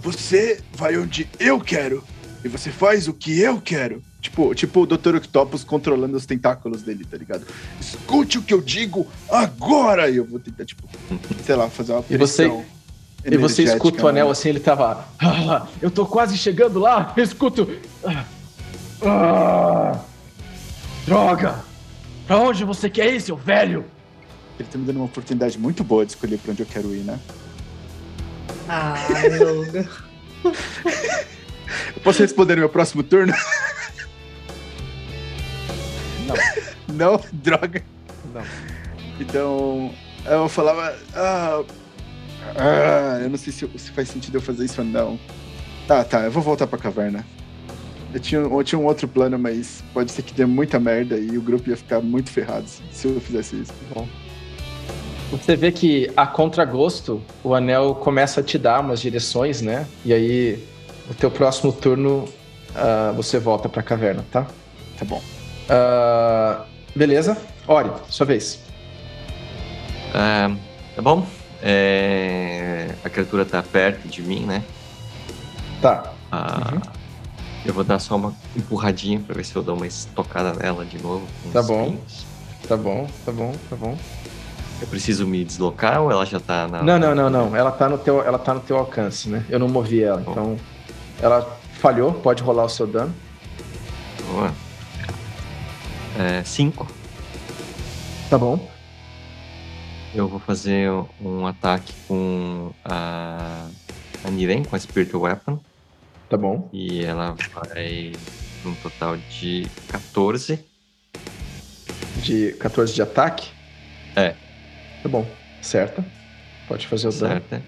[0.00, 2.02] Você vai onde eu quero.
[2.44, 4.02] E você faz o que eu quero.
[4.22, 5.16] Tipo, tipo o Dr.
[5.16, 7.44] Octopus controlando os tentáculos dele, tá ligado?
[7.80, 10.08] Escute o que eu digo agora!
[10.08, 10.88] E eu vou tentar, tipo,
[11.44, 12.62] sei lá, fazer uma pressão.
[13.24, 15.08] E você, e você escuta o anel assim, ele tava.
[15.20, 17.68] Ah, eu tô quase chegando lá, eu escuto.
[18.04, 18.24] Ah,
[19.04, 20.00] ah,
[21.04, 21.64] droga!
[22.24, 23.84] Pra onde você quer ir, seu velho?
[24.56, 27.02] Ele tá me dando uma oportunidade muito boa de escolher pra onde eu quero ir,
[27.02, 27.18] né?
[28.68, 28.94] Ah,
[29.40, 29.88] Logan.
[30.44, 33.34] eu posso responder no meu próximo turno?
[36.88, 36.94] Não.
[37.12, 37.20] Não?
[37.32, 37.82] Droga.
[38.34, 38.42] Não.
[39.18, 39.90] Então,
[40.26, 40.96] eu falava.
[41.14, 41.62] Ah,
[42.56, 45.18] ah, eu não sei se, se, faz sentido eu fazer isso ou não.
[45.86, 47.24] Tá, tá, eu vou voltar pra caverna.
[48.12, 51.38] Eu tinha, eu tinha um outro plano, mas pode ser que dê muita merda e
[51.38, 53.72] o grupo ia ficar muito ferrado se eu fizesse isso.
[53.94, 54.06] Bom.
[55.30, 59.86] Você vê que a contragosto, o anel começa a te dar umas direções, né?
[60.04, 60.62] E aí,
[61.08, 62.28] no teu próximo turno,
[62.70, 64.46] uh, você volta pra caverna, tá?
[64.98, 65.22] Tá bom.
[65.68, 66.64] Uh,
[66.94, 67.36] beleza.
[67.66, 68.60] Ori, sua vez.
[70.10, 70.56] Uh,
[70.94, 71.26] tá bom.
[71.62, 72.90] É...
[73.04, 74.62] A criatura tá perto de mim, né?
[75.80, 76.12] Tá.
[76.32, 76.80] Uh, uhum.
[77.64, 81.00] Eu vou dar só uma empurradinha pra ver se eu dou uma estocada nela de
[81.00, 81.26] novo.
[81.52, 81.96] Tá bom.
[82.66, 83.96] Tá bom, tá bom, tá bom.
[84.80, 86.82] Eu preciso me deslocar ou ela já tá na.
[86.82, 87.56] Não, não, não, não.
[87.56, 89.44] Ela tá no teu, ela tá no teu alcance, né?
[89.48, 90.20] Eu não movi ela.
[90.20, 90.32] Bom.
[90.32, 90.56] Então.
[91.20, 93.14] Ela falhou, pode rolar o seu dano.
[96.22, 96.86] É, cinco.
[98.30, 98.70] Tá bom.
[100.14, 100.88] Eu vou fazer
[101.20, 103.66] um ataque com a,
[104.24, 105.58] a Niren, com a Spiritual Weapon.
[106.30, 106.70] Tá bom.
[106.72, 108.12] E ela vai
[108.64, 110.64] um total de 14.
[112.22, 113.50] De 14 de ataque?
[114.14, 114.36] É.
[115.02, 115.26] Tá bom.
[115.60, 116.04] Certa.
[116.68, 117.32] Pode fazer o dano.
[117.32, 117.62] Certa.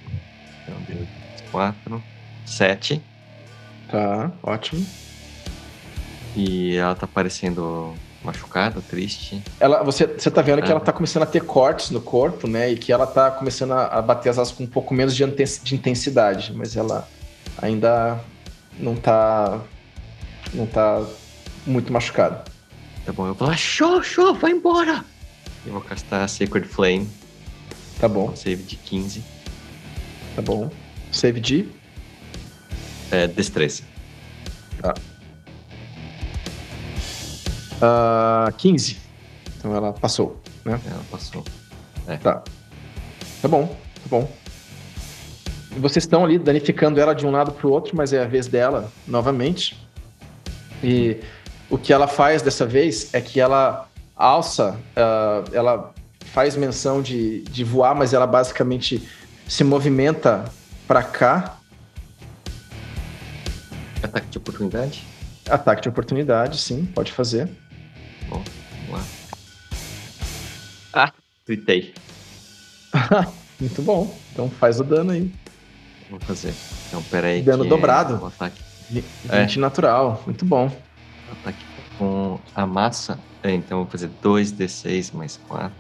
[0.62, 1.04] Então deu
[1.50, 2.02] 4,
[2.46, 3.02] 7.
[3.90, 4.86] Tá, ótimo.
[6.36, 7.94] E ela tá parecendo
[8.24, 9.42] machucada, triste.
[9.60, 10.72] Ela, você, você tá vendo que Ah.
[10.72, 12.70] ela tá começando a ter cortes no corpo, né?
[12.72, 15.74] E que ela tá começando a, bater as asas com um pouco menos de, de
[15.74, 17.08] intensidade, mas ela
[17.60, 18.18] ainda
[18.78, 19.60] não tá.
[20.52, 21.04] não tá
[21.66, 22.44] muito machucada.
[23.04, 25.04] Tá bom, eu vou falar, show, show, vai embora!
[25.66, 27.08] Eu vou castar Sacred Flame,
[28.00, 29.22] Tá bom, um save de 15.
[30.36, 30.70] tá bom.
[31.12, 31.68] Save de.
[33.10, 33.82] É, destreza.
[34.82, 34.94] ah,
[38.56, 38.98] 15.
[39.58, 40.80] Então ela passou, né?
[40.86, 41.44] Ela passou.
[42.22, 42.42] Tá.
[43.40, 44.30] Tá bom, tá bom.
[45.74, 48.46] E vocês estão ali danificando ela de um lado pro outro, mas é a vez
[48.46, 49.76] dela novamente.
[50.82, 51.20] E
[51.68, 55.92] o que ela faz dessa vez é que ela alça, ah, ela
[56.32, 59.08] faz menção de, de voar, mas ela basicamente
[59.48, 60.44] se movimenta
[60.86, 61.58] pra cá.
[64.02, 65.04] Ataque de oportunidade.
[65.48, 67.48] Ataque de oportunidade, sim, pode fazer.
[71.44, 71.94] Tweetei.
[73.60, 74.16] Muito bom.
[74.32, 75.30] Então faz o dano aí.
[76.10, 76.54] Vou fazer.
[76.88, 77.42] Então, peraí.
[77.42, 78.22] Dano dobrado.
[78.22, 78.60] O ataque,
[78.90, 80.22] 20 natural.
[80.26, 80.70] Muito bom.
[81.30, 81.64] ataque
[81.98, 83.18] com a massa.
[83.42, 85.72] É, então, vou fazer 2d6 mais 4.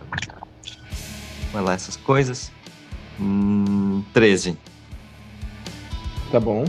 [1.52, 2.50] Vai lá, essas coisas.
[3.20, 4.56] Hum, 13.
[6.30, 6.64] Tá bom.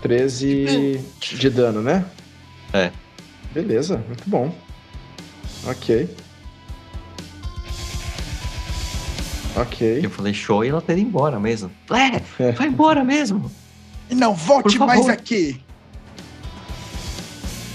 [0.00, 2.04] 13 de dano, né?
[2.72, 2.92] É.
[3.52, 4.54] Beleza, muito bom.
[5.66, 6.08] Ok.
[9.56, 10.00] Ok.
[10.04, 11.70] Eu falei show e ela tá indo embora mesmo.
[11.90, 12.52] É, É.
[12.52, 13.50] vai embora mesmo.
[14.10, 15.60] E não volte mais aqui.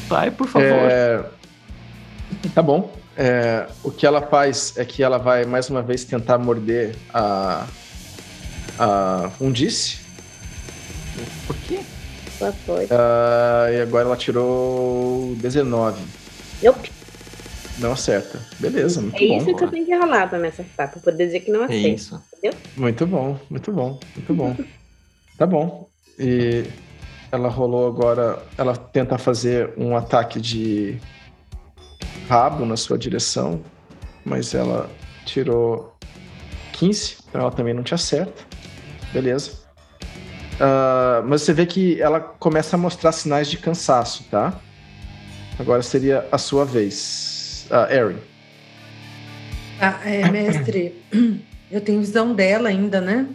[0.08, 0.68] Vai, por favor.
[0.68, 1.24] É,
[2.54, 2.92] Tá bom.
[3.18, 7.66] É, o que ela faz é que ela vai mais uma vez tentar morder a,
[8.80, 9.98] a Undice.
[11.46, 11.82] Por quê?
[12.40, 12.88] Só foi.
[12.90, 16.02] Ah, e agora ela tirou 19.
[16.64, 16.90] Yup.
[17.82, 18.40] Não acerta.
[18.60, 19.56] Beleza, muito É isso bom.
[19.56, 21.88] que eu tenho que rolar pra me acertar, pra poder dizer que não É acerta.
[21.90, 22.24] isso.
[22.78, 24.56] Muito bom, muito bom, muito bom.
[25.38, 25.90] Tá bom.
[26.20, 26.64] E
[27.32, 28.42] ela rolou agora.
[28.58, 31.00] Ela tenta fazer um ataque de
[32.30, 33.62] rabo na sua direção,
[34.24, 34.90] mas ela
[35.26, 35.96] tirou
[36.74, 38.44] 15, então ela também não te acerta.
[39.12, 39.60] Beleza.
[40.60, 44.54] Ah, mas você vê que ela começa a mostrar sinais de cansaço, tá?
[45.60, 47.31] Agora seria a sua vez.
[47.72, 48.18] Ah, Erin.
[49.80, 50.94] Ah, é, mestre,
[51.72, 53.26] eu tenho visão dela ainda, né?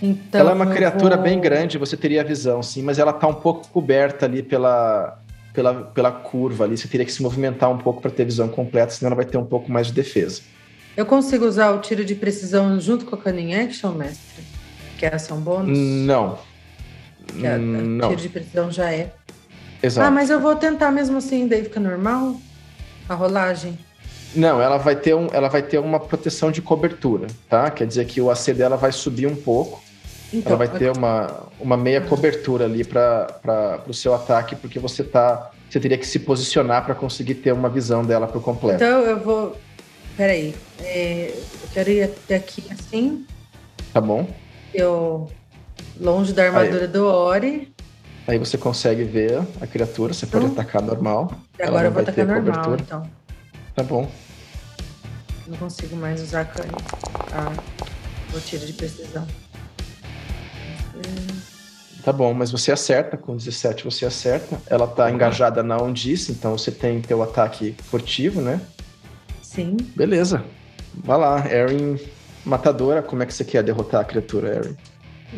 [0.00, 3.12] Então, ela é uma criatura vou- bem grande, você teria a visão, sim, mas ela
[3.12, 5.18] tá um pouco coberta ali pela,
[5.52, 6.76] pela, pela curva ali.
[6.76, 9.36] Você teria que se movimentar um pouco para ter visão completa, senão ela vai ter
[9.38, 10.42] um pouco mais de defesa.
[10.96, 14.44] Eu consigo usar o tiro de precisão junto com a Cunning Action, mestre?
[14.98, 15.76] Que é ação bônus?
[15.78, 16.38] Não.
[17.38, 19.12] Que a, a Não, tiro de precisão já é.
[19.82, 20.06] exato.
[20.06, 22.36] Ah, mas eu vou tentar mesmo assim, daí fica normal?
[23.08, 23.78] A rolagem?
[24.34, 27.70] Não, ela vai, ter um, ela vai ter uma proteção de cobertura, tá?
[27.70, 29.82] Quer dizer que o AC dela vai subir um pouco.
[30.32, 35.02] Então, ela vai ter uma, uma meia cobertura ali para o seu ataque, porque você
[35.02, 35.50] tá.
[35.68, 38.82] Você teria que se posicionar para conseguir ter uma visão dela por completo.
[38.82, 39.56] Então eu vou.
[40.16, 40.54] Peraí.
[40.80, 43.26] É, eu quero ir até aqui assim.
[43.92, 44.28] Tá bom?
[44.74, 45.30] Eu.
[45.98, 47.72] Longe da armadura do Ori.
[48.28, 51.32] Aí você consegue ver a criatura, você pode Então, atacar normal.
[51.58, 52.82] E Ela agora eu vou vai atacar ter normal, cobertura.
[52.86, 53.10] então.
[53.74, 54.10] Tá bom.
[55.46, 56.48] Não consigo mais usar a.
[57.34, 57.52] Ah,
[58.36, 59.26] o tiro de precisão.
[62.04, 64.60] Tá bom, mas você acerta, com 17 você acerta.
[64.66, 68.60] Ela tá engajada na Undice, então você tem teu ataque furtivo, né?
[69.42, 69.76] Sim.
[69.96, 70.44] Beleza.
[70.94, 71.98] Vai lá, Erin
[72.44, 74.76] Matadora, como é que você quer derrotar a criatura, Erin?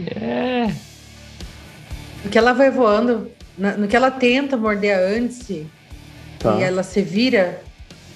[0.09, 0.90] É.
[2.25, 5.67] No que ela vai voando, no que ela tenta morder a Anse,
[6.39, 6.57] Tá.
[6.57, 7.63] e ela se vira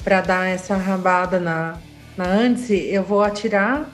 [0.02, 1.78] pra dar essa rabada na,
[2.16, 3.90] na Anse, eu vou atirar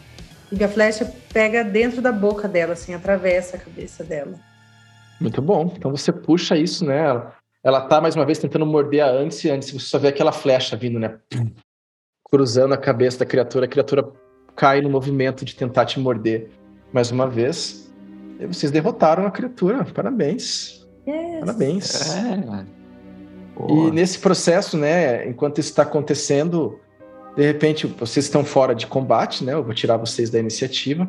[0.53, 4.35] e a flecha pega dentro da boca dela, assim, atravessa a cabeça dela.
[5.21, 5.73] Muito bom.
[5.77, 6.99] Então você puxa isso, né?
[6.99, 10.09] Ela, ela tá mais uma vez tentando morder a Anse, e antes você só vê
[10.09, 11.19] aquela flecha vindo, né?
[12.31, 14.09] Cruzando a cabeça da criatura, a criatura
[14.55, 16.51] cai no movimento de tentar te morder
[16.93, 17.90] mais uma vez.
[18.41, 19.85] E vocês derrotaram a criatura.
[19.85, 20.87] Parabéns.
[21.07, 21.41] Yes.
[21.41, 22.15] Parabéns.
[22.17, 22.65] É.
[23.69, 26.79] E nesse processo, né, enquanto isso está acontecendo,
[27.37, 29.53] de repente vocês estão fora de combate, né?
[29.53, 31.07] Eu vou tirar vocês da iniciativa.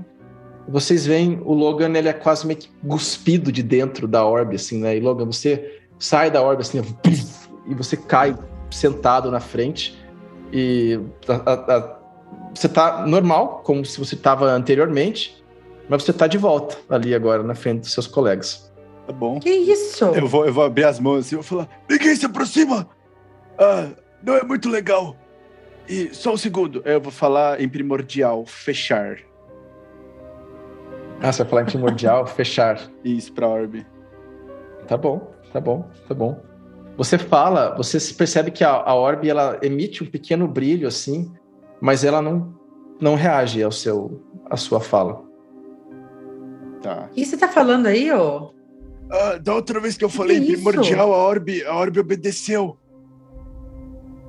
[0.68, 4.80] Vocês veem o Logan, ele é quase meio que cuspido de dentro da orbe, assim,
[4.80, 4.96] né?
[4.98, 6.82] E Logan, você sai da orbe assim,
[7.68, 8.36] e você cai
[8.70, 9.98] sentado na frente
[10.52, 12.00] e a- a- a-
[12.54, 15.41] você tá normal, como se você estava anteriormente,
[15.90, 18.72] mas você tá de volta ali agora na frente dos seus colegas.
[19.08, 19.40] Tá bom.
[19.40, 20.06] Que isso?
[20.06, 22.88] Eu vou, eu vou abrir as mãos assim, eu vou falar, ninguém se aproxima!
[23.58, 23.90] Ah,
[24.24, 25.16] não é muito legal.
[25.88, 29.18] E só um segundo, eu vou falar em primordial, fechar.
[31.22, 32.80] Ah, você vai falar em primordial, fechar.
[33.04, 33.86] Isso, pra orbe.
[34.88, 36.42] Tá bom, tá bom, tá bom.
[36.98, 41.32] Você fala, você percebe que a, a orbe ela emite um pequeno brilho assim,
[41.80, 42.54] mas ela não,
[43.00, 45.24] não reage ao seu, à sua fala.
[46.82, 47.08] Tá.
[47.12, 48.52] O que você tá falando aí, ô?
[49.12, 50.64] Ah, da outra vez que eu falei Que isso?
[50.64, 52.78] primordial, a orbe, a orbe obedeceu.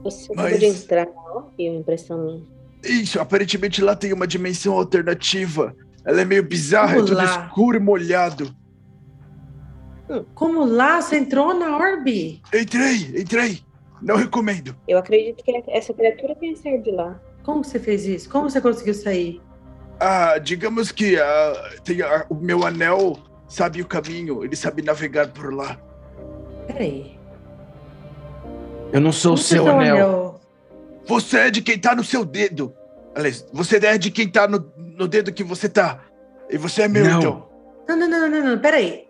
[0.03, 2.45] Você Mas- pode entrar na orbe, impressão.
[2.85, 5.75] Isso, aparentemente lá tem uma dimensão alternativa.
[6.05, 7.47] Ela é meio bizarra, é Vamos tudo lá.
[7.47, 8.55] escuro e molhado.
[10.35, 11.01] Como lá?
[11.01, 12.43] Você entrou na orbe?
[12.53, 13.61] Entrei, entrei.
[14.03, 14.75] Não recomendo.
[14.87, 17.21] Eu acredito que essa criatura tenha saído de lá.
[17.45, 18.29] Como você fez isso?
[18.29, 19.41] Como você conseguiu sair?
[20.01, 23.17] Ah, digamos que ah, tem a- o meu anel
[23.49, 25.79] sabe o caminho, ele sabe navegar por lá.
[26.67, 27.19] Peraí.
[28.93, 30.41] Eu não sou o que seu tá anel.
[31.07, 32.75] Você é de quem tá no seu dedo.
[33.15, 36.01] Aliás, você é de quem tá no, no dedo que você tá.
[36.51, 37.19] E você é meu, Não.
[37.19, 37.49] então.
[37.89, 39.07] Não, não, não, não, não, peraí.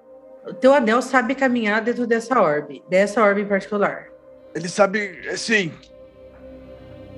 [0.47, 4.07] O teu anel sabe caminhar dentro dessa orbe, dessa orbe em particular.
[4.55, 5.73] Ele sabe, assim,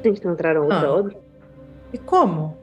[0.02, 0.92] Vocês não entraram outra Ah.
[0.92, 1.16] orbe?
[1.92, 2.58] E como?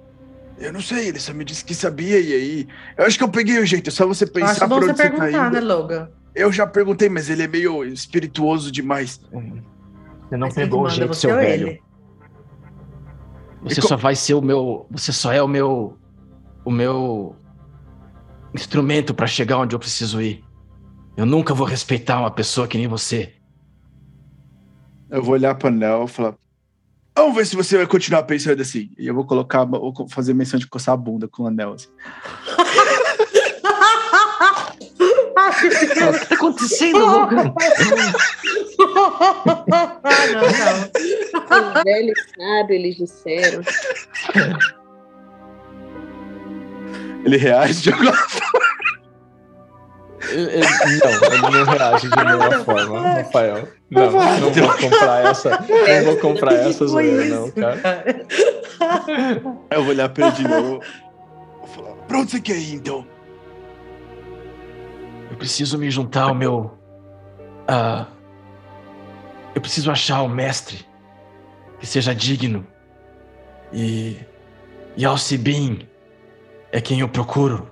[0.57, 2.67] Eu não sei, ele só me disse que sabia, e aí.
[2.97, 4.87] Eu acho que eu peguei o jeito, é só você Eu pensar acho bom pra
[4.87, 5.53] você onde você tá perguntar, indo.
[5.53, 6.09] né, Logan?
[6.33, 9.19] Eu já perguntei, mas ele é meio espirituoso demais.
[9.31, 11.67] Você não Mas pegou o jeito, seu velho.
[11.67, 11.81] ele?
[13.63, 14.87] Você E só vai ser o meu.
[14.89, 15.97] Você só é o meu.
[16.63, 17.35] O meu.
[18.53, 20.43] Instrumento pra chegar onde eu preciso ir.
[21.17, 23.33] Eu nunca vou respeitar uma pessoa que nem você.
[25.09, 26.35] Eu vou olhar pro anel e falar.
[27.15, 28.89] Vamos ver se você vai continuar pensando assim.
[28.97, 31.73] E eu vou colocar, vou fazer menção de coçar a bunda com o anel.
[31.73, 31.89] Assim.
[35.63, 35.85] O que
[36.25, 37.29] tá acontecendo, ah,
[40.31, 41.77] não, não.
[41.77, 43.61] Os velhos sábios, eles disseram.
[47.23, 48.17] Ele reage de alguma ele-
[50.21, 53.67] Não, ele não reage de nenhuma forma, Rafael.
[53.89, 55.49] Não, não vou comprar essa.
[55.49, 58.25] Não vou comprar essa zoeira, não, cara.
[59.71, 60.81] Eu vou olhar pra ele de novo.
[61.59, 63.05] Vou falar, pra onde você quer ir, então?
[65.29, 66.77] Eu preciso me juntar ao meu.
[67.67, 68.05] ah,
[69.55, 70.85] eu preciso achar o mestre
[71.79, 72.65] que seja digno.
[73.73, 74.17] E.
[74.95, 75.87] E Alcibin
[76.71, 77.71] é quem eu procuro.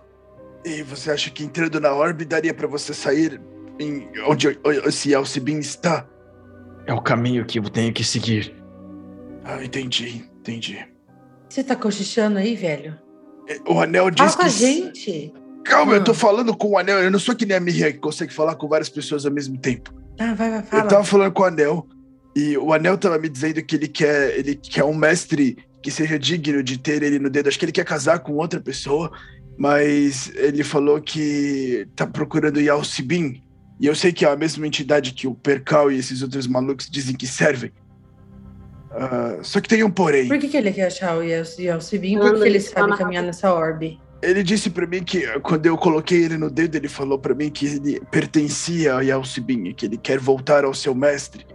[0.66, 3.40] E você acha que entrando na orbe daria pra você sair
[3.80, 6.08] em onde esse Alcibin está?
[6.86, 8.54] É o caminho que eu tenho que seguir.
[9.44, 10.86] Ah, entendi, entendi.
[11.48, 12.98] Você tá cochichando aí, velho?
[13.68, 14.52] O anel Fala diz com a que.
[14.52, 15.34] gente.
[15.64, 16.16] Calma, eu tô Ah.
[16.16, 17.00] falando com o anel.
[17.00, 19.58] Eu não sou que nem a Miriam que consegue falar com várias pessoas ao mesmo
[19.58, 19.94] tempo.
[20.18, 20.84] Tá, vai, vai, Eu fala.
[20.88, 21.88] tava falando com o Anel
[22.36, 26.20] e o Anel tava me dizendo que ele quer, ele quer um mestre que seja
[26.20, 27.48] digno de ter ele no dedo.
[27.48, 29.10] Acho que ele quer casar com outra pessoa,
[29.60, 33.44] mas ele falou que tá procurando Yalcibin.
[33.78, 36.90] E eu sei que é a mesma entidade que o Percal e esses outros malucos
[36.90, 37.70] dizem que servem.
[38.90, 40.30] Ah, só que tem um porém.
[40.30, 42.18] Por que, que ele quer achar o Yel- Yelcibin?
[42.18, 44.00] Por que, ele sabe caminhar nessa orbe?
[44.22, 47.50] Ele disse pra mim que quando eu coloquei ele no dedo, ele falou pra mim
[47.50, 51.46] que ele pertencia a Yalcibin, que ele quer voltar ao seu mestre.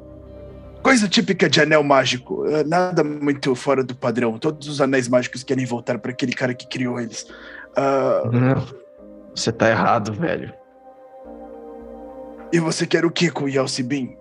[0.82, 4.38] Coisa típica de anel mágico, ah, nada muito fora do padrão.
[4.38, 7.26] Todos os anéis mágicos querem voltar pra aquele cara que criou eles.
[7.76, 8.84] Ah, Não.
[9.34, 10.52] Você tá errado, velho.
[12.52, 14.16] e você quer o que com o Yalcibin?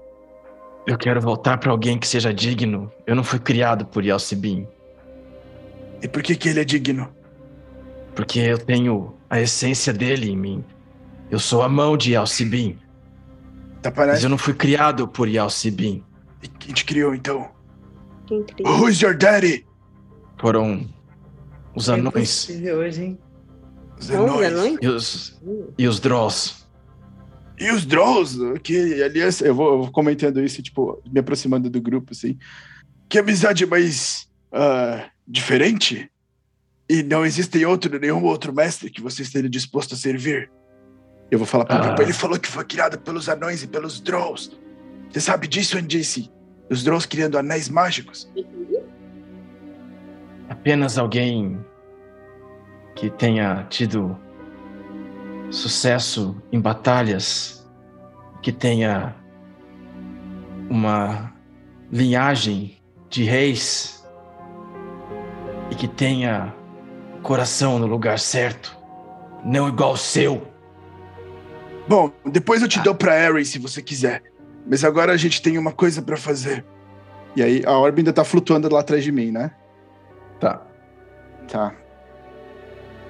[0.88, 2.92] Eu quero voltar pra alguém que seja digno.
[3.06, 4.68] Eu não fui criado por Yalcibin.
[6.02, 7.10] E por que que ele é digno?
[8.16, 10.66] Porque eu tenho a essência dele em mim.
[11.30, 12.78] Eu sou a mão de Yalcibin.
[13.82, 14.24] Tá Mas parece?
[14.24, 16.04] eu não fui criado por Yalcibin.
[16.42, 17.50] E quem te criou então?
[18.26, 18.74] Que incrível.
[18.74, 19.66] Who's your daddy?
[20.40, 20.90] Foram
[21.76, 22.14] os É anões
[22.50, 23.20] impossível hoje, hein?
[24.04, 24.54] Os anões.
[24.54, 24.78] anões?
[24.82, 25.42] e os,
[25.78, 26.64] e os Drolls.
[27.60, 31.80] E os Drolls, que aliás, eu vou, eu vou comentando isso, tipo, me aproximando do
[31.82, 32.38] grupo, assim.
[33.08, 36.10] Que amizade mais ah, diferente?
[36.90, 40.52] E não existe outro, nenhum outro mestre que você esteja disposto a servir?
[41.32, 41.80] Eu vou falar pro Ah.
[41.88, 44.52] grupo, ele falou que foi criado pelos anões e pelos Drolls.
[45.10, 46.30] Você sabe disso, Andice?
[46.70, 48.30] Os Drolls criando anéis mágicos?
[50.50, 51.58] Apenas alguém
[52.96, 54.18] que tenha tido
[55.50, 57.70] sucesso em batalhas,
[58.42, 59.16] que tenha
[60.70, 61.34] uma
[61.92, 64.04] linhagem de reis
[65.70, 66.54] e que tenha
[67.22, 68.78] coração no lugar certo,
[69.46, 70.48] não igual o seu.
[71.88, 74.24] Bom, depois eu te dou pra Ares se você quiser.
[74.66, 76.66] Mas agora a gente tem uma coisa pra fazer.
[77.36, 79.52] E aí a orbe ainda tá flutuando lá atrás de mim, né?
[80.40, 80.66] Tá.
[81.48, 81.76] Tá.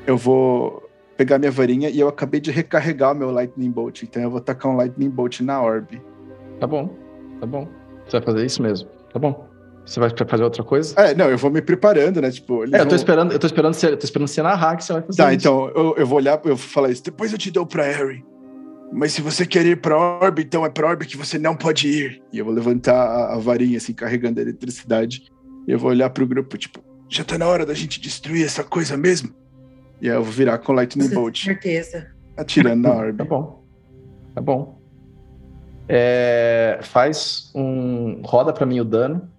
[0.06, 0.84] Eu vou
[1.18, 4.04] pegar minha varinha e eu acabei de recarregar o meu Lightning Bolt.
[4.04, 6.02] Então eu vou tacar um Lightning Bolt na orbe.
[6.60, 6.90] Tá bom.
[7.40, 7.68] Tá bom.
[8.08, 8.90] Você vai fazer isso mesmo.
[9.12, 9.48] Tá bom.
[9.86, 10.96] Você vai fazer outra coisa?
[11.00, 12.32] É, não, eu vou me preparando, né?
[12.32, 14.84] Tipo, É, eu tô esperando, eu tô esperando você, eu tô esperando você narrar que
[14.86, 15.40] você vai fazer Tá, isso.
[15.42, 17.04] então eu, eu vou olhar, eu vou falar isso.
[17.04, 18.24] Depois eu te dou pra Harry.
[18.94, 21.88] Mas se você quer ir pra Orbe, então é pra Orbe que você não pode
[21.88, 22.22] ir.
[22.32, 25.24] E eu vou levantar a, a varinha, assim, carregando a eletricidade.
[25.68, 28.64] E eu vou olhar pro grupo, tipo, já tá na hora da gente destruir essa
[28.64, 29.32] coisa mesmo?
[30.02, 32.08] E aí eu vou virar com Lightning Com Bolt, certeza.
[32.38, 33.24] atirando na Tá Orbe.
[33.24, 33.64] bom.
[34.36, 34.80] Tá bom.
[35.88, 38.22] É, faz um.
[38.24, 39.30] Roda pra mim o dano.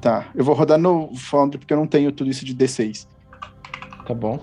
[0.00, 3.06] Tá, eu vou rodar no Foundry porque eu não tenho tudo isso de D6.
[4.06, 4.38] Tá bom.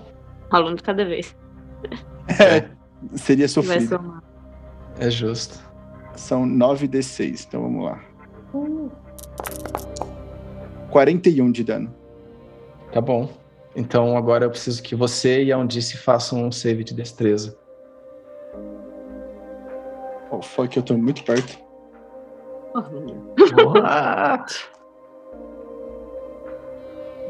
[0.52, 1.36] Rolando de cada vez.
[2.28, 2.70] É,
[3.18, 3.90] seria Vai sofrido.
[3.90, 4.24] somar.
[5.00, 5.60] É justo.
[6.16, 8.02] São 9 D6, então vamos lá.
[10.90, 11.94] 41 de dano.
[12.92, 13.30] Tá bom.
[13.80, 17.58] Então agora eu preciso que você e a Undice façam um save de destreza.
[20.30, 21.58] Oh, fuck, eu tô muito perto.
[22.76, 23.34] Oh, menino.
[23.74, 24.54] What?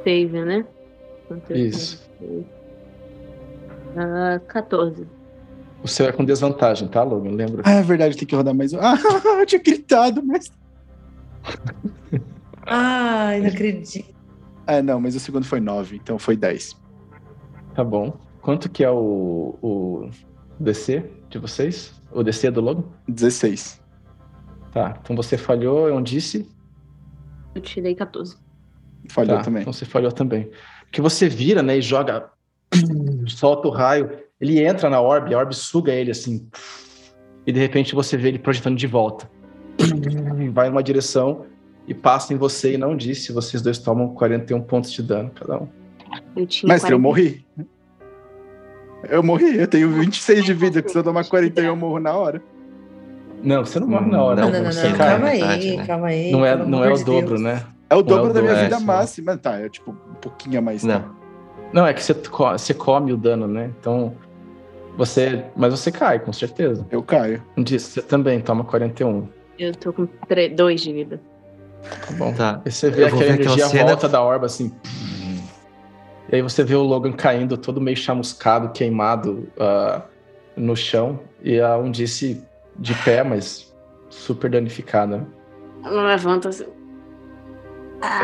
[0.04, 0.66] Save, né?
[1.52, 2.10] Isso.
[2.18, 2.50] tenho?
[3.96, 5.08] Ah, 14.
[5.84, 7.30] O seu é com desvantagem, tá, Logan?
[7.30, 7.62] Lembra?
[7.64, 8.80] Ah, é verdade, tem que rodar mais um.
[8.82, 8.98] Ah,
[9.40, 10.52] eu tinha gritado, mas.
[12.66, 14.19] Ai, não acredito.
[14.70, 16.80] Ah, não, mas o segundo foi 9, então foi 10.
[17.74, 18.16] Tá bom.
[18.40, 20.10] Quanto que é o, o
[20.60, 22.00] DC de vocês?
[22.12, 22.84] O DC do Logan?
[23.08, 23.82] 16.
[24.72, 24.96] Tá.
[25.02, 26.48] Então você falhou, eu disse.
[27.56, 28.38] Eu tirei 14.
[29.10, 29.62] Falhou Tá, também.
[29.62, 30.52] Então você falhou também.
[30.84, 32.30] Porque você vira, né, e joga.
[33.28, 34.20] solta o raio.
[34.40, 36.48] Ele entra na orbe, a orbe suga ele assim.
[37.48, 39.28] E de repente você vê ele projetando de volta.
[40.54, 41.48] Vai numa direção
[41.88, 43.32] e passa em você e não disse.
[43.32, 45.68] Vocês dois tomam 41 pontos de dano cada um.
[46.36, 47.00] Eu tinha Mestre, eu 40.
[47.00, 47.46] morri.
[49.10, 52.14] Eu morri, eu tenho 26 de vida, que se eu tomar 41 eu morro na
[52.14, 52.42] hora.
[53.42, 54.42] Não, você não morre na hora.
[54.42, 54.98] Não, Não, não, não.
[54.98, 55.86] Calma aí, né?
[55.88, 56.32] calma aí.
[56.32, 57.42] Não é, não é o dobro, Deus.
[57.42, 57.64] né?
[57.90, 59.38] É o Não é dobro o da minha dobro, vida é, máxima.
[59.38, 60.82] Tá, é tipo um pouquinho a mais.
[60.84, 61.00] tá?
[61.00, 61.20] Não.
[61.72, 63.72] Não, é que você, co- você come o dano, né?
[63.80, 64.14] Então,
[64.98, 65.46] você.
[65.56, 66.86] Mas você cai, com certeza.
[66.92, 67.42] Eu caio.
[67.58, 69.28] Disse, você também toma 41.
[69.58, 70.08] Eu tô com
[70.56, 71.22] 2 de vida.
[71.84, 72.34] Tá bom.
[72.34, 72.62] Tá.
[72.66, 74.72] E você vê aquela ver aquela energia cena- volta da orba assim.
[76.32, 80.04] E aí você vê o Logan caindo todo meio chamuscado, queimado ah,
[80.56, 81.20] no chão.
[81.42, 82.44] E a Undice
[82.78, 83.74] de pé, mas
[84.10, 85.28] super danificada.
[85.84, 86.66] Ela levanta assim.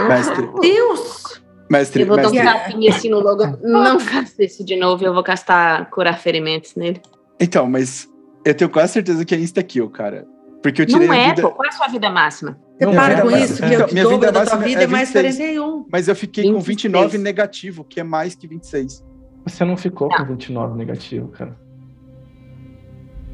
[0.07, 1.41] Mestre, Deus!
[1.69, 2.53] mestre, Eu vou dar um mestre.
[2.53, 3.57] tapinha assim no Logan.
[3.63, 5.03] Não faça isso de novo.
[5.03, 7.01] Eu vou castar curar ferimentos nele.
[7.39, 8.07] Então, mas
[8.45, 10.25] eu tenho quase certeza que é insta-kill, cara.
[10.65, 11.41] Porque eu tirei Não a é, vida.
[11.43, 11.51] pô.
[11.51, 12.57] Qual é a sua vida máxima?
[12.75, 14.61] Você Não para é, com isso, que Então, o minha dobro vida da tua máxima
[14.65, 15.35] vida é é mais 26.
[15.37, 15.85] 41.
[15.91, 16.67] Mas eu fiquei com 26.
[16.67, 19.05] 29 negativo, que é mais que 26.
[19.45, 20.17] Você não ficou Não.
[20.17, 21.55] com 29 negativo, cara.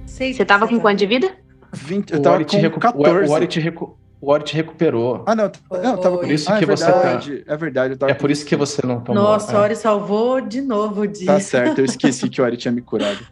[0.05, 1.31] Sei Você tava com que quanto de vida?
[1.71, 3.31] 20, eu O tava Ori te, com recu- o 14.
[3.33, 5.23] Ori te recu- o Ori te recuperou.
[5.25, 7.97] Ah, não, não, tava Por com isso ah, que é você verdade, É verdade, eu
[7.97, 9.23] tava É por isso que você não tomou.
[9.23, 9.55] Nossa, é.
[9.55, 11.27] a Ori salvou de novo disso.
[11.27, 13.25] Tá certo, eu esqueci que o Ori tinha me curado.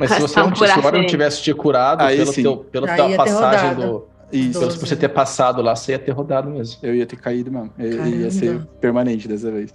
[0.00, 2.42] Mas se você não, se o não tivesse te curado Aí pelo sim.
[2.42, 4.08] teu, pela Aí tua passagem do.
[4.32, 6.78] Isso, Pelo por você ter passado lá, você ia ter rodado mesmo.
[6.84, 7.70] eu ia ter caído mesmo.
[7.78, 8.16] Eu- Caramba.
[8.16, 9.74] Ia ser permanente dessa vez.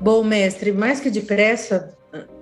[0.00, 1.94] Bom, mestre, mais que depressa.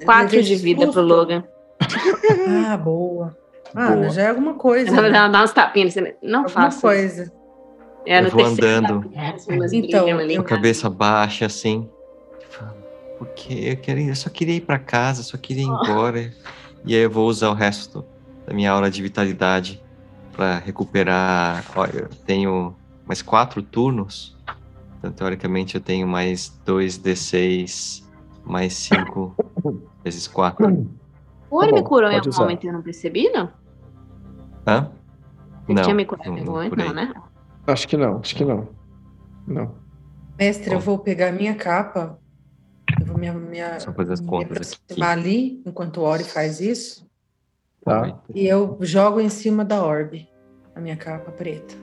[0.05, 1.01] 4 levei de vida pro susto.
[1.07, 1.45] Logan.
[2.71, 3.37] Ah, boa.
[3.75, 4.01] Ah, Boa.
[4.05, 4.89] mas já é alguma coisa.
[4.91, 5.11] Ela né?
[5.11, 5.97] dá, dá uns tapinhas.
[5.97, 6.81] assim, Não Alguma faça.
[6.81, 7.33] coisa.
[8.07, 9.01] É no Eu vou andando.
[9.03, 10.35] tapinha, assim, umas Então, ali.
[10.35, 11.89] eu- Com a cabeça baixa, assim.
[13.19, 16.31] Porque eu, queria, eu só queria ir pra casa, só queria ir embora.
[16.85, 18.05] E aí eu vou usar o resto
[18.47, 19.83] da minha aura de vitalidade
[20.33, 21.65] pra recuperar.
[21.75, 22.75] Ó, eu tenho
[23.07, 24.37] mais quatro turnos.
[24.99, 28.03] Então, teoricamente, eu tenho mais 2d6,
[28.45, 29.35] mais 5
[30.03, 30.87] vezes 4.
[31.51, 32.41] O Ori Tá me curou em algum usar.
[32.43, 33.51] momento e eu não percebi, não?
[34.67, 34.91] Hã?
[35.69, 37.15] Ele Não, tinha me curado em algum momento, não, né?
[37.67, 38.69] Acho que não, acho que não.
[39.47, 39.75] Não.
[40.39, 40.85] Mestre, eu Bom.
[40.85, 42.19] vou pegar a minha capa.
[43.15, 44.77] Vou me, me, Só fazer as me contas aqui.
[44.85, 47.07] aproximar ali, enquanto o Ori faz isso.
[47.85, 48.19] Tá.
[48.35, 50.29] E eu jogo em cima da orbe
[50.75, 51.75] a minha capa preta.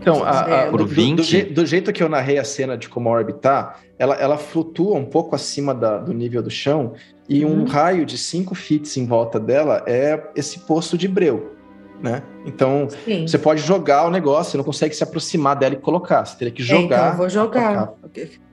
[0.00, 1.16] Então, a- a- do, do- 20?
[1.16, 4.14] do je- do jeito que eu narrei a cena de como a orbe tá, ela,
[4.14, 6.94] ela flutua um pouco acima da- do nível do chão
[7.28, 7.64] e um Uhum.
[7.64, 11.54] raio de 5 feet em volta dela é esse poço de breu,
[12.00, 12.22] né?
[12.46, 13.26] Então, Sim.
[13.26, 16.52] você pode jogar o negócio, você não consegue se aproximar dela e colocar, você teria
[16.52, 17.12] que É, então, jogar.
[17.12, 17.92] eu vou jogar.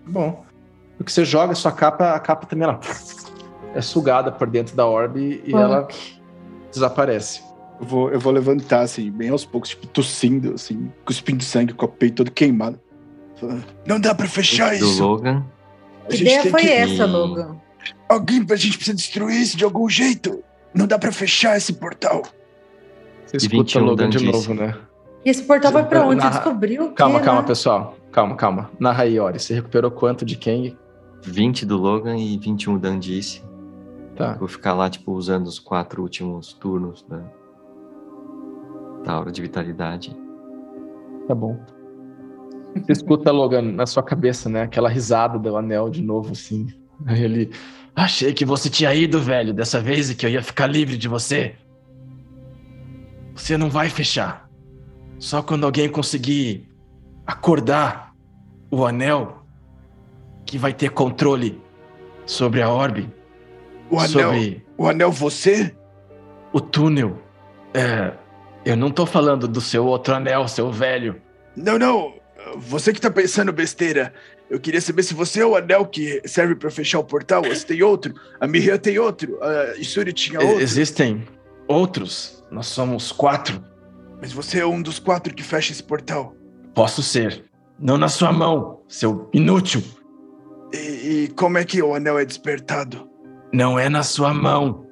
[0.08, 0.44] Bom,
[0.98, 2.80] porque você joga a sua capa, a capa também ela
[3.74, 5.88] é sugada por dentro da orbe e ela
[6.72, 7.42] desaparece.
[7.80, 11.86] Eu vou, eu vou levantar, assim, bem aos poucos, tipo, tossindo, assim, cuspindo sangue, com
[11.86, 12.80] o peito todo queimado.
[13.86, 15.04] Não dá pra fechar Do isso.
[15.04, 15.44] Logan.
[16.06, 16.70] A Que ideia foi que...
[16.70, 17.58] essa, Logan?
[18.08, 20.42] Alguém, a gente precisa destruir isso de algum jeito.
[20.74, 22.24] Não dá pra fechar esse portal.
[23.26, 24.76] Você escuta 21 o Logan de novo, né?
[25.26, 26.22] E esse portal vai pra onde?
[26.22, 27.48] Você descobriu Calma, calma, né?
[27.48, 27.98] pessoal.
[28.12, 28.70] Calma, calma.
[28.80, 29.40] Narra aí, Ori.
[29.40, 30.78] Você recuperou quanto de Kang?
[31.24, 33.44] 20 do Logan e 21 da Andice.
[34.16, 34.34] Tá.
[34.34, 37.24] Vou ficar lá, tipo, usando os quatro últimos turnos da,
[39.04, 40.16] da hora de vitalidade.
[41.28, 41.60] Tá bom.
[42.76, 44.64] Você escuta, Logan, na sua cabeça, né?
[44.64, 46.68] Aquela risada do anel de novo, assim.
[47.06, 47.52] Aí ele.
[47.96, 51.08] Achei que você tinha ido, velho, dessa vez e que eu ia ficar livre de
[51.08, 51.56] você.
[53.36, 54.50] Você não vai fechar.
[55.20, 56.68] Só quando alguém conseguir
[57.26, 58.14] acordar
[58.70, 59.43] o anel
[60.54, 61.60] que vai ter controle
[62.28, 63.12] sobre a orbe,
[63.90, 65.76] O anel, sobre o anel você?
[66.54, 67.18] o túnel.
[67.74, 68.14] É,
[68.64, 71.20] eu não tô falando do seu outro anel, seu velho.
[71.56, 72.14] Não, não.
[72.58, 74.14] Você que tá pensando besteira.
[74.48, 77.56] Eu queria saber se você é o anel que serve pra fechar o portal ou
[77.56, 78.14] se tem outro.
[78.40, 79.40] A Miriam tem outro.
[79.42, 80.62] A Isuri tinha outro.
[80.62, 81.24] Existem
[81.68, 82.46] outros.
[82.52, 83.60] Nós somos quatro.
[84.22, 86.36] Mas você é um dos quatro que fecha esse portal.
[86.76, 87.44] Posso ser.
[87.80, 89.82] Não na sua mão, seu inútil.
[90.74, 93.08] E, e como é que o anel é despertado?
[93.54, 94.86] Não é na sua mão.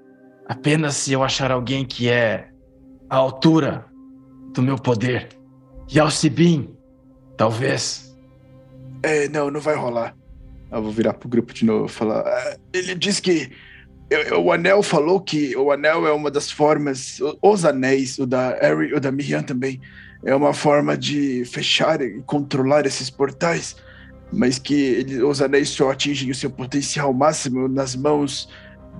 [0.47, 2.49] Apenas se eu achar alguém que é
[3.09, 3.85] à altura
[4.53, 5.29] do meu poder.
[5.91, 6.75] E Alcibim,
[7.37, 8.15] talvez.
[9.03, 10.15] É, não, não vai rolar.
[10.71, 12.21] Eu vou virar pro grupo de novo e falar.
[12.25, 13.51] "Ah, Ele diz que.
[14.37, 17.19] o anel falou que o anel é uma das formas.
[17.41, 19.81] Os anéis, o da Harry, o da Miriam também,
[20.23, 23.75] é uma forma de fechar e controlar esses portais.
[24.31, 28.49] Mas que ele- os anéis só atingem o seu potencial máximo nas mãos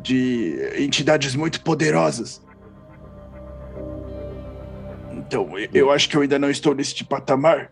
[0.01, 2.41] de entidades muito poderosas.
[5.13, 7.71] Então, eu- acho que eu ainda não estou nesse patamar.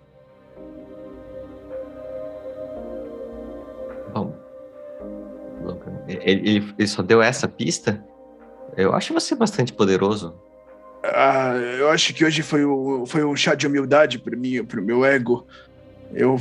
[4.13, 4.33] Bom,
[6.07, 8.03] ele- ele só deu essa pista?
[8.77, 10.33] Eu acho você bastante poderoso.
[11.03, 14.79] Ah, eu acho que hoje foi, o, foi um chá de humildade para mim, para
[14.79, 15.45] o meu ego.
[16.13, 16.39] Eu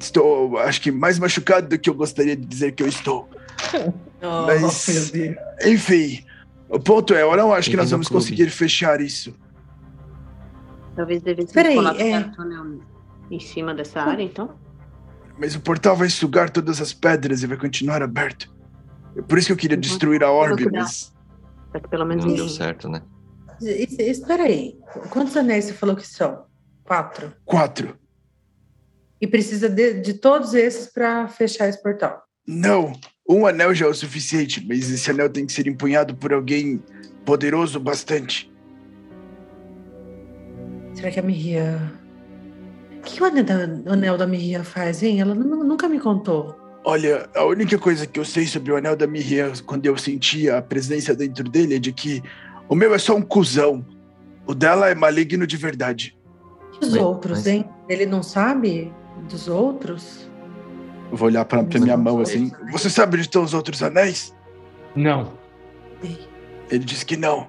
[0.00, 3.28] estou, acho que mais machucado do que eu gostaria de dizer que eu estou.
[4.26, 5.12] Oh, Mas-.
[5.66, 6.24] Enfim,
[6.70, 9.34] o ponto é, eu não acho que nós ao vamos conseguir fechar isso.
[10.96, 12.22] Talvez devesse Peraí, colapsar é.
[12.34, 12.80] túnel
[13.30, 14.54] em cima dessa área, então.
[15.38, 18.50] Mas o portal vai sugar todas as pedras e vai continuar aberto.
[19.14, 19.80] É por isso que eu queria Uhum.
[19.82, 20.80] destruir a orbe, cuidar.
[20.80, 21.12] mas
[21.82, 23.02] que pelo menos Não deu certo, né?
[23.60, 24.78] Es- Espera aí.
[25.10, 26.46] Quantos anéis você falou que são?
[26.84, 27.32] Quatro.
[27.44, 27.94] quatro.
[29.20, 32.22] E precisa de, de todos esses para fechar esse portal.
[32.46, 32.92] Não,
[33.28, 36.82] um anel já é o suficiente, mas esse anel tem que ser empunhado por alguém
[37.24, 38.52] poderoso bastante.
[40.94, 41.92] Será que a Miriam.
[42.98, 43.54] O que o anel da,
[43.90, 45.20] o anel da Miriam faz, hein?
[45.20, 46.54] Ela nu- nunca me contou.
[46.84, 50.58] Olha, a única coisa que eu sei sobre o anel da Miriam, quando eu sentia
[50.58, 52.22] a presença dentro dele, é de que
[52.68, 53.84] o meu é só um cuzão.
[54.46, 56.16] O dela é maligno de verdade.
[56.80, 57.64] E os Bem, outros, mas- hein?
[57.88, 58.92] Ele não sabe
[59.22, 60.28] dos outros?
[61.10, 62.52] Eu vou olhar pra, pra minha mão assim.
[62.54, 62.72] Anéis.
[62.72, 64.34] Você sabe onde estão os outros anéis?
[64.94, 65.32] Não.
[66.02, 66.18] Ei,
[66.70, 67.48] Ele disse que não.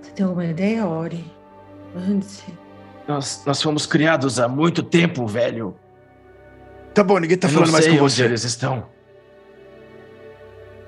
[0.00, 1.24] Você tem alguma ideia, Ori?
[1.96, 2.44] Antes.
[3.06, 5.74] Nós, nós fomos criados há muito tempo, velho.
[6.94, 8.24] Tá bom, ninguém tá Eu falando não mais sei com onde você.
[8.24, 8.86] eles estão.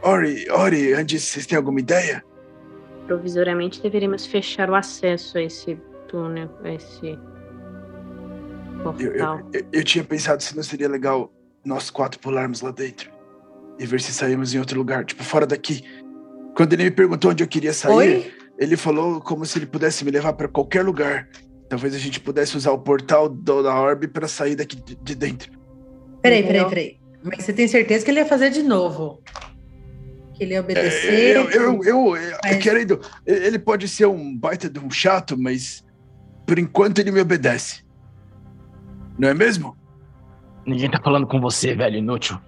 [0.02, 2.22] Ori, Ori, antes, vocês têm alguma ideia?
[3.06, 5.76] Provisoriamente deveríamos fechar o acesso a esse
[6.08, 7.18] túnel, a esse
[8.98, 9.14] Eu, eu,
[9.52, 11.32] eu, eu tinha pensado se não seria legal
[11.64, 13.10] nós quatro pularmos lá dentro
[13.78, 15.82] e ver se saímos em outro lugar, tipo fora daqui.
[16.56, 18.32] Quando ele me perguntou onde eu queria sair, Oi?
[18.58, 21.28] ele falou como se ele pudesse me levar pra qualquer lugar.
[21.68, 25.14] Talvez a gente pudesse usar o portal do, da Orb pra sair daqui de, de
[25.14, 25.50] dentro.
[26.22, 26.98] Peraí, peraí, peraí.
[27.22, 29.20] Mas você tem certeza que ele ia fazer de novo?
[30.34, 31.36] Que ele ia É, obedecer?
[31.36, 35.82] eu, eu, eu, eu- Mas- querendo, ele pode ser um baita de um chato, mas
[36.46, 37.82] por enquanto ele me obedece.
[39.18, 39.76] Não é mesmo?
[40.66, 42.38] Ninguém tá falando com você, velho inútil.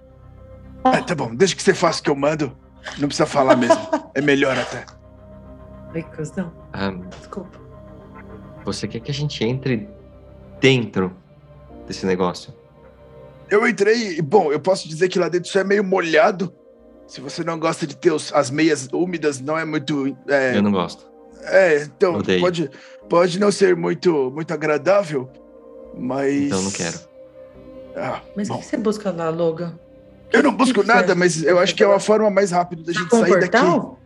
[0.83, 2.55] Ah, tá bom, deixa que você faça o que eu mando.
[2.97, 3.77] Não precisa falar mesmo.
[4.15, 4.85] É melhor até.
[5.93, 6.51] Ai, cuzão.
[6.73, 7.59] Ah, Desculpa.
[8.63, 9.87] você quer que a gente entre
[10.59, 11.15] dentro
[11.87, 12.53] desse negócio?
[13.49, 16.53] Eu entrei, e, bom, eu posso dizer que lá dentro isso é meio molhado.
[17.07, 20.17] Se você não gosta de ter os- as meias úmidas, não é muito.
[20.27, 21.09] É, Eu não gosto.
[21.43, 22.41] é, então Odeio.
[22.41, 22.69] pode,
[23.09, 25.29] pode não ser muito, muito agradável,
[25.99, 26.43] mas.
[26.43, 26.99] Então não quero.
[27.95, 29.77] Ah, Mas o que você busca lá, Logan?
[30.31, 32.91] Eu não busco que nada, mas eu acho que é uma forma mais rápida da
[32.93, 33.49] gente Com o sair daqui.
[33.57, 33.99] portal?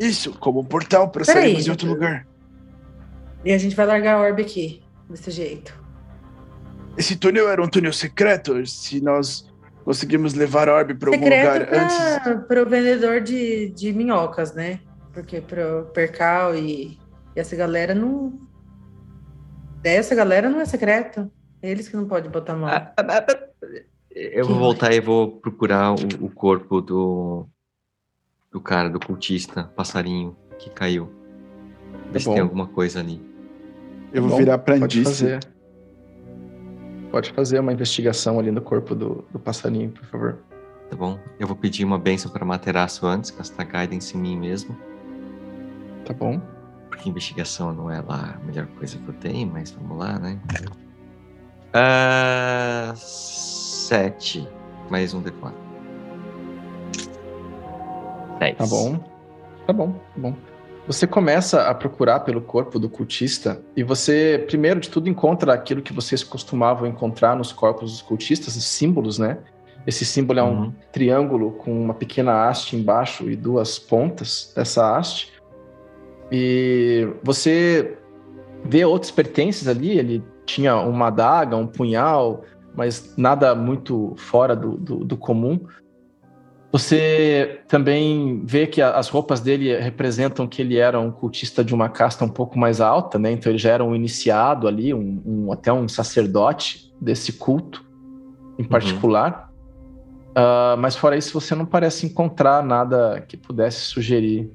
[0.00, 2.26] Isso, como um portal para sairmos em outro lugar.
[3.44, 5.72] E a gente vai largar a orbe aqui, desse jeito.
[6.96, 8.64] Esse túnel era um túnel secreto?
[8.66, 9.48] Se nós
[9.84, 11.96] conseguimos levar a orbe para algum lugar antes.
[12.22, 14.80] pra, pro vendedor de, de minhocas, né?
[15.12, 16.98] Porque pro Percal e,
[17.36, 18.32] e essa galera não.
[19.84, 21.30] Essa galera não é secreto.
[21.62, 22.68] Eles que não podem botar mão.
[24.10, 27.48] Eu vou voltar e vou procurar o, o corpo do
[28.50, 31.10] do cara, do cultista, passarinho que caiu.
[32.10, 32.34] Ver se bom.
[32.34, 33.20] tem alguma coisa ali.
[34.12, 35.04] Eu vou Bom, virar Pode aprendiz.
[35.04, 35.40] fazer.
[37.10, 40.38] Pode fazer uma investigação ali no corpo do, do passarinho, por favor.
[40.90, 41.18] Tá bom?
[41.40, 44.76] Eu vou pedir uma benção para Materaço antes, castar guidance em mim mesmo.
[46.04, 46.40] Tá bom?
[46.92, 50.38] Porque investigação não é lá a melhor coisa que eu tenho, mas vamos lá, né?
[51.72, 54.46] Ah, sete.
[54.90, 55.52] Mais um D4.
[58.38, 58.58] Dez.
[58.58, 58.98] Tá bom.
[59.66, 60.34] Tá bom, tá bom.
[60.86, 65.80] Você começa a procurar pelo corpo do cultista e você, primeiro de tudo, encontra aquilo
[65.80, 69.38] que vocês costumavam encontrar nos corpos dos cultistas, os símbolos, né?
[69.86, 70.74] Esse símbolo é um Uhum.
[70.92, 75.31] triângulo com uma pequena haste embaixo e duas pontas dessa haste.
[76.32, 77.98] E você
[78.64, 79.98] vê outros pertences ali.
[79.98, 82.42] Ele tinha uma adaga, um punhal,
[82.74, 85.60] mas nada muito fora do, do, do comum.
[86.72, 91.90] Você também vê que as roupas dele representam que ele era um cultista de uma
[91.90, 93.30] casta um pouco mais alta, né?
[93.30, 97.84] Então ele já era um iniciado ali, um, um- até um sacerdote desse culto
[98.58, 99.52] em particular.
[100.34, 104.50] Ah, mas fora isso, você não parece encontrar nada que pudesse sugerir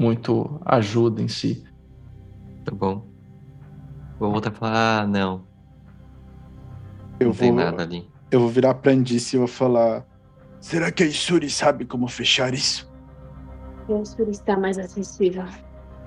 [0.00, 1.62] muito ajuda em si.
[2.64, 3.06] Tá bom.
[4.18, 5.46] Vou voltar e falar, ah, não,
[7.20, 8.10] Eu não tem vou, nada ali.
[8.30, 10.06] eu vou virar aprendiz e vou falar.
[10.60, 12.90] Será que a Isuri sabe como fechar isso?
[13.88, 15.44] O Suri está mais acessível.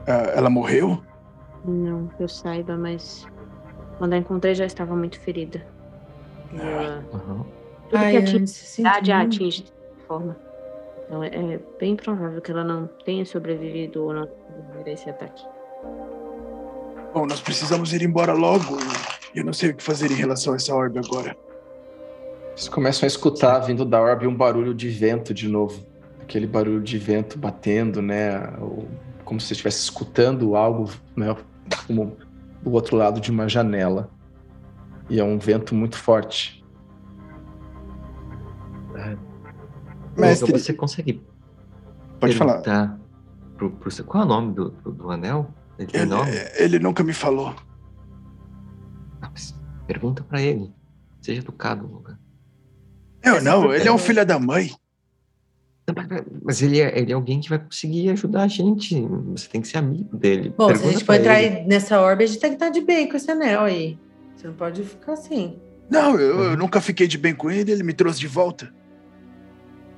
[0.08, 1.04] Ah, ela morreu?
[1.66, 3.28] Não que eu saiba, mas
[3.98, 5.66] quando a encontrei já estava muito ferida.
[6.54, 7.44] Ela- Uhum.
[7.90, 10.38] tudo Ai, que atinge a cidade a atinge de certa forma.
[11.06, 15.44] Então é, é bem provável que ela não tenha sobrevivido ou não a esse ataque.
[17.14, 18.78] Bom, nós precisamos ir embora logo.
[19.36, 21.36] Eu não sei o que fazer em relação a essa orbe agora.
[22.56, 25.86] Vocês começam a escutar vindo da orbe um barulho de vento de novo.
[26.22, 28.42] Aquele barulho de vento batendo, né?
[29.24, 31.36] Como se você estivesse escutando algo, né?
[31.88, 32.18] Como
[32.62, 34.10] do outro lado de uma janela.
[35.10, 36.64] E é um vento muito forte.
[40.18, 41.22] Mestre, Então você consegue
[42.20, 42.62] pode falar.
[42.62, 43.00] perguntar
[43.58, 45.54] Pro, pro seu- qual é o nome do, do, do anel?
[45.78, 46.32] Ele tem Ele, nome?
[46.58, 47.56] ele nunca me falou.
[49.22, 49.56] Ah, mas
[49.88, 50.72] pergunta pra ele.
[51.22, 52.20] Seja educado, Luca.
[53.24, 54.72] Eu não, ele é um filho da mãe.
[55.88, 55.96] Não,
[56.44, 59.00] mas- ele é, ele é alguém que vai conseguir ajudar a gente.
[59.32, 60.54] Você tem que ser amigo dele.
[60.58, 61.66] Bom, se a Pergunta gente for entrar ele.
[61.68, 63.98] nessa orbe, a gente tem que estar de bem com esse anel aí.
[64.36, 65.58] Você não pode ficar assim.
[65.90, 68.74] Não, eu, eu nunca fiquei de bem com ele, ele me trouxe de volta.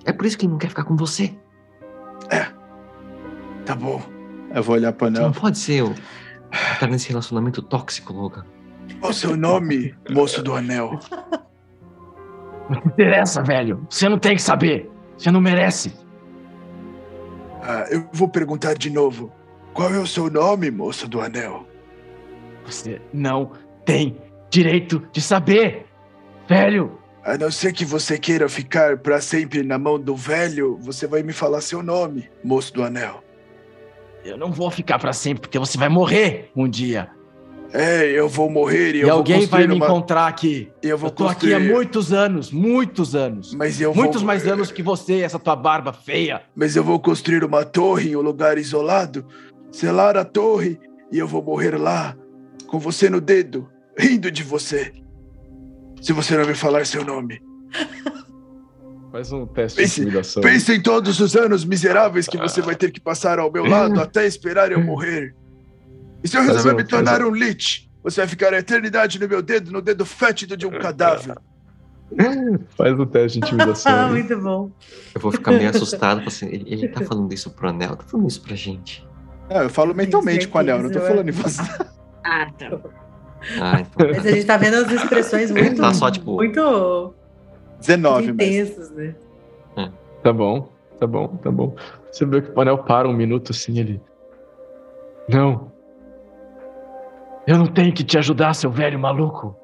[0.06, 1.34] É por isso que ele não quer ficar com você.
[3.66, 4.02] Tá bom.
[4.54, 5.24] Eu vou olhar pro Você anel.
[5.24, 5.94] não pode ser o.
[6.80, 8.46] Tá nesse relacionamento tóxico, Logan.
[9.00, 11.00] Qual o seu nome, moço do anel?
[12.70, 13.86] Não interessa, velho.
[13.90, 14.90] Você não tem que saber.
[15.18, 15.94] Você não merece.
[17.62, 19.32] Ah, eu vou perguntar de novo.
[19.74, 21.66] Qual é o seu nome, moço do anel?
[22.66, 23.52] Você não
[23.84, 24.18] tem
[24.50, 25.86] direito de saber,
[26.48, 26.98] velho.
[27.26, 31.24] A não ser que você queira ficar pra sempre na mão do velho, você vai
[31.24, 33.24] me falar seu nome, moço do anel.
[34.24, 37.10] Eu não vou ficar pra sempre, porque você vai morrer um dia.
[37.74, 39.86] É, eu vou morrer e, E, eu vou alguém vai construir me uma...
[39.88, 40.72] encontrar aqui.
[40.84, 43.54] Eu vou Eu tô aqui há construir- muitos anos, muitos anos.
[43.56, 44.28] Mas eu Muitos vou...
[44.28, 46.44] mais anos que você, essa tua barba feia.
[46.56, 49.26] Mas eu vou construir uma torre em um lugar isolado,
[49.72, 50.80] selar a torre
[51.12, 52.16] e eu vou morrer lá,
[52.68, 54.94] com você no dedo, rindo de você.
[56.06, 57.42] Se você não me falar seu nome.
[59.12, 60.44] Faz um teste Pense- intimidação.
[60.44, 64.00] Pense em todos os anos miseráveis que você vai ter que passar ao meu lado
[64.00, 65.34] até esperar eu morrer.
[66.24, 69.28] E se eu resolver um- me tornar um lich, você vai ficar a eternidade no
[69.28, 71.36] meu dedo, no dedo fétido de um cadáver.
[72.78, 73.92] Faz um teste de intimidação.
[74.06, 74.70] Ah, muito bom.
[75.16, 76.22] Eu vou ficar meio assustado.
[76.28, 79.04] Assim, ele, ele tá falando isso pro anel, tá falando isso pra gente.
[79.50, 81.62] É, eu falo mentalmente com o anel, não tô falando em você.
[82.24, 82.80] Ah, tá.
[83.62, 84.08] Ah, então.
[84.08, 87.14] Mas a gente tá vendo as expressões muito, Tá só, tipo- muito
[87.80, 88.48] 19, mas.
[88.48, 89.16] intensas, né?
[90.24, 91.76] Tá bom, tá bom, tá bom.
[92.12, 94.02] Você vê que o panel para um minuto assim, ele.
[95.30, 95.72] Não.
[97.46, 99.56] Eu não tenho que te ajudar, seu velho maluco.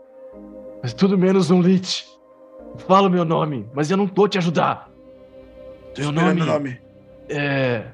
[0.84, 2.08] Mas tudo menos um lit.
[2.88, 4.90] Fala o meu nome, mas eu não vou te ajudar.
[5.96, 6.80] Tô Meu nome- o nome.
[7.28, 7.86] É.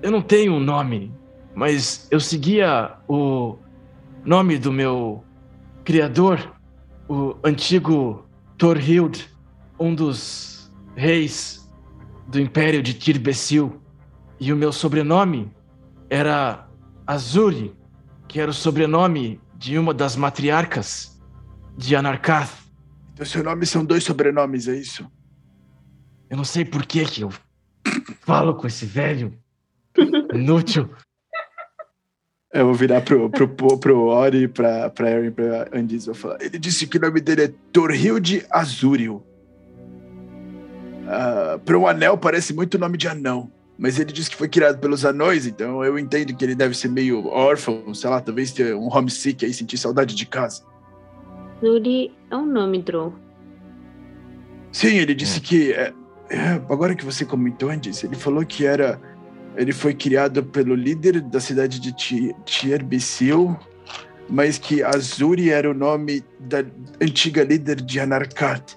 [0.00, 1.12] Eu não tenho um nome.
[1.54, 3.56] mas eu seguia o
[4.26, 5.24] nome do meu
[5.84, 6.52] criador,
[7.08, 8.26] o antigo
[8.58, 9.30] Thorhild,
[9.78, 11.70] um dos reis
[12.26, 13.80] do Império de Tirbesil.
[14.40, 15.50] E o meu sobrenome
[16.10, 16.68] era
[17.06, 17.72] Azuri,
[18.26, 21.22] que era o sobrenome de uma das matriarcas
[21.78, 22.50] de Anarkath.
[23.12, 25.06] Então, seu nome são dois sobrenomes, é isso?
[26.28, 27.30] Eu não sei por que que eu
[28.20, 29.38] falo com esse velho
[30.34, 30.90] inútil.
[32.56, 36.06] Eu vou virar pro, pro, pro, pro Ori, pra, pra Erin, pra Andis.
[36.06, 36.38] Vou falar.
[36.40, 39.22] Ele disse que o nome dele é Torhilde Azurio.
[41.04, 43.52] Uh, para um anel parece muito o nome de anão.
[43.78, 46.88] Mas ele disse que foi criado pelos anões, então eu entendo que ele deve ser
[46.88, 50.62] meio órfão, sei lá, talvez ter um homesick aí, sentir saudade de casa.
[51.60, 53.12] Zuri é um nome, Drow.
[54.72, 55.42] Sim, ele disse é.
[55.42, 55.72] que.
[55.72, 55.92] É,
[56.30, 58.98] é, agora que você comentou, Andis, ele falou que era
[59.56, 61.92] ele foi criado pelo líder da cidade de
[62.44, 63.56] Tierbisil,
[64.28, 66.64] mas que Azuri era o nome da
[67.00, 68.76] antiga líder de Anarkat.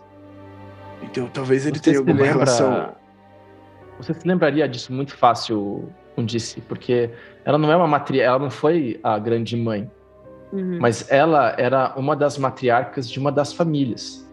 [1.03, 2.33] Então talvez ele Você tenha alguma lembra...
[2.33, 2.95] relação.
[3.97, 7.09] Você se lembraria disso muito fácil, disse, porque
[7.43, 9.89] ela não é uma matriarca, ela não foi a grande mãe,
[10.53, 10.77] uhum.
[10.79, 14.25] mas ela era uma das matriarcas de uma das famílias.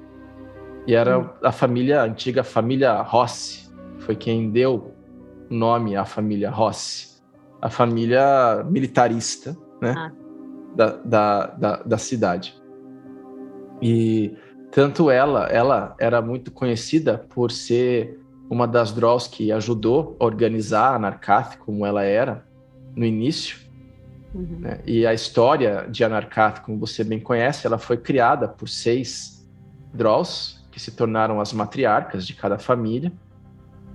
[0.87, 1.29] E era uhum.
[1.43, 3.69] a família, a antiga família Rossi,
[3.99, 4.96] foi quem deu
[5.51, 7.23] nome à família Rossi,
[7.61, 9.95] a família militarista, né?
[9.97, 10.13] Ah.
[10.75, 12.55] Da, da, da, da, cidade.
[13.81, 14.37] E
[14.71, 18.21] tanto ela, ela era muito conhecida por ser
[18.51, 22.45] uma das Drolls que ajudou a organizar a Narcath como ela era
[22.95, 23.59] no início.
[24.35, 24.59] Uhum.
[24.61, 24.81] Né?
[24.85, 29.49] E a história de Anarcath, como você bem conhece, ela foi criada por seis
[29.95, 33.11] Drolls, que se tornaram as matriarcas de cada família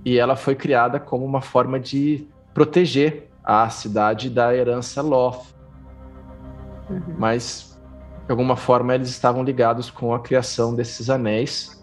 [0.04, 5.46] e ela foi criada como uma forma de proteger a cidade da herança Loth.
[6.90, 7.14] Uhum.
[7.18, 7.78] Mas,
[8.26, 11.82] de alguma forma, eles estavam ligados com a criação desses anéis.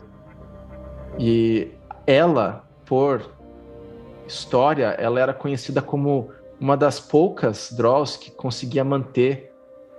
[1.18, 1.72] E
[2.06, 3.30] ela, por
[4.28, 6.30] história, ela era conhecida como
[6.60, 9.52] uma das poucas Draws que conseguia manter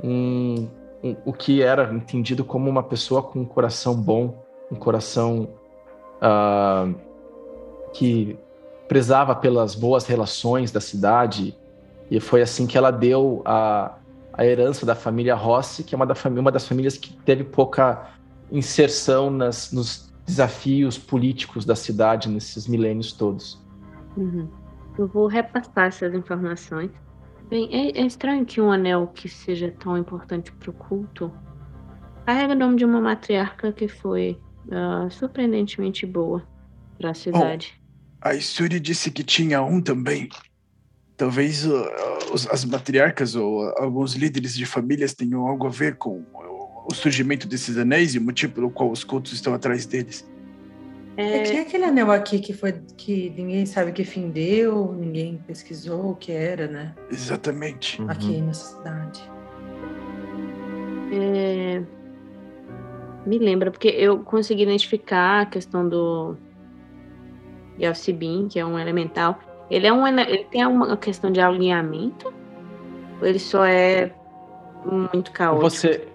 [0.03, 0.69] um,
[1.03, 5.49] um, o que era entendido como uma pessoa com um coração bom, um coração
[6.23, 6.95] uh,
[7.93, 8.39] que
[8.89, 11.57] prezava pelas boas relações da cidade
[12.11, 13.97] e foi assim que ela deu a,
[14.33, 18.11] a herança da família Rossi, que é uma, da uma das famílias que teve pouca
[18.51, 23.65] inserção nas, nos desafios políticos da cidade nesses milênios todos.
[24.17, 24.49] Uhum.
[24.99, 26.91] Eu vou repassar essas informações.
[27.49, 31.33] Bem, é, é, estranho que um anel que seja tão importante para o culto
[32.27, 36.43] carrega o nome de uma matriarca que foi uh, surpreendentemente boa
[36.99, 37.80] para a cidade.
[38.21, 40.29] A Isuri disse que tinha um também.
[41.17, 41.89] Talvez uh,
[42.51, 46.25] as matriarcas ou alguns líderes de famílias tenham algo a ver com
[46.87, 50.29] o surgimento desses anéis e o motivo pelo qual os cultos estão atrás deles.
[51.17, 56.13] É, tinha aquele anel aqui que foi que ninguém sabe que fim deu, ninguém pesquisou
[56.13, 56.95] o que era, né?
[57.11, 58.01] Exatamente.
[58.09, 58.47] Aqui uhum.
[58.47, 59.23] nessa cidade.
[61.13, 61.83] É...
[63.27, 66.37] Me lembra, porque eu consegui identificar a questão do
[67.81, 69.41] e ao Sibin, que é um elemental,
[69.71, 72.33] ele é um ele tem uma questão de alinhamento
[73.21, 74.13] ou ele só é
[75.13, 75.71] muito caótico?
[75.71, 76.09] Você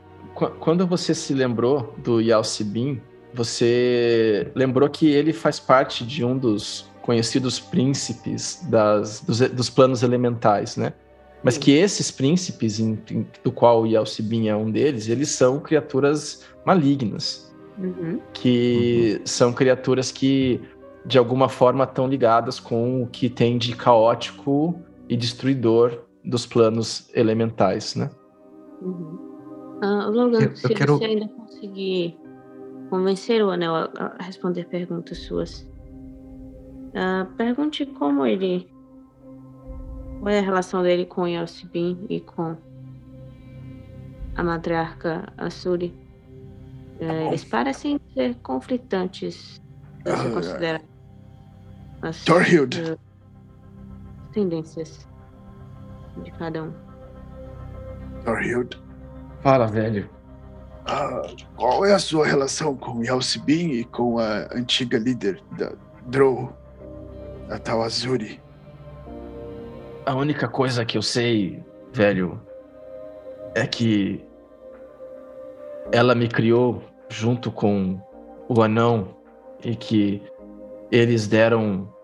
[0.60, 3.02] quando você se lembrou do Yalcibin,
[3.34, 10.04] você lembrou que ele faz parte de um dos conhecidos príncipes das, dos, dos planos
[10.04, 10.92] elementais, né?
[11.44, 15.60] Mas que esses príncipes, em, em, do qual o Yalcibin é um deles, eles são
[15.60, 17.54] criaturas malignas.
[17.78, 18.20] Uhum.
[18.34, 19.26] Que uhum.
[19.26, 20.60] são criaturas que
[21.06, 27.12] de alguma forma estão ligadas com o que tem de caótico e destruidor dos planos
[27.14, 28.10] elementais, né?
[28.82, 29.20] Uhum.
[29.84, 30.98] Uh, Logan, eu, se eu quero...
[30.98, 32.18] você ainda conseguir
[32.90, 38.68] convencer o Anel a, responder perguntas suas, uh, pergunte como ele...
[40.22, 42.58] Qual é a relação dele com Yosibin e com
[44.36, 45.94] a matriarca Asuri?
[47.00, 49.62] Uh, eles parecem ser conflitantes.
[50.04, 50.82] Você considera
[52.06, 52.98] as Thorhild.
[54.32, 55.08] tendências
[56.24, 56.74] de cada um.
[58.24, 58.80] Thorhild.
[59.42, 60.08] Fala, velho.
[60.88, 65.74] Uh, qual é a sua relação com Yalcibin e com a antiga líder da
[66.06, 66.56] Drow,
[67.50, 68.40] a Tawazuri?
[70.06, 72.40] A única coisa que eu sei, velho,
[73.56, 74.24] é que
[75.92, 78.00] ela me criou junto com
[78.48, 79.16] o anão
[79.64, 80.22] e que
[80.92, 81.95] eles deram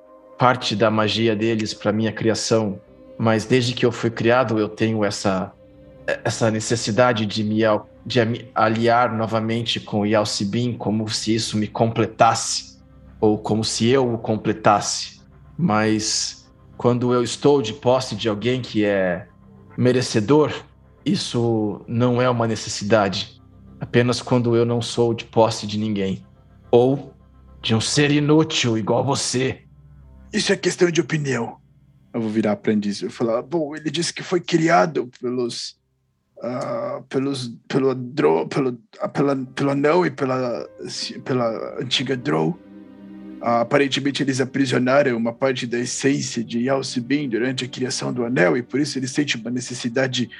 [0.41, 2.81] parte da magia deles para minha criação,
[3.15, 5.53] mas desde que eu fui criado eu tenho essa
[6.25, 7.59] essa necessidade de me
[8.03, 12.79] de me aliar novamente com o Yalcibin como se isso me completasse
[13.19, 15.21] ou como se eu o completasse.
[15.55, 19.27] Mas quando eu estou de posse de alguém que é
[19.77, 20.51] merecedor,
[21.05, 23.39] isso não é uma necessidade.
[23.79, 26.25] Apenas quando eu não sou de posse de ninguém
[26.71, 27.13] ou
[27.61, 29.65] de um ser inútil igual você.
[30.31, 31.57] Isso é questão de opinião.
[32.13, 35.79] Eu vou virar aprendiz e falar: bom, ele disse que foi criado pelos.
[36.37, 40.67] Uh, pelos pelo Drow, pelo, uh, pela, pelo anão e pela,
[41.23, 42.57] pela antiga Drow.
[43.39, 48.57] Uh, aparentemente eles aprisionaram uma parte da essência de Yalcibin durante a criação do anel
[48.57, 50.31] e por isso ele sente uma necessidade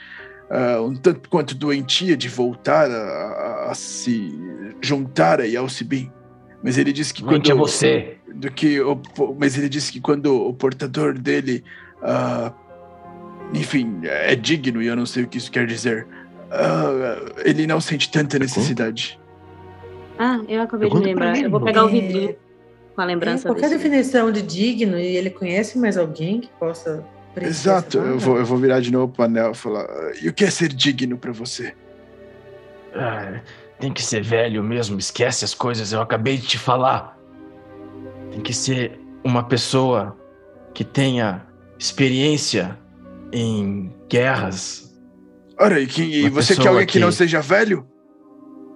[0.51, 4.33] uh, um tanto quanto doentia de voltar a, a, a se
[4.81, 6.11] juntar a Yalcibin.
[6.63, 7.49] Mas ele disse que quando.
[7.49, 8.17] é você.
[8.33, 8.99] Do que o,
[9.37, 11.63] mas ele disse que quando o portador dele.
[12.01, 12.53] Uh,
[13.53, 16.07] enfim, é digno, e eu não sei o que isso quer dizer.
[16.47, 19.19] Uh, ele não sente tanta necessidade.
[20.17, 21.37] Ah, eu acabei de lembrar.
[21.37, 22.35] Eu vou pegar o vidrinho
[22.95, 23.47] com a lembrança.
[23.47, 23.77] É, qualquer desse...
[23.77, 27.03] definição de digno e ele conhece mais alguém que possa.
[27.35, 29.87] Exato, eu vou, eu vou virar de novo pro anel e falar:
[30.21, 31.73] e o que é ser digno para você?
[32.93, 33.39] Ah,
[33.79, 37.17] tem que ser velho mesmo, esquece as coisas, eu acabei de te falar.
[38.31, 40.17] Tem que ser uma pessoa
[40.73, 41.45] que tenha
[41.77, 42.77] experiência
[43.31, 44.91] em guerras.
[45.59, 47.85] Ora, e, que, e você quer alguém que, que, não seja velho?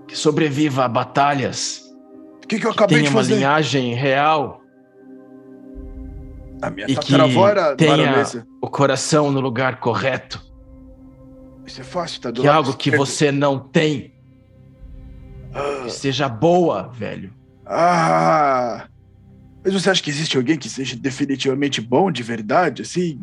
[0.08, 1.82] Que sobreviva a batalhas.
[2.44, 3.36] O que, que eu acabei que de fazer?
[3.36, 4.62] Tenha uma linhagem real.
[6.62, 7.14] A minha e que
[7.78, 8.24] tenha
[8.62, 10.42] o coração no lugar correto.
[11.66, 14.14] Isso é fácil, tá do Que é algo que você não tem.
[15.84, 17.34] Que seja boa, velho.
[17.66, 18.88] Ah!
[19.66, 23.20] Mas você acha que existe alguém que seja definitivamente bom de verdade, assim?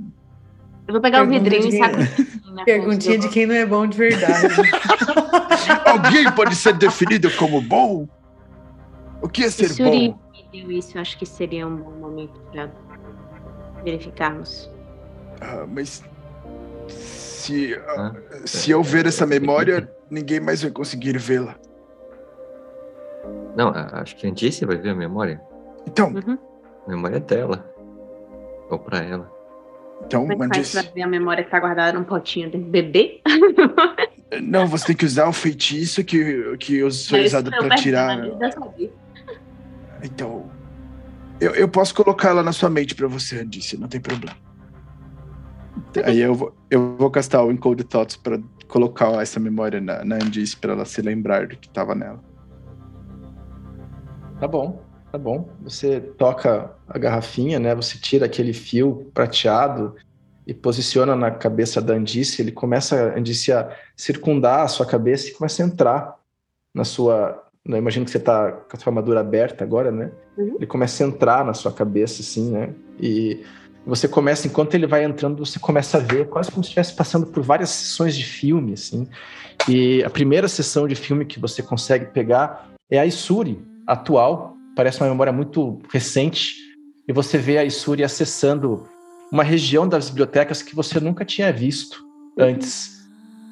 [0.89, 2.64] Eu vou pegar Pergunta o vidrinho e saco.
[2.64, 4.48] Perguntinha de quem não é bom de verdade.
[5.86, 8.09] alguém pode ser definido como bom?
[9.23, 10.19] O que é ser Se bom?
[10.51, 12.69] pediu isso, acho que seria um bom momento para
[13.85, 14.69] verificarmos.
[15.40, 16.02] Ah, mas
[16.89, 18.12] se, ah,
[18.44, 21.55] se eu ver essa memória, ninguém mais vai conseguir vê-la.
[23.56, 25.40] Não, acho que a Andice vai ver a memória.
[25.87, 26.13] Então.
[26.13, 26.39] Uhum.
[26.87, 27.73] A memória é dela.
[28.71, 29.31] Ou pra ela.
[30.07, 32.67] Então, Como é que faz pra ver a memória que tá guardada num potinho dentro
[32.67, 33.21] do bebê?
[34.43, 38.19] Não, você tem que usar o feitiço que, que foi usado pra tirar.
[40.03, 40.51] Então.
[41.39, 44.37] Eu, eu posso colocar ela na sua mente pra você, Andice, não tem problema.
[46.05, 48.39] Aí eu vou, eu vou castar o Encode Thoughts pra
[48.69, 52.23] colocar essa memória na, na Andice pra ela se lembrar do que tava nela.
[54.39, 54.81] Tá bom,
[55.13, 55.47] tá bom.
[55.63, 57.75] Você toca a garrafinha, né?
[57.75, 59.95] Você tira aquele fio prateado
[60.47, 62.41] e posiciona na cabeça da Andice.
[62.41, 66.17] Ele começa, a Andice, a circundar a sua cabeça e começa a entrar
[66.75, 67.45] na sua.
[67.65, 70.11] Eu imagino que você está com a sua armadura aberta agora, né?
[70.37, 70.57] Uhum.
[70.57, 72.71] Ele começa a entrar na sua cabeça, assim, né?
[72.99, 73.45] E
[73.87, 77.27] você começa, enquanto ele vai entrando, você começa a ver quase como se estivesse passando
[77.27, 79.07] por várias sessões de filme, assim.
[79.69, 85.01] E a primeira sessão de filme que você consegue pegar é a Isuri, atual, parece
[85.01, 86.57] uma memória muito recente,
[87.07, 88.89] e você vê a Isuri acessando
[89.31, 92.05] uma região das bibliotecas que você nunca tinha visto
[92.39, 93.03] antes.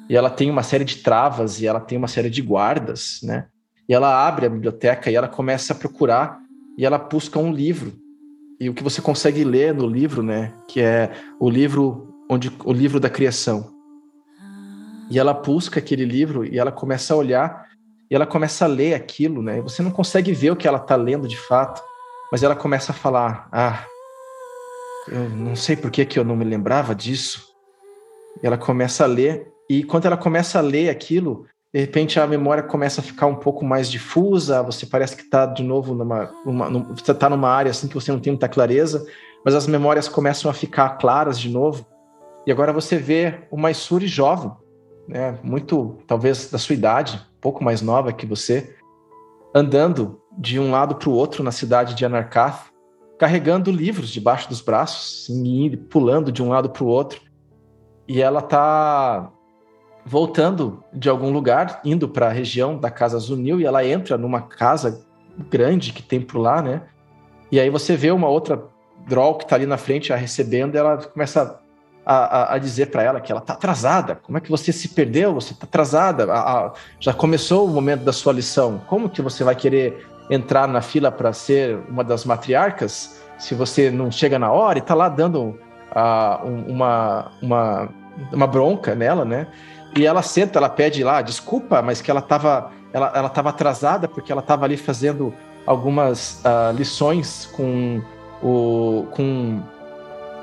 [0.09, 3.47] E ela tem uma série de travas e ela tem uma série de guardas, né?
[3.87, 6.39] E ela abre a biblioteca e ela começa a procurar
[6.77, 7.93] e ela busca um livro.
[8.59, 12.71] E o que você consegue ler no livro, né, que é o livro onde o
[12.71, 13.71] livro da criação.
[15.09, 17.67] E ela busca aquele livro e ela começa a olhar
[18.11, 19.61] e ela começa a ler aquilo, né?
[19.61, 21.81] Você não consegue ver o que ela está lendo de fato,
[22.29, 23.85] mas ela começa a falar: Ah,
[25.07, 27.47] eu não sei por que, que eu não me lembrava disso.
[28.43, 32.27] E ela começa a ler, e quando ela começa a ler aquilo, de repente a
[32.27, 36.33] memória começa a ficar um pouco mais difusa, você parece que está de novo numa,
[36.45, 39.05] numa, numa, você está numa área assim que você não tem muita clareza,
[39.45, 41.85] mas as memórias começam a ficar claras de novo.
[42.45, 44.51] E agora você vê uma Isuri jovem,
[45.07, 48.75] né, muito talvez da sua idade, pouco mais nova que você,
[49.53, 52.71] andando de um lado para o outro na cidade de Anarkath,
[53.19, 57.21] carregando livros debaixo dos braços, assim, pulando de um lado para o outro.
[58.07, 59.31] E ela está
[60.05, 64.41] voltando de algum lugar, indo para a região da Casa Zunil, e ela entra numa
[64.41, 65.05] casa
[65.49, 66.83] grande que tem por lá, né?
[67.51, 68.63] E aí você vê uma outra
[69.07, 71.60] Droll que está ali na frente a recebendo, e ela começa
[72.05, 74.15] a, a, a dizer para ela que ela está atrasada.
[74.15, 75.33] Como é que você se perdeu?
[75.33, 76.31] Você está atrasada.
[76.31, 78.81] A, já começou o momento da sua lição.
[78.87, 83.89] Como que você vai querer entrar na fila para ser uma das matriarcas se você
[83.89, 85.59] não chega na hora e está lá dando
[86.67, 87.89] uma, uma,
[88.31, 89.47] uma bronca nela, né?
[89.95, 94.07] E ela senta, ela pede lá desculpa, mas que ela estava ela, ela tava atrasada
[94.07, 95.33] porque ela estava ali fazendo
[95.65, 98.01] algumas uh, lições com
[98.41, 99.61] o com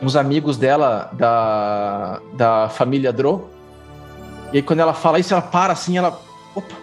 [0.02, 3.48] uns amigos dela da, da família Dro.
[4.52, 6.20] E aí quando ela fala isso, ela para assim, ela
[6.54, 6.74] opa.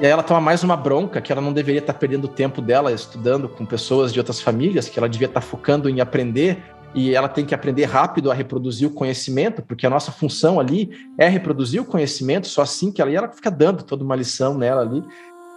[0.00, 2.90] E aí ela toma mais uma bronca que ela não deveria estar perdendo tempo dela
[2.90, 6.62] estudando com pessoas de outras famílias, que ela devia estar focando em aprender
[6.94, 10.90] e ela tem que aprender rápido a reproduzir o conhecimento, porque a nossa função ali
[11.18, 14.56] é reproduzir o conhecimento, só assim que ela, e ela fica dando toda uma lição
[14.56, 15.04] nela ali.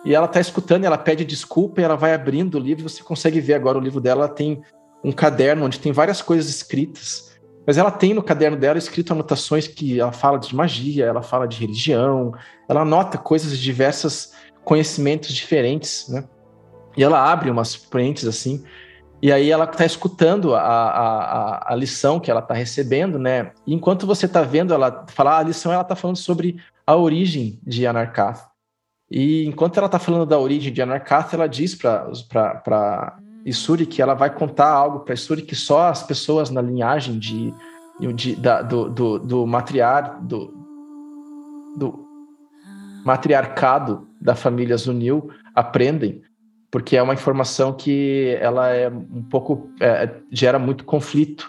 [0.05, 3.39] E ela está escutando, ela pede desculpa e ela vai abrindo o livro, você consegue
[3.39, 4.61] ver agora o livro dela, ela tem
[5.04, 7.34] um caderno onde tem várias coisas escritas.
[7.66, 11.48] Mas ela tem no caderno dela escrito anotações que ela fala de magia, ela fala
[11.48, 12.34] de religião,
[12.68, 14.32] ela anota coisas de diversos
[14.64, 16.26] conhecimentos diferentes, né?
[16.96, 18.64] E ela abre umas frentes assim,
[19.24, 23.54] e aí ela está escutando a, a, a, lição que ela está recebendo, né?
[23.66, 27.58] E enquanto você está vendo ela falar a lição, ela está falando sobre a origem
[27.66, 28.46] de Anarkath.
[29.10, 34.14] E enquanto ela está falando da origem de Anarkath, ela diz para Isuri que ela
[34.14, 37.53] vai contar algo para Isuri que só as pessoas na linhagem de,
[38.15, 40.53] de da, do, do, do matriar do,
[41.78, 42.06] do
[43.06, 46.22] matriarcado da família Zunil aprendem
[46.72, 51.48] porque é uma informação que ela é um pouco é, gera muito conflito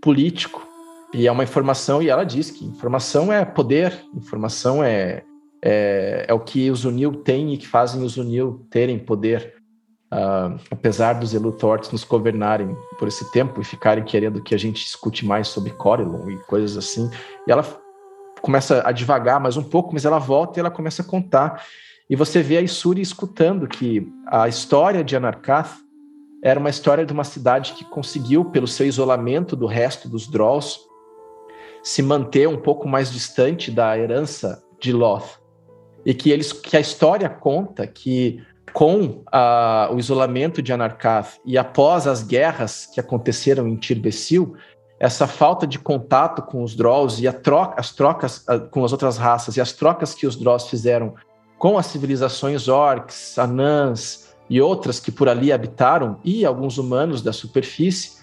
[0.00, 0.66] político.
[1.12, 5.24] E é uma informação e ela diz que informação é poder, informação é
[5.62, 9.61] é, é o que os Unil têm e que fazem os Unil terem poder,
[10.12, 14.84] uh, apesar dos Eluthorts nos governarem por esse tempo e ficarem querendo que a gente
[14.84, 17.10] escute mais sobre Corellon e coisas assim.
[17.48, 17.64] E ela
[18.40, 21.64] começa a divagar mais um pouco, mas ela volta e ela começa a contar
[22.12, 25.78] e você vê a Isuri escutando que a história de Anarkath
[26.44, 30.80] era uma história de uma cidade que conseguiu, pelo seu isolamento do resto dos Drolls,
[31.82, 35.40] se manter um pouco mais distante da herança de Loth.
[36.04, 39.22] E que, eles, que a história conta que, com
[39.90, 44.56] o isolamento de Anarkath e após as guerras que aconteceram em Tirbesil,
[44.98, 49.56] essa falta de contato com os Drolls e troca, as trocas com as outras raças
[49.56, 51.14] e as trocas que os Drolls fizeram
[51.58, 57.32] com as civilizações orcs, anãs e outras que por ali habitaram, e alguns humanos da
[57.32, 58.20] superfície,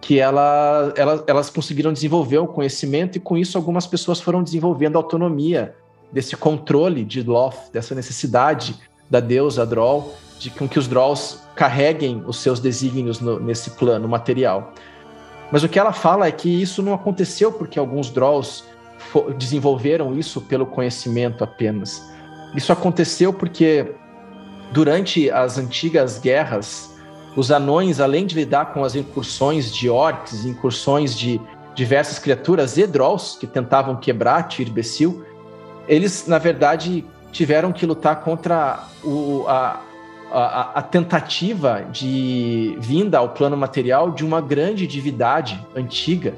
[0.00, 4.96] que ela, ela, elas conseguiram desenvolver o conhecimento, e com isso algumas pessoas foram desenvolvendo
[4.96, 5.74] autonomia
[6.12, 12.22] desse controle de Loth, dessa necessidade da deusa Droll, de com que os Drolls carreguem
[12.26, 14.72] os seus desígnios no, nesse plano material.
[15.50, 18.64] Mas o que ela fala é que isso não aconteceu porque alguns Drolls
[19.38, 22.02] desenvolveram isso pelo conhecimento apenas
[22.56, 23.94] isso aconteceu porque
[24.72, 26.94] durante as antigas guerras,
[27.36, 31.40] os anões, além de lidar com as incursões de orcs, incursões de
[31.74, 35.22] diversas criaturas e Drolls que tentavam quebrar Tirbesil,
[35.86, 37.04] eles, na verdade,
[37.36, 39.82] tiveram que lutar contra o, a,
[40.32, 46.34] a, a, tentativa de vinda ao plano material de uma grande divindade antiga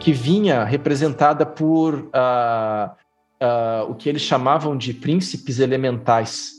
[0.00, 6.54] que vinha representada por uh, uh, o que eles chamavam de príncipes elementais.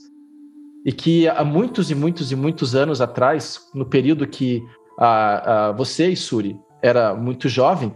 [0.85, 4.63] E que há muitos e muitos e muitos anos atrás, no período que
[4.99, 7.91] uh, você, Isuri, era muito jovem,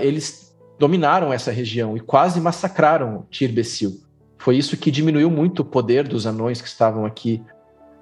[0.00, 4.03] eles dominaram essa região e quase massacraram Tirbesil.
[4.44, 7.42] Foi isso que diminuiu muito o poder dos anões que estavam aqui.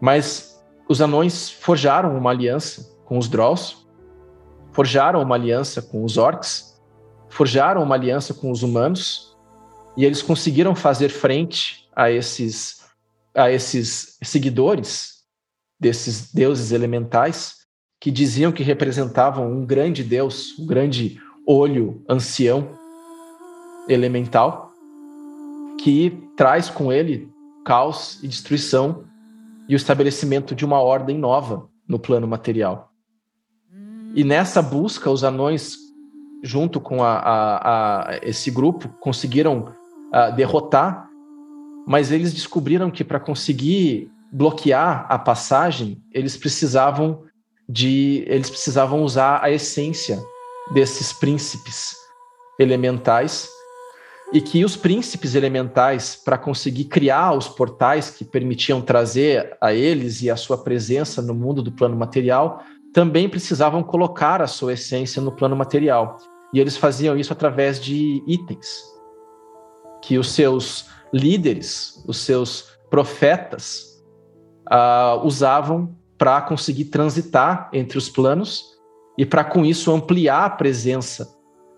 [0.01, 3.87] Mas os anões forjaram uma aliança com os Drolls,
[4.73, 6.83] forjaram uma aliança com os Orcs,
[7.29, 9.37] forjaram uma aliança com os humanos
[9.97, 12.87] e eles conseguiram fazer frente a esses,
[13.33, 15.23] a esses seguidores
[15.79, 17.59] desses deuses elementais
[18.01, 22.77] que diziam que representavam um grande deus, um grande olho ancião
[23.89, 24.72] elemental
[25.83, 27.29] que traz com ele
[27.65, 29.05] caos e destruição
[29.69, 32.91] e o estabelecimento de uma ordem nova no plano material.
[34.15, 35.77] E nessa busca, os anões,
[36.43, 39.75] junto com a, a, a esse grupo, conseguiram
[40.13, 41.09] uh, derrotar,
[41.87, 47.25] mas eles descobriram que para conseguir bloquear a passagem, eles precisavam
[47.69, 50.23] de eles precisavam usar a essência
[50.73, 51.97] desses príncipes
[52.59, 53.49] elementais
[54.33, 60.23] e que os príncipes elementais para conseguir criar os portais que permitiam trazer a eles
[60.23, 62.63] e a sua presença no mundo do plano material
[62.95, 66.17] também precisavam colocar a sua essência no plano material.
[66.53, 68.83] E eles faziam isso através de itens.
[70.03, 74.03] Que os seus líderes, os seus profetas,
[74.71, 78.65] uh, usavam para conseguir transitar entre os planos
[79.19, 81.29] e para com isso ampliar a presença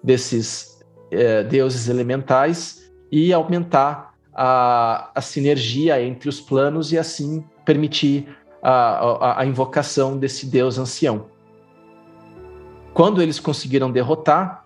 [0.02, 0.73] desses
[1.14, 8.28] é, deuses elementais e aumentar a, a sinergia entre os planos e assim permitir
[8.62, 11.26] a, a, a invocação desse deus ancião.
[12.92, 14.64] Quando eles conseguiram derrotar,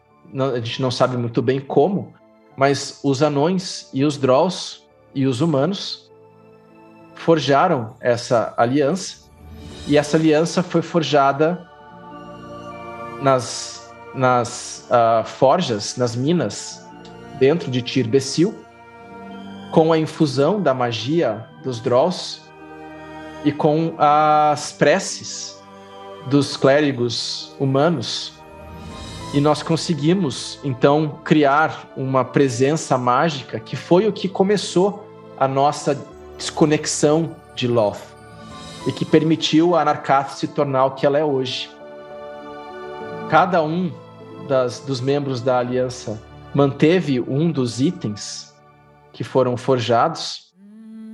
[0.55, 2.13] a gente não sabe muito bem como,
[2.57, 4.83] mas os anões e os Drolls
[5.15, 6.11] e os humanos
[7.15, 9.29] forjaram essa aliança,
[9.87, 11.67] e essa aliança foi forjada
[13.23, 13.78] nas,
[14.19, 16.85] nas uh, forjas, nas minas,
[17.39, 18.53] dentro de Tirbecil,
[19.71, 22.41] com a infusão da magia dos Drolls
[23.45, 25.57] e com as preces
[26.27, 28.33] dos clérigos humanos.
[29.33, 35.07] E nós conseguimos, então, criar uma presença mágica que foi o que começou
[35.39, 35.97] a nossa
[36.37, 38.01] desconexão de Loth
[38.85, 41.71] e que permitiu a Narcath se tornar o que ela é hoje.
[43.29, 43.93] Cada um
[44.49, 46.21] das, dos membros da aliança
[46.55, 48.55] manteve um dos itens
[49.13, 50.53] que foram forjados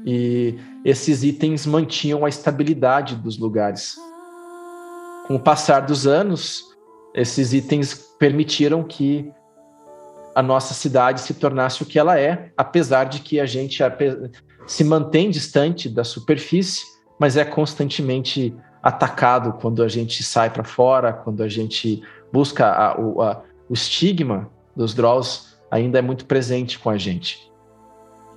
[0.06, 3.96] e esses itens mantinham a estabilidade dos lugares.
[5.26, 6.62] Com o passar dos anos,
[7.14, 9.30] esses itens permitiram que
[10.34, 13.82] a nossa cidade se tornasse o que ela é, apesar de que a gente
[14.66, 16.82] se mantém distante da superfície,
[17.18, 22.02] mas é constantemente atacado quando a gente sai para fora, quando a gente
[22.34, 27.48] busca a, o, a, o estigma dos Drolls ainda é muito presente com a gente.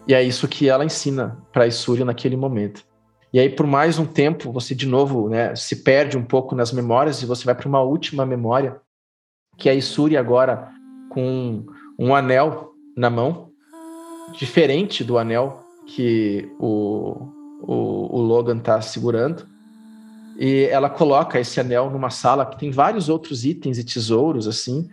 [0.07, 2.86] E é isso que ela ensina para Isuri naquele momento.
[3.34, 6.72] E aí, por mais um tempo, você de novo né, se perde um pouco nas
[6.72, 8.80] memórias e você vai para uma última memória,
[9.57, 10.69] que é Isuri agora
[11.10, 11.65] com
[11.98, 13.49] um anel na mão,
[14.38, 17.30] diferente do anel que o,
[17.64, 19.48] o, o Logan está segurando.
[20.38, 24.88] E ela coloca esse anel numa sala que tem vários outros itens e tesouros, assim.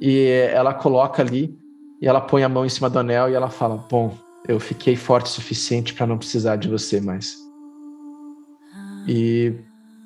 [0.00, 1.58] E ela coloca ali
[2.00, 4.14] e ela põe a mão em cima do anel e ela fala: Bom,
[4.46, 7.34] eu fiquei forte o suficiente para não precisar de você mais.
[9.08, 9.54] E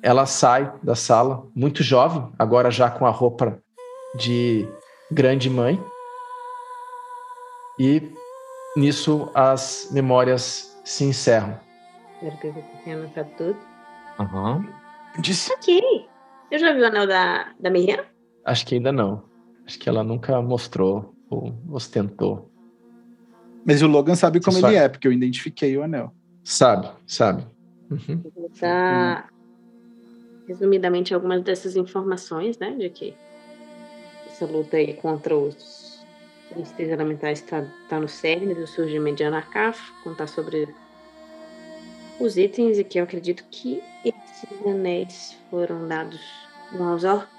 [0.01, 3.61] ela sai da sala, muito jovem, agora já com a roupa
[4.15, 4.65] de
[5.11, 5.81] grande mãe.
[7.77, 8.01] E
[8.77, 11.59] nisso as memórias se encerram.
[12.21, 12.53] Espero que eu
[12.83, 13.68] tenha tudo.
[14.19, 14.65] Uhum.
[15.19, 15.51] Disse.
[15.53, 16.07] Ok.
[16.51, 18.03] Eu já vi o anel da, da Miriam?
[18.45, 19.23] Acho que ainda não.
[19.65, 22.49] Acho que ela nunca mostrou ou ostentou.
[23.65, 24.85] Mas o Logan sabe como Você ele sabe.
[24.85, 26.13] é, porque eu identifiquei o anel.
[26.43, 27.45] Sabe, sabe.
[27.91, 28.23] Uhum.
[28.35, 29.29] Vou dar
[30.47, 32.71] resumidamente algumas dessas informações, né?
[32.71, 33.13] De que
[34.27, 36.03] essa luta aí contra os
[36.75, 40.67] três elementais está tá no cerne do surgimento de Anarcaf, contar sobre
[42.19, 46.19] os itens e que eu acredito que esses anéis foram dados
[46.71, 47.29] não aos orcs,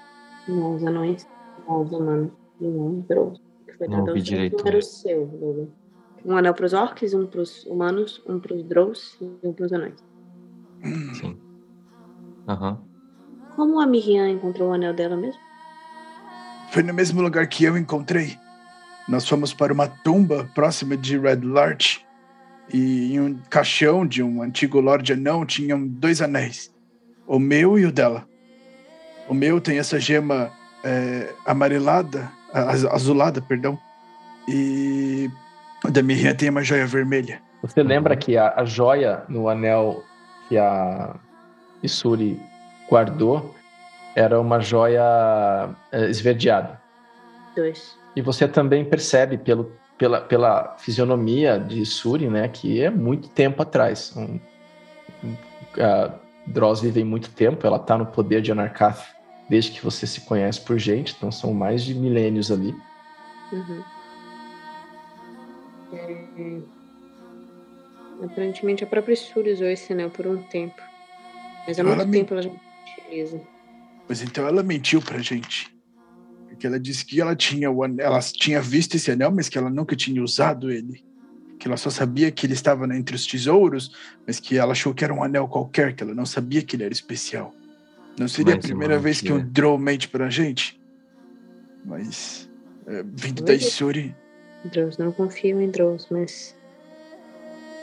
[0.47, 1.27] não aos anões,
[1.67, 3.41] não aos humanos, e não aos.
[3.65, 4.55] Que foi Não dado direito.
[4.55, 5.67] O seu, Logan.
[6.23, 9.53] Um anel para os orcs, um para os humanos, um para os drows e um
[9.53, 10.03] para os anões.
[11.19, 11.37] Sim.
[12.47, 12.79] Aham.
[13.55, 15.39] Como a Miriam encontrou o anel dela mesmo?
[16.71, 18.37] Foi no mesmo lugar que eu encontrei.
[19.07, 22.05] Nós fomos para uma tumba próxima de Red Larch.
[22.73, 26.73] E em um caixão de um antigo Lorde Anão tinham dois anéis.
[27.27, 28.25] O meu e o dela.
[29.27, 30.51] O meu tem essa gema
[30.83, 33.77] é, amarelada, az- azulada, perdão.
[34.47, 35.29] E
[35.85, 37.41] o da Miriam tem uma joia vermelha.
[37.61, 40.03] Você lembra que a, a joia no anel
[40.49, 41.15] que a
[41.83, 42.39] Isuri
[42.89, 43.55] guardou
[44.15, 46.81] era uma joia eh, esverdeada.
[47.55, 47.97] Dois.
[48.15, 49.71] E você também percebe pelo,
[50.01, 54.11] pela, pela fisionomia de Isuri, né, que é muito tempo atrás.
[54.17, 54.39] Um,
[55.23, 55.35] um,
[55.79, 56.15] a
[56.47, 58.99] Droz vive muito tempo, ela está no poder de Anarkath
[59.47, 62.73] desde que você se conhece por gente, então são mais de milênios ali.
[63.53, 63.83] Uhum.
[65.93, 66.61] É...
[68.25, 70.81] Aparentemente a própria Shuri usou esse anel por um tempo.
[71.67, 72.59] Mas há Ela muito me- tempo ela já não
[73.03, 73.39] utiliza.
[74.09, 75.70] Mas então ela mentiu pra gente.
[76.61, 79.57] Porque ela disse que ela tinha o anel, ela tinha visto esse anel, mas que
[79.57, 81.03] ela nunca tinha usado ele.
[81.57, 83.91] Que ela só sabia que ele estava entre os tesouros,
[84.27, 86.83] mas que ela achou que era um anel qualquer, que ela não sabia que ele
[86.83, 87.51] era especial.
[88.15, 89.53] Não seria Mas a primeira vez que um mentira.
[89.53, 90.79] Drow mente pra gente?
[91.83, 92.47] Mas.
[92.85, 94.15] é, vindo da Isuri.
[94.65, 96.55] Drows, não confio em Drows, mas.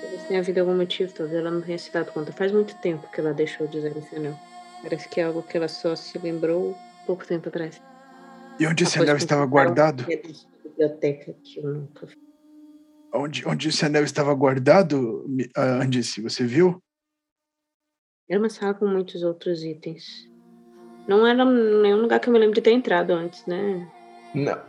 [0.00, 2.30] Talvez tenha havido algum motivo, talvez ela não tenha se dado conta.
[2.30, 4.38] Faz muito tempo que ela deixou de usar esse anel.
[4.84, 7.80] Parece que é algo que ela só se lembrou pouco tempo atrás.
[8.58, 10.04] E onde esse anel estava guardado?
[10.04, 12.16] dedo de biblioteca que eu nunca vi.
[13.14, 15.24] Onde, onde esse anel estava guardado,
[15.56, 16.82] ah, Andice, você viu?
[18.28, 20.28] Era uma sala com muitos outros itens.
[21.08, 23.90] Não era nenhum lugar que eu me lembro de ter entrado antes, né?
[24.34, 24.60] Não.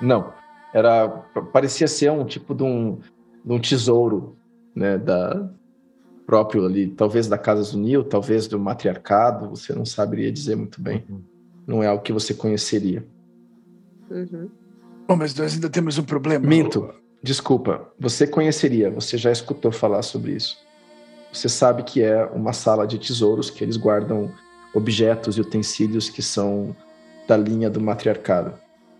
[0.00, 0.34] Não.
[0.72, 1.08] Era.
[1.52, 3.00] Parecia ser um tipo de um,
[3.44, 4.36] de um tesouro,
[4.76, 4.96] né?
[4.96, 5.50] Da,
[6.28, 11.02] próprio ali, talvez da Casa Zunil, talvez do matriarcado, você não saberia dizer muito bem.
[11.08, 11.22] Uhum.
[11.68, 13.06] Não é algo que você conheceria.
[14.10, 14.48] Uhum.
[15.06, 16.46] Bom, mas nós ainda temos um problema.
[16.46, 16.88] Minto.
[17.22, 17.92] Desculpa.
[18.00, 20.56] Você conheceria, você já escutou falar sobre isso.
[21.30, 24.32] Você sabe que é uma sala de tesouros que eles guardam
[24.74, 26.74] objetos e utensílios que são
[27.26, 28.54] da linha do matriarcado.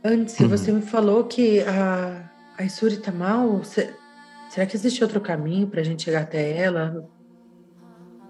[0.04, 0.48] Antes, uhum.
[0.48, 3.62] você me falou que a, a Isuri tá mal.
[3.64, 7.08] Será que existe outro caminho para a gente chegar até ela?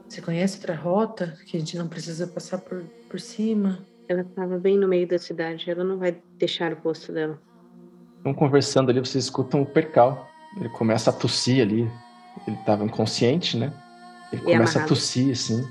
[0.09, 3.81] Você conhece outra rota que a gente não precisa passar por, por cima?
[4.09, 5.71] Ela estava bem no meio da cidade.
[5.71, 7.39] Ela não vai deixar o posto dela.
[8.17, 10.29] Estão conversando ali, vocês escutam o percal.
[10.57, 11.91] Ele começa a tossir ali.
[12.47, 13.73] Ele estava inconsciente, né?
[14.33, 14.85] Ele e começa amarrado.
[14.85, 15.69] a tossir, assim.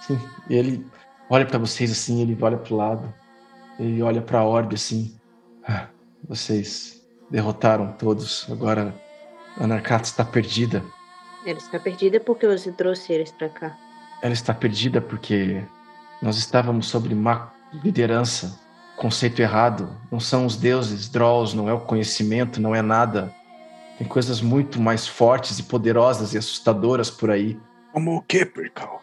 [0.00, 0.18] Sim.
[0.50, 0.86] E ele
[1.30, 3.14] olha para vocês assim, ele olha para o lado.
[3.78, 5.16] Ele olha para a orbe assim.
[5.66, 5.86] Ah,
[6.28, 8.50] vocês derrotaram todos.
[8.50, 8.94] Agora
[9.56, 10.82] a Narcato está perdida.
[11.46, 13.78] Ela está perdida porque você trouxe eles para cá.
[14.22, 15.62] Ela está perdida porque
[16.20, 18.58] nós estávamos sobre má liderança,
[18.96, 19.90] conceito errado.
[20.10, 23.32] Não são os deuses, Drolls, não é o conhecimento, não é nada.
[23.98, 27.58] Tem coisas muito mais fortes e poderosas e assustadoras por aí.
[27.92, 29.02] Como o que, Percal?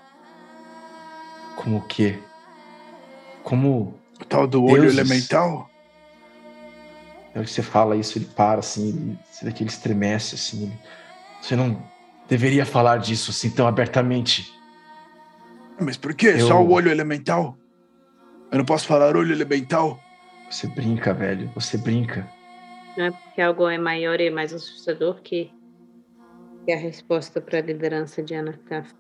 [1.56, 2.20] Como o que?
[3.44, 4.00] Como.
[4.20, 4.98] O tal do olho deuses.
[4.98, 5.70] elemental?
[7.34, 10.64] É que você fala isso, ele para assim, ele, você que ele estremece assim.
[10.64, 10.80] Ele,
[11.42, 11.84] você não
[12.30, 14.54] deveria falar disso assim tão abertamente.
[15.80, 16.28] Mas por que?
[16.28, 16.48] Eu...
[16.48, 17.58] Só o olho elemental?
[18.52, 20.00] Eu não posso falar olho elemental?
[20.50, 21.52] Você brinca, velho.
[21.56, 22.28] Você brinca.
[22.98, 25.52] Não é porque algo é maior e mais assustador que,
[26.66, 28.94] que a resposta para a liderança de Anakaf.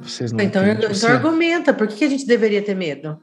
[0.00, 1.06] Vocês não então, então você...
[1.06, 1.74] argumenta.
[1.74, 3.20] Por que a gente deveria ter medo?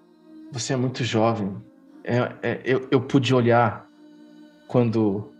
[0.52, 1.56] Você é muito jovem.
[2.04, 3.88] É, é, eu, eu pude olhar
[4.68, 5.32] quando,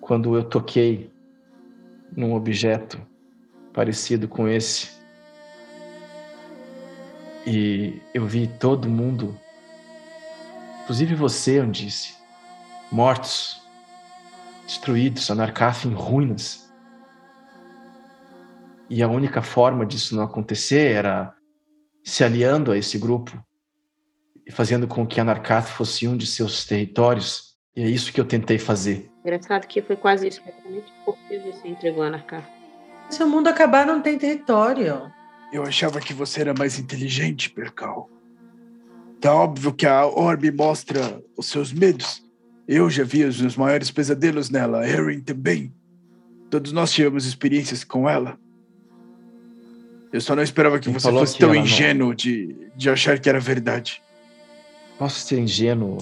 [0.00, 1.10] quando eu toquei
[2.16, 3.00] num objeto
[3.72, 4.97] parecido com esse.
[7.50, 9.34] E eu vi todo mundo,
[10.82, 12.14] inclusive você, disse,
[12.92, 13.62] mortos,
[14.66, 16.70] destruídos, Anarcaf em ruínas.
[18.90, 21.34] E a única forma disso não acontecer era
[22.04, 23.42] se aliando a esse grupo
[24.46, 28.26] e fazendo com que Anarcath fosse um de seus territórios e é isso que eu
[28.26, 29.10] tentei fazer.
[29.24, 32.46] Engraçado que foi quase isso, exatamente porque você entregou a Anarcar.
[33.08, 35.10] Se o mundo acabar, não tem território.
[35.52, 38.10] Eu achava que você era mais inteligente, Percal.
[39.20, 42.22] Tá óbvio que a Orbe mostra os seus medos.
[42.66, 45.72] Eu já vi os meus maiores pesadelos nela, Erin também.
[46.50, 48.38] Todos nós tivemos experiências com ela.
[50.12, 52.14] Eu só não esperava que Quem você fosse que tão ingênuo não...
[52.14, 54.02] de, de achar que era verdade.
[54.98, 55.98] Posso ser ingênuo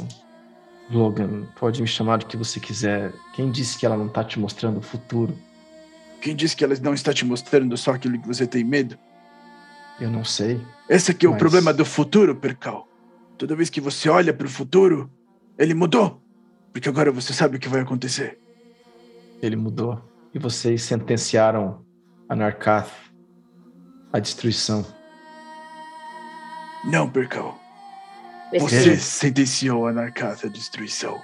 [0.90, 3.12] Logan, pode me chamar do que você quiser.
[3.34, 5.36] Quem disse que ela não tá te mostrando o futuro?
[6.20, 8.96] Quem disse que ela não está te mostrando só aquilo que você tem medo?
[10.00, 10.60] Eu não sei.
[10.88, 11.36] Esse aqui é mas...
[11.36, 12.88] o problema do futuro, Percal.
[13.38, 15.10] Toda vez que você olha para o futuro,
[15.58, 16.22] ele mudou.
[16.72, 18.38] Porque agora você sabe o que vai acontecer.
[19.42, 20.02] Ele mudou.
[20.34, 21.84] E vocês sentenciaram
[22.28, 22.90] a Narcath
[24.12, 24.84] à destruição.
[26.84, 27.58] Não, Percal.
[28.58, 31.20] Você sentenciou a Narcata à destruição.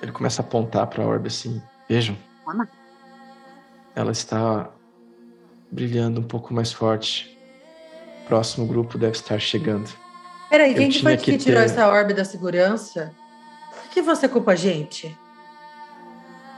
[0.00, 1.60] Ele começa a apontar para a orbe assim.
[1.88, 2.16] Vejam.
[3.94, 4.70] Ela está
[5.70, 7.36] brilhando um pouco mais forte.
[8.30, 9.90] O próximo grupo deve estar chegando.
[10.48, 13.12] Peraí, quem que foi que, que tirou essa orbe da segurança?
[13.72, 15.18] Por que você culpa a gente?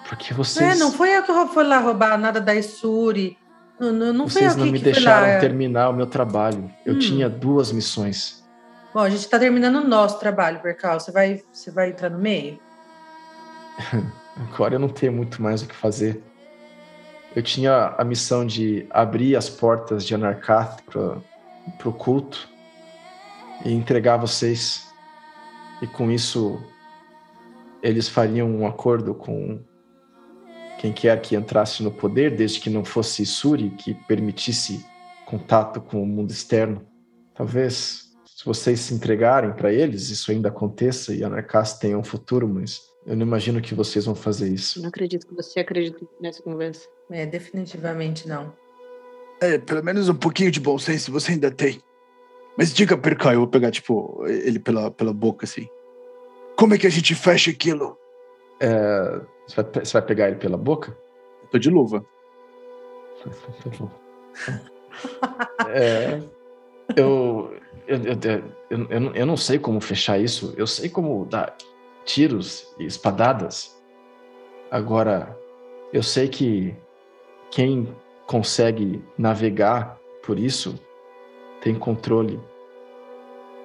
[0.07, 0.77] Porque vocês.
[0.77, 3.39] É, não foi eu que fui lá roubar nada da Isuri.
[3.81, 6.71] Não, não, não vocês foi não me deixaram terminar o meu trabalho.
[6.85, 6.99] Eu hum.
[6.99, 8.45] tinha duas missões.
[8.93, 11.01] Bom, a gente está terminando o nosso trabalho, Percal.
[11.01, 12.61] Você vai, você vai entrar no meio?
[14.37, 16.23] Agora eu não tenho muito mais o que fazer.
[17.35, 21.17] Eu tinha a missão de abrir as portas de Anarkath para
[21.85, 22.49] o culto
[23.65, 24.93] e entregar vocês.
[25.81, 26.63] E com isso,
[27.83, 29.61] eles fariam um acordo com
[30.79, 34.85] quem quer que entrasse no poder, desde que não fosse Suri, que permitisse
[35.27, 36.87] contato com o mundo externo.
[37.35, 38.13] Talvez
[38.43, 42.49] se vocês se entregarem para eles, isso ainda aconteça e a Narcas tenha um futuro,
[42.49, 44.81] mas eu não imagino que vocês vão fazer isso.
[44.81, 46.89] Não acredito que você acredite nessa conversa.
[47.11, 48.53] É, definitivamente não.
[49.43, 51.83] É, pelo menos um pouquinho de bom senso você ainda tem.
[52.57, 55.69] Mas diga, Perkai, eu vou pegar, tipo, ele pela, pela boca, assim.
[56.57, 57.99] Como é que a gente fecha aquilo?
[58.61, 60.97] É, você, vai, você vai pegar ele pela boca?
[61.43, 62.07] Eu tô de luva.
[65.67, 66.23] é,
[66.95, 67.53] eu,
[67.89, 70.55] eu, eu, eu, eu não sei como fechar isso.
[70.57, 71.57] Eu sei como dar
[72.05, 73.77] tiros e espadadas.
[74.71, 75.37] Agora,
[75.93, 76.77] eu sei que
[77.51, 77.93] quem
[78.33, 80.81] consegue navegar por isso
[81.61, 82.41] tem controle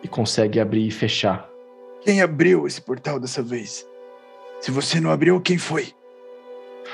[0.03, 1.49] e consegue abrir e fechar.
[2.01, 3.87] Quem abriu esse portal dessa vez?
[4.59, 5.93] Se você não abriu, quem foi?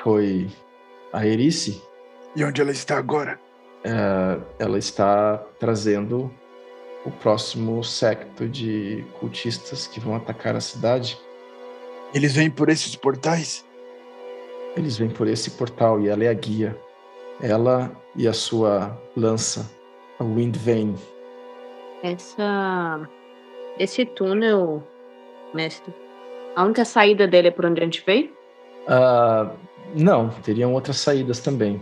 [0.04, 0.48] Foi
[1.12, 1.82] a Erice.
[2.36, 3.40] E onde ela está agora?
[3.84, 6.32] É, ela está trazendo
[7.04, 11.20] o próximo secto de cultistas que vão atacar a cidade.
[12.14, 13.66] Eles vêm por esses portais?
[14.78, 16.80] Eles vêm por esse portal e ela é a guia.
[17.42, 19.70] Ela e a sua lança,
[20.20, 20.96] a Wind Vane.
[22.02, 23.08] Essa.
[23.80, 24.84] Esse túnel,
[25.54, 25.94] mestre.
[26.56, 28.32] A única saída dele é por onde a gente veio?
[28.88, 29.50] Uh,
[29.96, 31.82] não, teriam outras saídas também.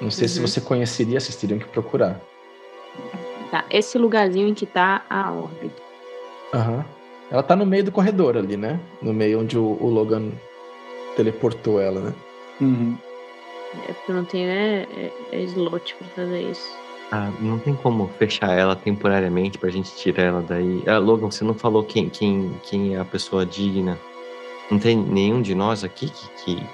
[0.00, 0.28] Não sei uhum.
[0.28, 2.20] se você conheceria, vocês teriam que procurar.
[3.50, 5.82] Tá, esse lugarzinho em que tá a órbita.
[6.52, 6.76] Aham.
[6.76, 6.84] Uhum.
[7.30, 8.78] Ela tá no meio do corredor ali, né?
[9.02, 10.30] No meio onde o, o Logan
[11.16, 12.14] teleportou ela, né?
[12.60, 12.98] Uhum.
[13.88, 16.84] É porque não tem né, é, é slot pra fazer isso.
[17.12, 20.82] Ah, não tem como fechar ela temporariamente pra gente tirar ela daí.
[20.86, 23.98] Ah, Logan, você não falou quem, quem, quem é a pessoa digna.
[24.70, 26.28] Não tem nenhum de nós aqui que.
[26.44, 26.66] que...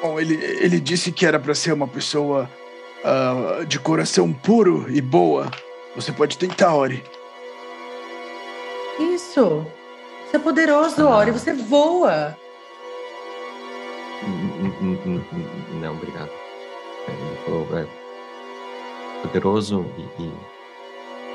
[0.00, 2.48] Bom, ele, ele disse que era para ser uma pessoa
[3.04, 5.50] uh, de coração puro e boa.
[5.94, 7.02] Você pode tentar, Ori.
[8.98, 9.66] Isso!
[10.26, 11.16] Você é poderoso, ah.
[11.16, 12.36] Ori, você voa!
[14.82, 16.30] Não, obrigado.
[17.08, 17.86] Ele falou, é,
[19.22, 20.32] poderoso e, e,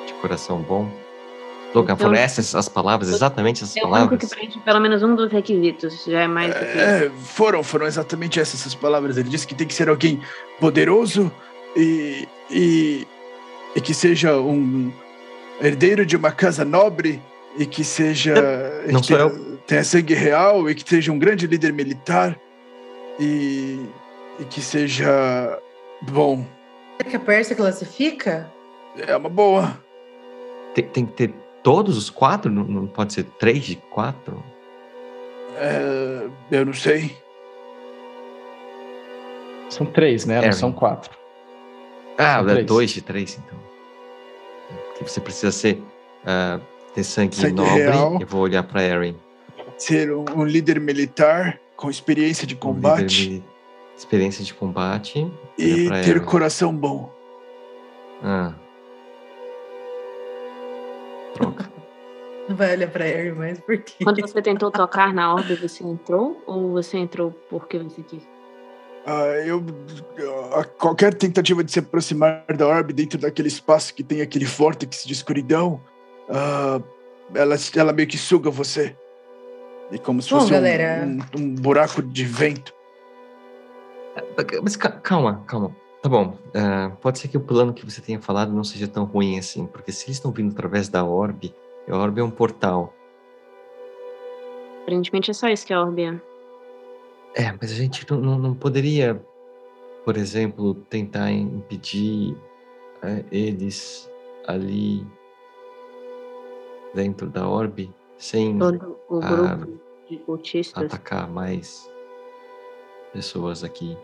[0.05, 0.89] de coração bom.
[1.73, 4.19] Logan, então, foram essas as palavras, exatamente essas palavras?
[4.19, 6.65] que preenche pelo menos um dos requisitos, já é mais do que...
[6.65, 9.17] É, foram, foram exatamente essas as palavras.
[9.17, 10.21] Ele disse que tem que ser alguém
[10.59, 11.31] poderoso
[11.75, 13.07] e, e,
[13.75, 14.91] e que seja um
[15.61, 17.21] herdeiro de uma casa nobre
[17.57, 18.33] e que seja...
[18.89, 19.57] Não sou eu.
[19.67, 22.39] Tenha sangue real e que seja um grande líder militar
[23.19, 23.85] e,
[24.39, 25.59] e que seja
[26.01, 26.45] bom.
[26.97, 28.51] Será que a Pérsia classifica?
[28.97, 29.77] É uma boa.
[30.73, 31.33] Tem, tem que ter
[31.63, 32.51] todos os quatro?
[32.51, 34.43] Não, não pode ser três de quatro?
[35.57, 37.15] É, eu não sei.
[39.69, 40.41] São três, né?
[40.41, 41.15] Não são quatro.
[42.17, 43.59] Ah, são é dois de três, então.
[44.87, 45.75] Porque você precisa ser
[46.23, 46.61] uh,
[46.93, 47.83] ter sangue, sangue nobre.
[47.83, 49.15] Real, eu vou olhar para Erin.
[49.77, 53.41] Ser um, um líder militar com experiência de combate.
[53.95, 55.31] experiência de combate.
[55.57, 56.19] E ter ela.
[56.21, 57.13] coração bom.
[58.21, 58.53] Ah.
[61.35, 61.71] Troca.
[62.49, 63.93] Não vai olhar pra Harry mais por quê?
[64.03, 66.41] Quando você tentou tocar na orbe, você entrou?
[66.47, 68.23] Ou você entrou porque você quis?
[69.05, 74.21] Uh, eu, uh, qualquer tentativa de se aproximar da orbe dentro daquele espaço que tem
[74.21, 75.79] aquele vórtice de escuridão,
[76.27, 76.83] uh,
[77.33, 78.95] ela, ela meio que suga você.
[79.91, 81.05] E como se Bom, fosse galera...
[81.05, 82.73] um, um, buraco de vento.
[84.61, 85.75] Mas calma, calma.
[86.01, 86.37] Tá bom.
[86.49, 89.65] Uh, pode ser que o plano que você tenha falado não seja tão ruim assim,
[89.65, 91.53] porque se eles estão vindo através da orbe,
[91.89, 92.93] a orbe é um portal.
[94.83, 96.21] Aparentemente é só isso que a orbe é.
[97.35, 99.21] É, mas a gente não, não, não poderia,
[100.03, 102.33] por exemplo, tentar impedir
[103.03, 104.09] uh, eles
[104.47, 105.05] ali
[106.93, 111.89] dentro da orbe sem Todo o grupo a, de cultistas atacar mais
[113.13, 113.97] pessoas aqui.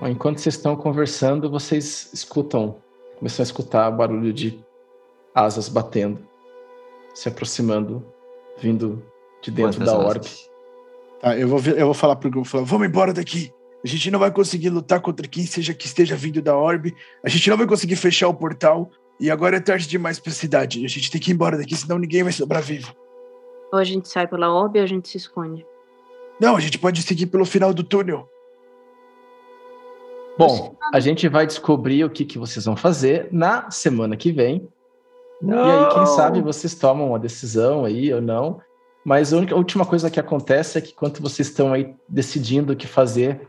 [0.00, 2.76] Bom, enquanto vocês estão conversando, vocês escutam,
[3.18, 4.58] começam a escutar barulho de
[5.34, 6.18] asas batendo,
[7.14, 8.04] se aproximando,
[8.58, 9.02] vindo
[9.42, 10.28] de dentro Quantas da orbe.
[11.20, 13.52] Tá, eu vou, ver, eu vou falar pro grupo, falar, vamos embora daqui.
[13.84, 16.94] A gente não vai conseguir lutar contra quem seja que esteja vindo da orbe.
[17.22, 18.90] A gente não vai conseguir fechar o portal.
[19.18, 20.84] E agora é tarde demais pra cidade.
[20.84, 22.94] A gente tem que ir embora daqui, senão ninguém vai sobrar vivo.
[23.72, 25.64] Ou a gente sai pela orbe ou a gente se esconde.
[26.40, 28.28] Não, a gente pode seguir pelo final do túnel.
[30.36, 34.68] Bom, a gente vai descobrir o que, que vocês vão fazer na semana que vem.
[35.40, 35.66] Não.
[35.66, 38.60] E aí, quem sabe vocês tomam uma decisão aí ou não.
[39.04, 42.72] Mas a, única, a última coisa que acontece é que quando vocês estão aí decidindo
[42.72, 43.46] o que fazer,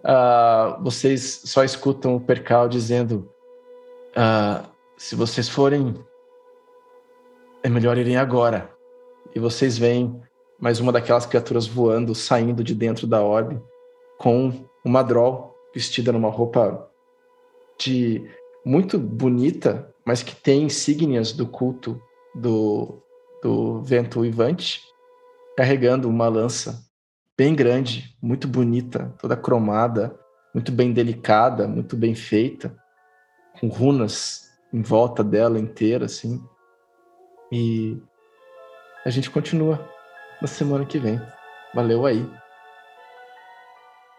[0.00, 3.28] uh, vocês só escutam o Percal dizendo:
[4.16, 5.94] uh, se vocês forem,
[7.62, 8.70] é melhor irem agora.
[9.34, 10.20] E vocês veem
[10.58, 13.60] mais uma daquelas criaturas voando, saindo de dentro da orbe,
[14.18, 16.88] com uma Droll vestida numa roupa
[17.78, 18.24] de
[18.64, 22.00] muito bonita, mas que tem insígnias do culto
[22.34, 23.02] do,
[23.42, 24.80] do vento uivante,
[25.56, 26.84] carregando uma lança
[27.36, 30.18] bem grande, muito bonita, toda cromada,
[30.54, 32.76] muito bem delicada, muito bem feita,
[33.58, 34.43] com runas
[34.74, 36.42] em volta dela inteira, assim.
[37.52, 37.96] E
[39.06, 39.88] a gente continua
[40.42, 41.20] na semana que vem.
[41.72, 42.28] Valeu aí.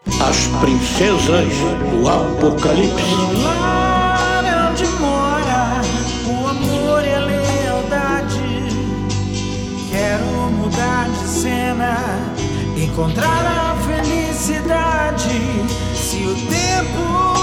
[0.06, 1.52] As princesas
[1.90, 2.96] do Apocalipse.
[3.44, 5.82] Lá onde mora
[6.26, 8.40] o amor e a lealdade.
[9.90, 11.96] Quero mudar de cena,
[12.82, 15.28] encontrar a felicidade.
[15.94, 17.35] Se o tempo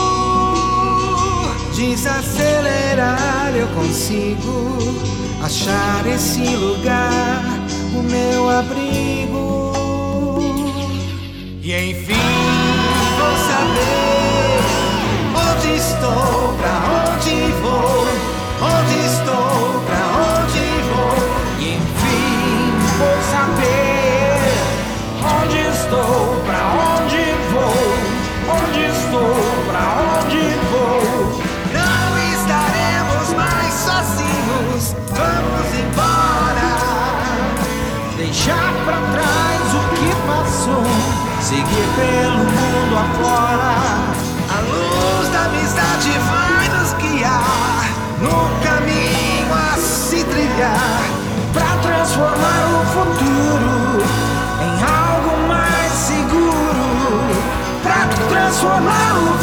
[1.75, 4.77] desacelerar, eu consigo
[5.43, 7.43] achar esse lugar,
[7.95, 9.73] o meu abrigo.
[11.61, 12.13] E enfim
[13.17, 14.61] vou saber
[15.49, 16.75] onde estou, pra
[17.15, 18.05] onde vou,
[18.61, 19.62] onde estou,
[41.53, 43.73] seguir pelo mundo afora.
[44.49, 47.85] A luz da amizade vai nos guiar
[48.19, 51.03] no caminho a se trilhar
[51.53, 54.03] para transformar o futuro
[54.65, 56.87] em algo mais seguro
[57.83, 59.42] para transformar o futuro